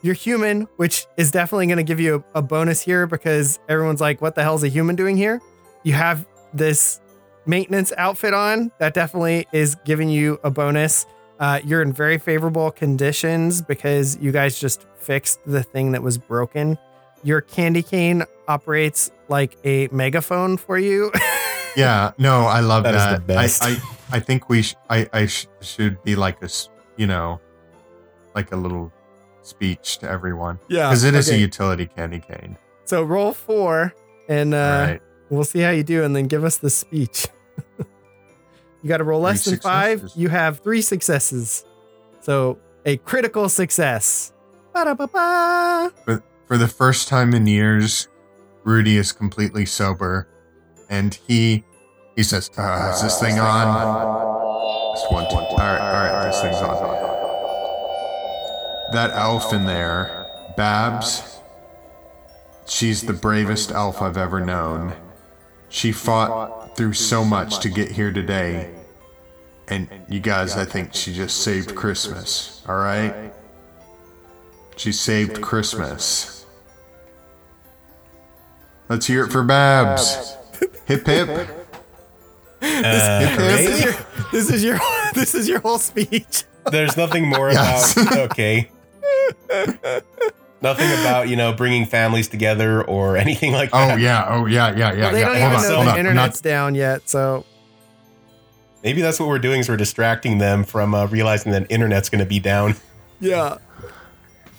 [0.06, 4.02] you're human, which is definitely going to give you a, a bonus here because everyone's
[4.02, 5.42] like, "What the hell's a human doing here?"
[5.84, 7.02] You have this
[7.48, 11.06] maintenance outfit on that definitely is giving you a bonus.
[11.40, 16.18] Uh, you're in very favorable conditions because you guys just fixed the thing that was
[16.18, 16.78] broken.
[17.24, 21.12] Your candy cane operates like a megaphone for you.
[21.78, 23.28] Yeah, no, I love That is that.
[23.28, 23.62] the best.
[23.62, 23.78] I, I,
[24.14, 26.48] I think we, sh- I, I sh- should be like a,
[26.96, 27.42] you know,
[28.34, 28.94] like a little
[29.46, 31.38] speech to everyone yeah, because it is okay.
[31.38, 32.58] a utility candy cane.
[32.86, 33.94] So roll four,
[34.28, 35.02] and uh, All right.
[35.30, 37.28] we'll see how you do, and then give us the speech.
[37.80, 40.12] you got to roll less Three than five.
[40.16, 41.66] You have three successes,
[42.22, 44.32] so a critical success.
[44.74, 45.94] Ba-da-ba-ba.
[46.48, 48.08] For the first time in years,
[48.64, 50.28] Rudy is completely sober,
[50.90, 51.64] and he,
[52.16, 54.36] he says, uh, "Is this thing on?"
[54.96, 56.95] This one, two, all right, all right, this thing's on.
[58.94, 60.26] That elf in there,
[60.58, 61.40] Babs.
[62.68, 64.94] She's the bravest elf I've ever known.
[65.70, 68.74] She fought through so much to get here today.
[69.68, 73.34] And you guys, I think she just saved Christmas, alright?
[74.78, 76.46] She saved Christmas.
[78.90, 80.36] Let's hear it for Babs.
[80.86, 81.50] Hip hip.
[82.62, 83.94] Uh, This is your
[84.32, 84.80] this is your
[85.14, 86.46] this is your whole speech.
[86.72, 87.96] There's nothing more Yes.
[87.96, 88.72] about okay.
[90.62, 93.94] nothing about you know bringing families together or anything like that.
[93.94, 94.26] Oh yeah.
[94.28, 94.76] Oh yeah.
[94.76, 94.94] Yeah.
[94.94, 95.00] Yeah.
[95.02, 95.26] Well, they yeah.
[95.26, 95.62] don't hold even on.
[95.62, 96.00] know hold the on.
[96.00, 97.46] Internet's not, down yet, so
[98.86, 102.20] Maybe that's what we're doing is we're distracting them from uh, realizing that internet's going
[102.20, 102.76] to be down.
[103.20, 103.58] yeah.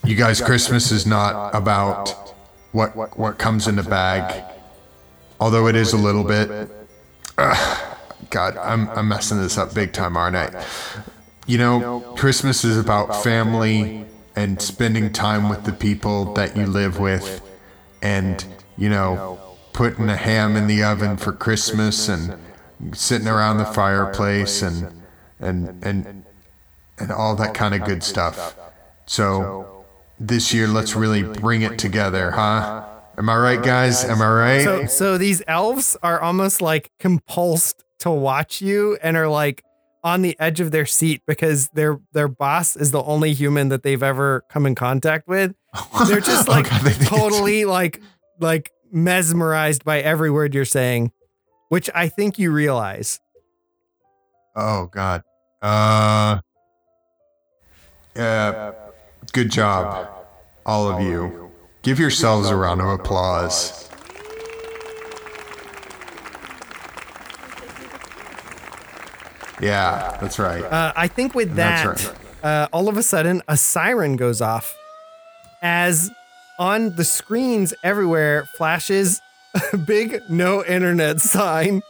[0.04, 2.08] you guys, Christmas is not about
[2.72, 4.42] what what comes in the bag,
[5.38, 6.50] although it is a little bit.
[7.38, 7.96] Ugh,
[8.30, 10.66] God, I'm I'm messing this up big time, aren't I?
[11.46, 14.04] You know, Christmas is about family
[14.36, 17.40] and spending time with the people that you live with,
[18.02, 18.44] and
[18.76, 19.38] you know,
[19.72, 22.38] putting a ham in the oven for Christmas and
[22.92, 25.02] sitting around the fireplace and
[25.40, 26.24] and and
[26.98, 28.56] and all that kind of good stuff.
[29.06, 29.84] So
[30.18, 32.84] this year, let's really bring it together, huh?
[33.18, 34.04] Am I right, guys?
[34.04, 34.64] Am I right?
[34.64, 39.62] So so these elves are almost like compulsed to watch you and are like
[40.06, 43.82] on the edge of their seat because their their boss is the only human that
[43.82, 45.52] they've ever come in contact with.
[46.06, 48.00] They're just like Okay, they totally like
[48.38, 51.10] like mesmerized by every word you're saying,
[51.70, 53.18] which I think you realize.
[54.54, 55.24] Oh God.
[55.60, 56.38] Uh.
[58.14, 58.72] Yeah.
[59.32, 60.08] Good job,
[60.64, 61.50] all of you.
[61.82, 63.90] Give yourselves a round of applause.
[69.60, 70.62] Yeah, that's right.
[70.62, 72.44] Uh, I think with that, right.
[72.44, 74.76] uh, all of a sudden, a siren goes off
[75.62, 76.10] as
[76.58, 79.20] on the screens everywhere flashes
[79.72, 81.82] a big no internet sign.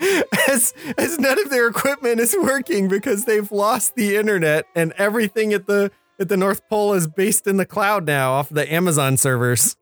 [0.48, 5.52] As, as none of their equipment is working because they've lost the internet and everything
[5.54, 9.16] at the at the North Pole is based in the cloud now off the Amazon
[9.16, 9.76] servers.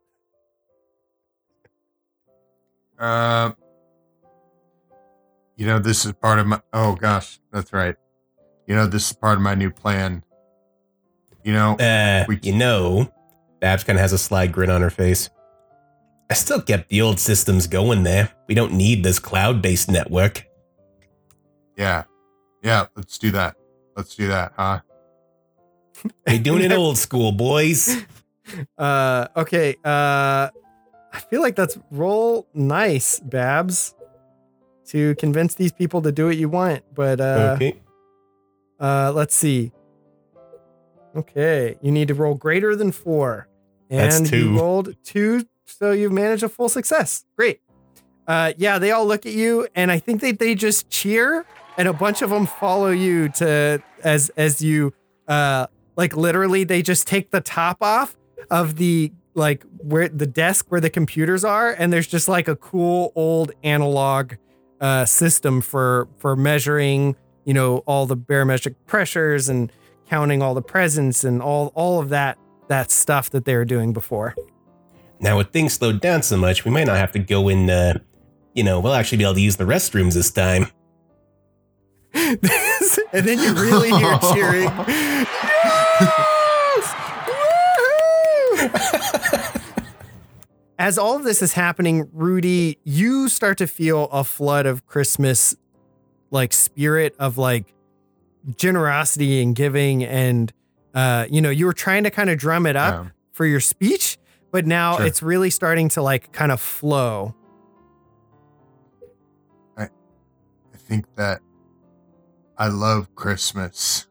[2.98, 3.52] Uh,
[5.62, 6.60] you know, this is part of my.
[6.72, 7.94] Oh gosh, that's right.
[8.66, 10.24] You know, this is part of my new plan.
[11.44, 13.12] You know, Uh, We- you know,
[13.60, 15.30] Babs kind of has a sly grin on her face.
[16.28, 18.30] I still kept the old systems going there.
[18.48, 20.46] We don't need this cloud-based network.
[21.76, 22.04] yeah,
[22.62, 22.86] yeah.
[22.96, 23.54] Let's do that.
[23.96, 24.80] Let's do that, huh?
[26.26, 27.96] We're doing it old school, boys.
[28.76, 29.76] Uh, okay.
[29.84, 30.50] Uh,
[31.12, 33.94] I feel like that's roll nice, Babs,
[34.88, 36.82] to convince these people to do what you want.
[36.94, 37.80] But uh, okay.
[38.80, 39.72] uh, let's see.
[41.14, 43.48] Okay, you need to roll greater than four,
[43.90, 44.52] and That's two.
[44.52, 47.24] you rolled two, so you've managed a full success.
[47.36, 47.60] Great.
[48.26, 51.44] Uh, yeah, they all look at you, and I think they they just cheer,
[51.76, 54.92] and a bunch of them follow you to as as you
[55.28, 58.16] uh like literally they just take the top off
[58.50, 62.56] of the like where the desk where the computers are and there's just like a
[62.56, 64.34] cool old analog
[64.82, 69.72] uh system for for measuring you know all the barometric pressures and
[70.08, 72.36] counting all the presents and all all of that
[72.68, 74.34] that stuff that they were doing before
[75.20, 77.70] Now, with things slowed down so much, we might not have to go in.
[77.70, 77.94] Uh,
[78.54, 80.66] you know, we'll actually be able to use the restrooms this time.
[82.14, 82.40] and
[83.24, 84.68] then you really hear cheering
[88.56, 89.11] Yes!
[90.78, 90.84] Woohoo!
[90.84, 95.54] As all of this is happening, Rudy, you start to feel a flood of Christmas
[96.30, 97.74] like spirit of like
[98.56, 100.52] generosity and giving and
[100.94, 103.10] uh you know, you were trying to kind of drum it up Yeah.
[103.32, 104.18] for your speech,
[104.50, 105.06] but now Sure.
[105.06, 107.34] it's really starting to like kind of flow.
[109.76, 111.40] I I think that
[112.58, 114.06] I love Christmas.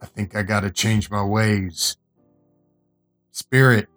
[0.00, 1.96] I think I got to change my ways.
[3.32, 3.88] Spirit.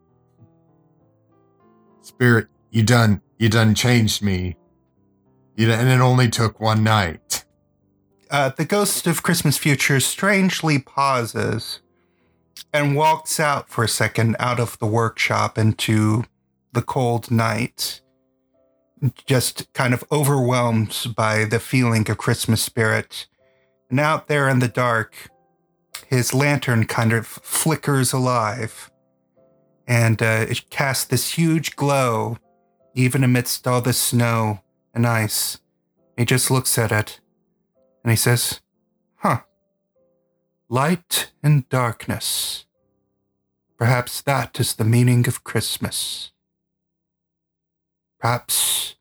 [2.22, 4.56] Spirit, you done you done changed me.
[5.56, 7.46] You done, and it only took one night.
[8.30, 11.82] Uh, the ghost of Christmas Future strangely pauses
[12.72, 16.24] and walks out for a second out of the workshop into
[16.74, 18.02] the cold night,
[19.26, 23.26] just kind of overwhelmed by the feeling of Christmas spirit.
[23.90, 25.32] And out there in the dark,
[26.06, 28.91] his lantern kind of flickers alive
[29.92, 32.38] and uh, it casts this huge glow
[32.96, 34.62] even amidst all the snow
[34.94, 35.60] and ice.
[36.16, 37.20] He just looks at it
[38.02, 38.62] and he says,
[39.18, 39.42] Huh.
[40.70, 42.66] Light and darkness.
[43.78, 46.32] Perhaps that is the meaning of Christmas.
[48.18, 48.96] Perhaps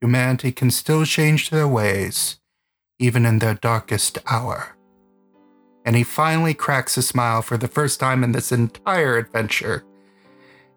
[0.00, 2.38] humanity can still change their ways,
[3.00, 4.76] even in their darkest hour.
[5.84, 9.84] And he finally cracks a smile for the first time in this entire adventure,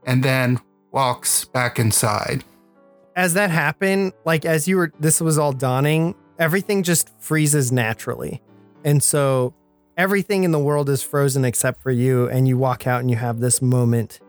[0.09, 0.59] and then
[0.91, 2.43] walks back inside.
[3.15, 8.41] as that happened, like as you were, this was all dawning, everything just freezes naturally.
[8.83, 9.53] And so
[9.97, 12.27] everything in the world is frozen except for you.
[12.29, 14.19] And you walk out and you have this moment.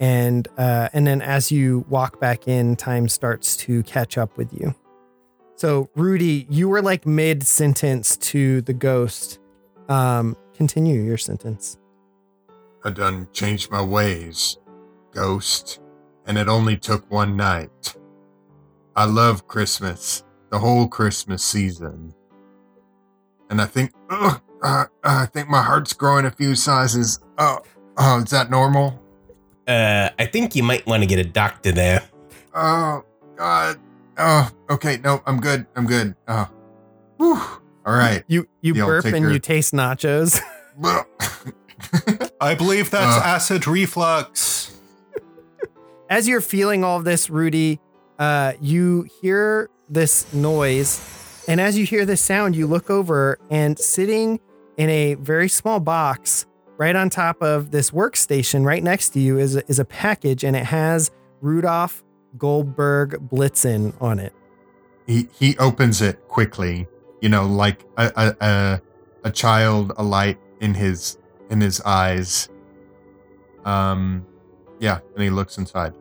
[0.00, 4.52] And, uh, and then as you walk back in, time starts to catch up with
[4.52, 4.74] you.
[5.56, 9.40] So, Rudy, you were like mid sentence to the ghost.
[9.88, 11.76] Um, continue your sentence.
[12.84, 14.56] I done changed my ways,
[15.12, 15.80] ghost,
[16.26, 17.96] and it only took one night.
[18.96, 22.14] I love Christmas, the whole Christmas season.
[23.50, 27.20] And I think, ugh, uh, I think my heart's growing a few sizes.
[27.38, 27.60] Oh,
[27.96, 29.00] oh, is that normal?
[29.66, 32.02] Uh, I think you might want to get a doctor there.
[32.54, 33.04] Oh,
[33.36, 33.78] God.
[34.18, 34.98] Oh, okay.
[35.04, 35.66] No, I'm good.
[35.76, 36.14] I'm good.
[36.26, 36.48] Oh,
[37.18, 37.36] whew.
[37.86, 38.24] All right.
[38.26, 40.40] You you Yeah, burp and her- you taste nachos.
[42.40, 43.26] I believe that's Uh.
[43.28, 44.57] acid reflux.
[46.08, 47.80] As you're feeling all of this, Rudy,
[48.18, 51.00] uh, you hear this noise.
[51.48, 54.40] And as you hear this sound, you look over and sitting
[54.76, 59.38] in a very small box right on top of this workstation right next to you
[59.38, 61.10] is, is a package and it has
[61.40, 62.04] Rudolph
[62.36, 64.32] Goldberg Blitzen on it.
[65.08, 66.86] he he opens it quickly
[67.20, 68.80] you know like a a, a
[69.24, 71.18] a child a light in his
[71.50, 72.48] in his eyes
[73.64, 74.24] um
[74.80, 75.94] yeah and he looks inside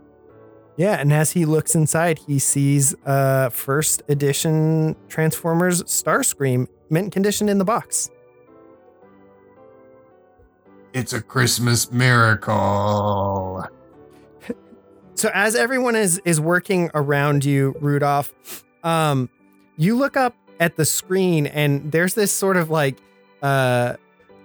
[0.78, 7.50] Yeah, and as he looks inside, he sees uh first edition Transformers Starscream mint condition
[7.50, 8.10] in the box.
[10.94, 13.64] it's a christmas miracle
[15.16, 19.30] So as everyone is is working around you, Rudolph, um,
[19.76, 22.98] you look up at the screen and there's this sort of like
[23.42, 23.96] uh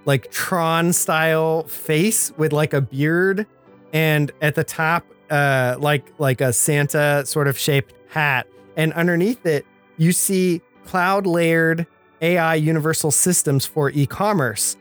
[0.07, 3.47] like Tron style face with like a beard
[3.93, 8.47] and at the top uh like like a Santa sort of shaped hat.
[8.77, 9.67] And underneath it
[9.97, 11.87] you see cloud layered
[12.21, 14.77] AI universal systems for e-commerce.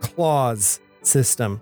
[0.00, 1.60] Clause system.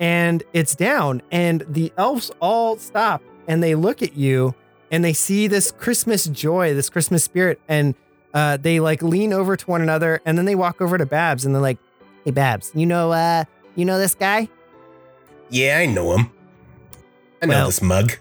[0.00, 4.54] And it's down and the elves all stop and they look at you
[4.90, 7.94] and they see this christmas joy this christmas spirit and
[8.34, 11.44] uh, they like lean over to one another and then they walk over to babs
[11.44, 11.78] and they're like
[12.24, 13.42] hey babs you know uh
[13.74, 14.48] you know this guy
[15.50, 16.30] Yeah, I know him.
[17.42, 18.12] I know Well- this mug.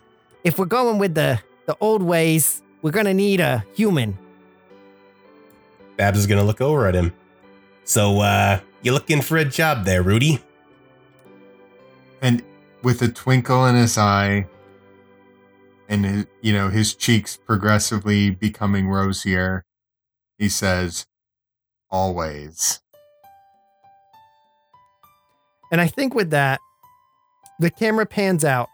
[0.44, 4.18] if we're going with the the old ways we're gonna need a human
[5.98, 7.12] Babs is gonna look over at him.
[7.84, 10.42] So, uh, you looking for a job there, Rudy?
[12.22, 12.42] and
[12.84, 14.48] with a twinkle in his eye
[15.90, 19.64] and his, you know his cheeks progressively becoming rosier
[20.40, 21.06] he says
[21.92, 22.80] always
[25.72, 26.60] And I think with that,
[27.60, 28.70] the camera pans out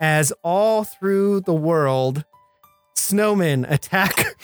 [0.00, 2.24] as all through the world,
[2.96, 4.36] snowmen attack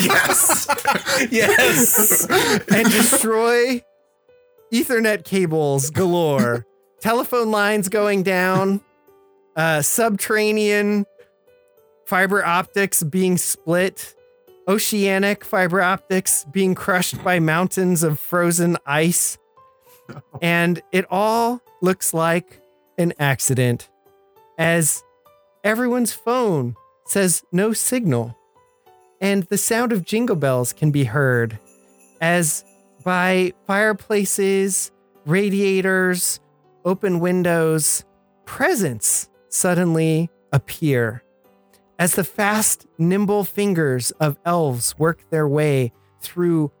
[0.00, 0.66] yes.
[1.30, 2.26] yes.
[2.70, 3.82] and destroy
[4.72, 6.66] Ethernet cables galore,
[7.00, 8.80] telephone lines going down,
[9.56, 11.06] uh, subterranean
[12.06, 14.14] fiber optics being split,
[14.66, 19.38] oceanic fiber optics being crushed by mountains of frozen ice.
[20.42, 22.60] And it all looks like
[22.98, 23.88] an accident
[24.58, 25.02] as
[25.62, 26.76] everyone's phone
[27.06, 28.36] says no signal.
[29.20, 31.58] And the sound of jingle bells can be heard
[32.20, 32.64] as
[33.04, 34.90] by fireplaces,
[35.26, 36.40] radiators,
[36.84, 38.04] open windows,
[38.46, 41.22] presents suddenly appear.
[41.98, 46.72] As the fast, nimble fingers of elves work their way through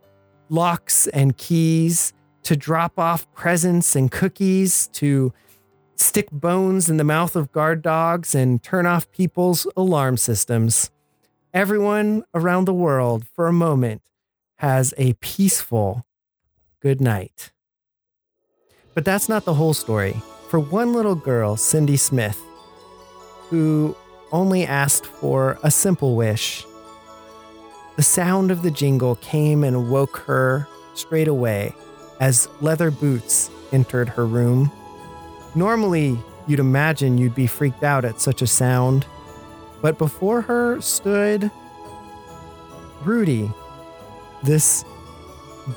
[0.48, 2.13] locks and keys
[2.44, 5.32] to drop off presents and cookies, to
[5.96, 10.90] stick bones in the mouth of guard dogs and turn off people's alarm systems.
[11.52, 14.02] Everyone around the world, for a moment,
[14.56, 16.04] has a peaceful
[16.80, 17.52] good night.
[18.94, 20.14] But that's not the whole story.
[20.48, 22.40] For one little girl, Cindy Smith,
[23.48, 23.96] who
[24.32, 26.64] only asked for a simple wish,
[27.96, 31.74] the sound of the jingle came and woke her straight away
[32.20, 34.70] as leather boots entered her room.
[35.54, 39.06] Normally, you'd imagine you'd be freaked out at such a sound,
[39.82, 41.50] but before her stood
[43.04, 43.50] Rudy,
[44.42, 44.84] this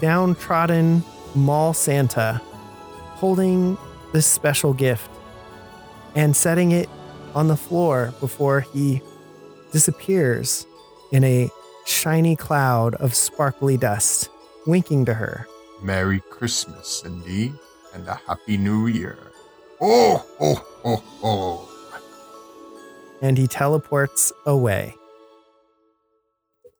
[0.01, 1.03] downtrodden
[1.35, 2.41] mall Santa,
[3.15, 3.77] holding
[4.13, 5.09] this special gift
[6.15, 6.89] and setting it
[7.35, 9.01] on the floor before he
[9.71, 10.65] disappears
[11.11, 11.49] in a
[11.85, 14.29] shiny cloud of sparkly dust,
[14.65, 15.47] winking to her.
[15.81, 17.53] Merry christmas cindy
[17.93, 19.17] and a happy new year
[19.81, 21.67] oh oh oh oh
[23.21, 24.93] and he teleports away.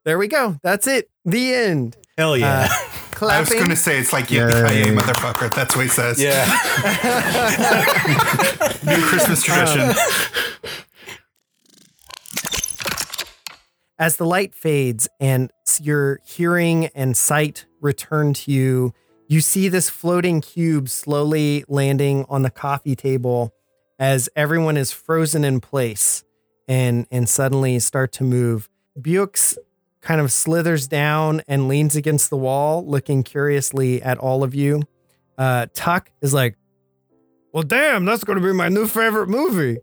[0.06, 0.58] There we go.
[0.64, 1.10] That's it.
[1.26, 1.98] The end.
[2.18, 2.68] Hell yeah.
[3.22, 4.42] Uh, I was going to say it's like Yay.
[4.42, 5.54] yippee motherfucker.
[5.54, 6.22] That's what he says.
[6.22, 6.46] yeah.
[8.86, 9.92] New Christmas tradition.
[14.00, 15.52] As the light fades and
[15.82, 18.94] your hearing and sight return to you,
[19.28, 23.54] you see this floating cube slowly landing on the coffee table
[24.00, 26.24] as everyone is frozen in place
[26.68, 28.70] and and suddenly start to move.
[28.96, 29.58] Bux
[30.02, 34.84] kind of slithers down and leans against the wall, looking curiously at all of you.
[35.38, 36.56] Uh, Tuck is like,
[37.52, 39.80] "Well, damn, that's going to be my new favorite movie."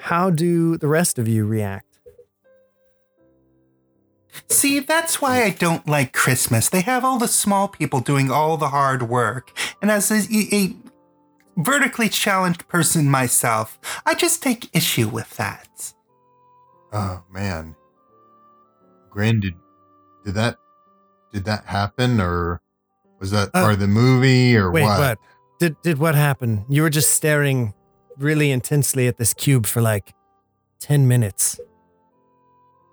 [0.00, 1.91] How do the rest of you react?
[4.48, 6.68] See, that's why I don't like Christmas.
[6.68, 9.52] They have all the small people doing all the hard work.
[9.80, 10.22] And as a,
[10.54, 10.74] a
[11.56, 15.92] vertically challenged person myself, I just take issue with that.
[16.92, 17.74] Oh man,
[19.10, 19.54] Grin, did
[20.24, 20.56] did that
[21.32, 22.60] did that happen, or
[23.18, 24.98] was that Uh, part of the movie, or Wait, what?
[24.98, 25.18] what?
[25.58, 26.64] Did did what happen?
[26.68, 27.72] You were just staring
[28.18, 30.12] really intensely at this cube for like
[30.80, 31.58] 10 minutes.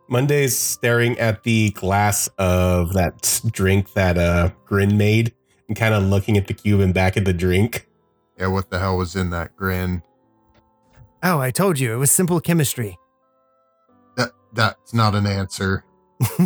[0.09, 5.33] Monday's staring at the glass of that drink that uh Grin made
[5.67, 7.87] and kind of looking at the cube and back at the drink.
[8.37, 10.01] Yeah, what the hell was in that Grin?
[11.21, 12.97] Oh, I told you, it was simple chemistry.
[14.17, 15.83] That that's not an answer.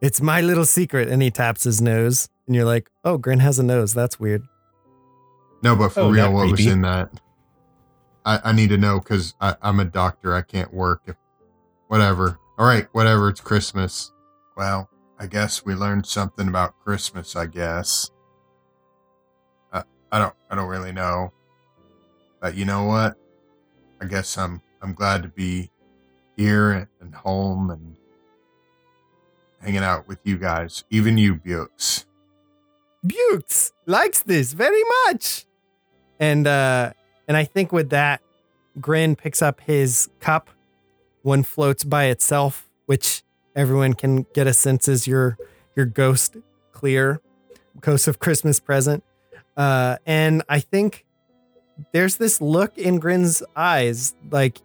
[0.00, 1.08] it's my little secret.
[1.08, 2.28] And he taps his nose.
[2.46, 3.94] And you're like, oh, Grin has a nose.
[3.94, 4.42] That's weird.
[5.62, 7.10] No, but for Oh, real, not what was in that?
[8.26, 10.34] I, I need to know because I'm a doctor.
[10.34, 11.02] I can't work.
[11.06, 11.16] If
[11.88, 12.38] whatever.
[12.58, 13.28] All right, whatever.
[13.28, 14.12] It's Christmas.
[14.56, 14.88] Well,
[15.18, 17.36] I guess we learned something about Christmas.
[17.36, 18.10] I guess.
[19.72, 19.82] I,
[20.12, 20.34] I don't.
[20.50, 21.32] I don't really know.
[22.40, 23.16] But you know what?
[24.00, 24.60] I guess I'm.
[24.82, 25.70] I'm glad to be
[26.36, 27.96] here and, and home and
[29.60, 30.84] hanging out with you guys.
[30.90, 32.04] Even you, Bux.
[33.02, 35.46] Bux likes this very much.
[36.20, 36.92] And uh
[37.26, 38.20] and I think with that,
[38.80, 40.50] Grin picks up his cup.
[41.24, 43.22] One floats by itself, which
[43.56, 45.38] everyone can get a sense is your
[45.74, 46.36] your ghost
[46.72, 47.22] clear,
[47.80, 49.02] ghost of Christmas present.
[49.56, 51.06] Uh and I think
[51.92, 54.58] there's this look in Grin's eyes, like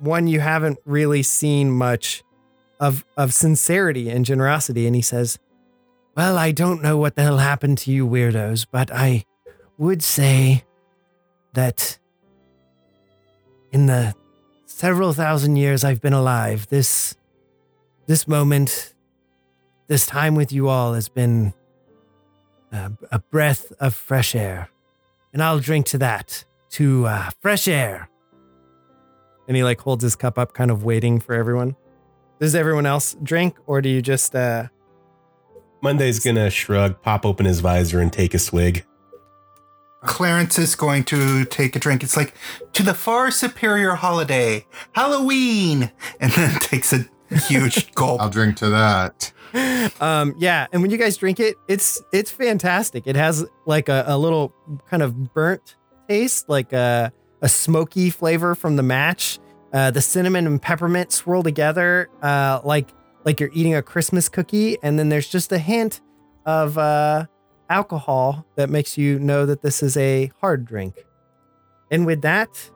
[0.00, 2.24] one you haven't really seen much
[2.80, 4.88] of of sincerity and generosity.
[4.88, 5.38] And he says,
[6.16, 9.24] well, I don't know what the hell happened to you weirdos, but I
[9.78, 10.64] would say
[11.52, 11.96] that
[13.70, 14.14] in the
[14.76, 17.16] several thousand years I've been alive, this
[18.06, 18.94] this moment,
[19.88, 21.54] this time with you all has been
[22.70, 24.68] a, a breath of fresh air.
[25.32, 28.10] And I'll drink to that, to uh, fresh air.
[29.48, 31.74] And he like holds his cup up, kind of waiting for everyone.
[32.38, 34.68] Does everyone else drink, or do you just uh
[35.80, 38.84] Monday's gonna shrug, pop open his visor, and take a swig.
[40.06, 42.02] Clarence is going to take a drink.
[42.02, 42.34] It's like,
[42.72, 47.06] to the far superior holiday, Halloween, and then takes a
[47.48, 48.20] huge gulp.
[48.20, 49.32] I'll drink to that.
[50.00, 54.04] um yeah and when you guys drink it it's it's fantastic it has like a,
[54.06, 54.52] a little
[54.90, 55.76] kind of burnt
[56.08, 57.10] taste like a,
[57.40, 59.38] a smoky flavor from the match
[59.72, 62.90] uh the cinnamon and peppermint swirl together uh like
[63.24, 66.00] like you're eating a christmas cookie and then there's just a hint
[66.44, 67.24] of uh
[67.68, 71.04] alcohol that makes you know that this is a hard drink
[71.90, 72.70] and with that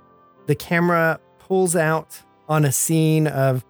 [0.46, 3.64] the camera pulls out on a scene of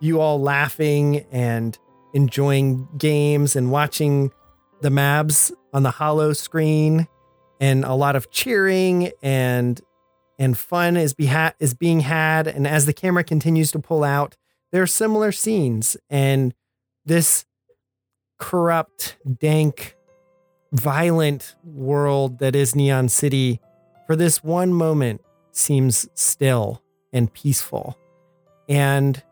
[0.00, 1.78] you all laughing and
[2.12, 4.30] enjoying games and watching
[4.82, 7.08] the Mabs on the hollow screen,
[7.60, 9.80] and a lot of cheering and
[10.38, 12.46] and fun is beha- is being had.
[12.46, 14.36] And as the camera continues to pull out,
[14.72, 16.54] there are similar scenes, and
[17.04, 17.46] this
[18.38, 19.95] corrupt, dank,
[20.72, 23.60] violent world that is Neon City,
[24.06, 25.20] for this one moment,
[25.52, 26.82] seems still
[27.12, 27.98] and peaceful,
[28.68, 29.22] and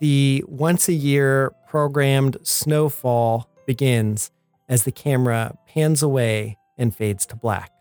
[0.00, 4.30] the once a year programmed snowfall begins
[4.68, 7.72] as the camera pans away and fades to black.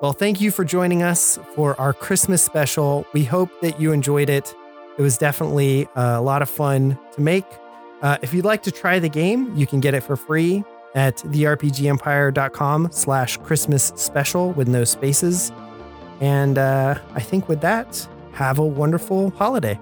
[0.00, 3.06] Well, thank you for joining us for our Christmas special.
[3.12, 4.54] We hope that you enjoyed it.
[4.98, 7.46] It was definitely a lot of fun to make.
[8.02, 10.64] Uh, if you'd like to try the game, you can get it for free
[10.94, 15.52] at therpgempire.com slash Christmas special with no spaces.
[16.20, 19.78] And uh, I think with that, have a wonderful holiday.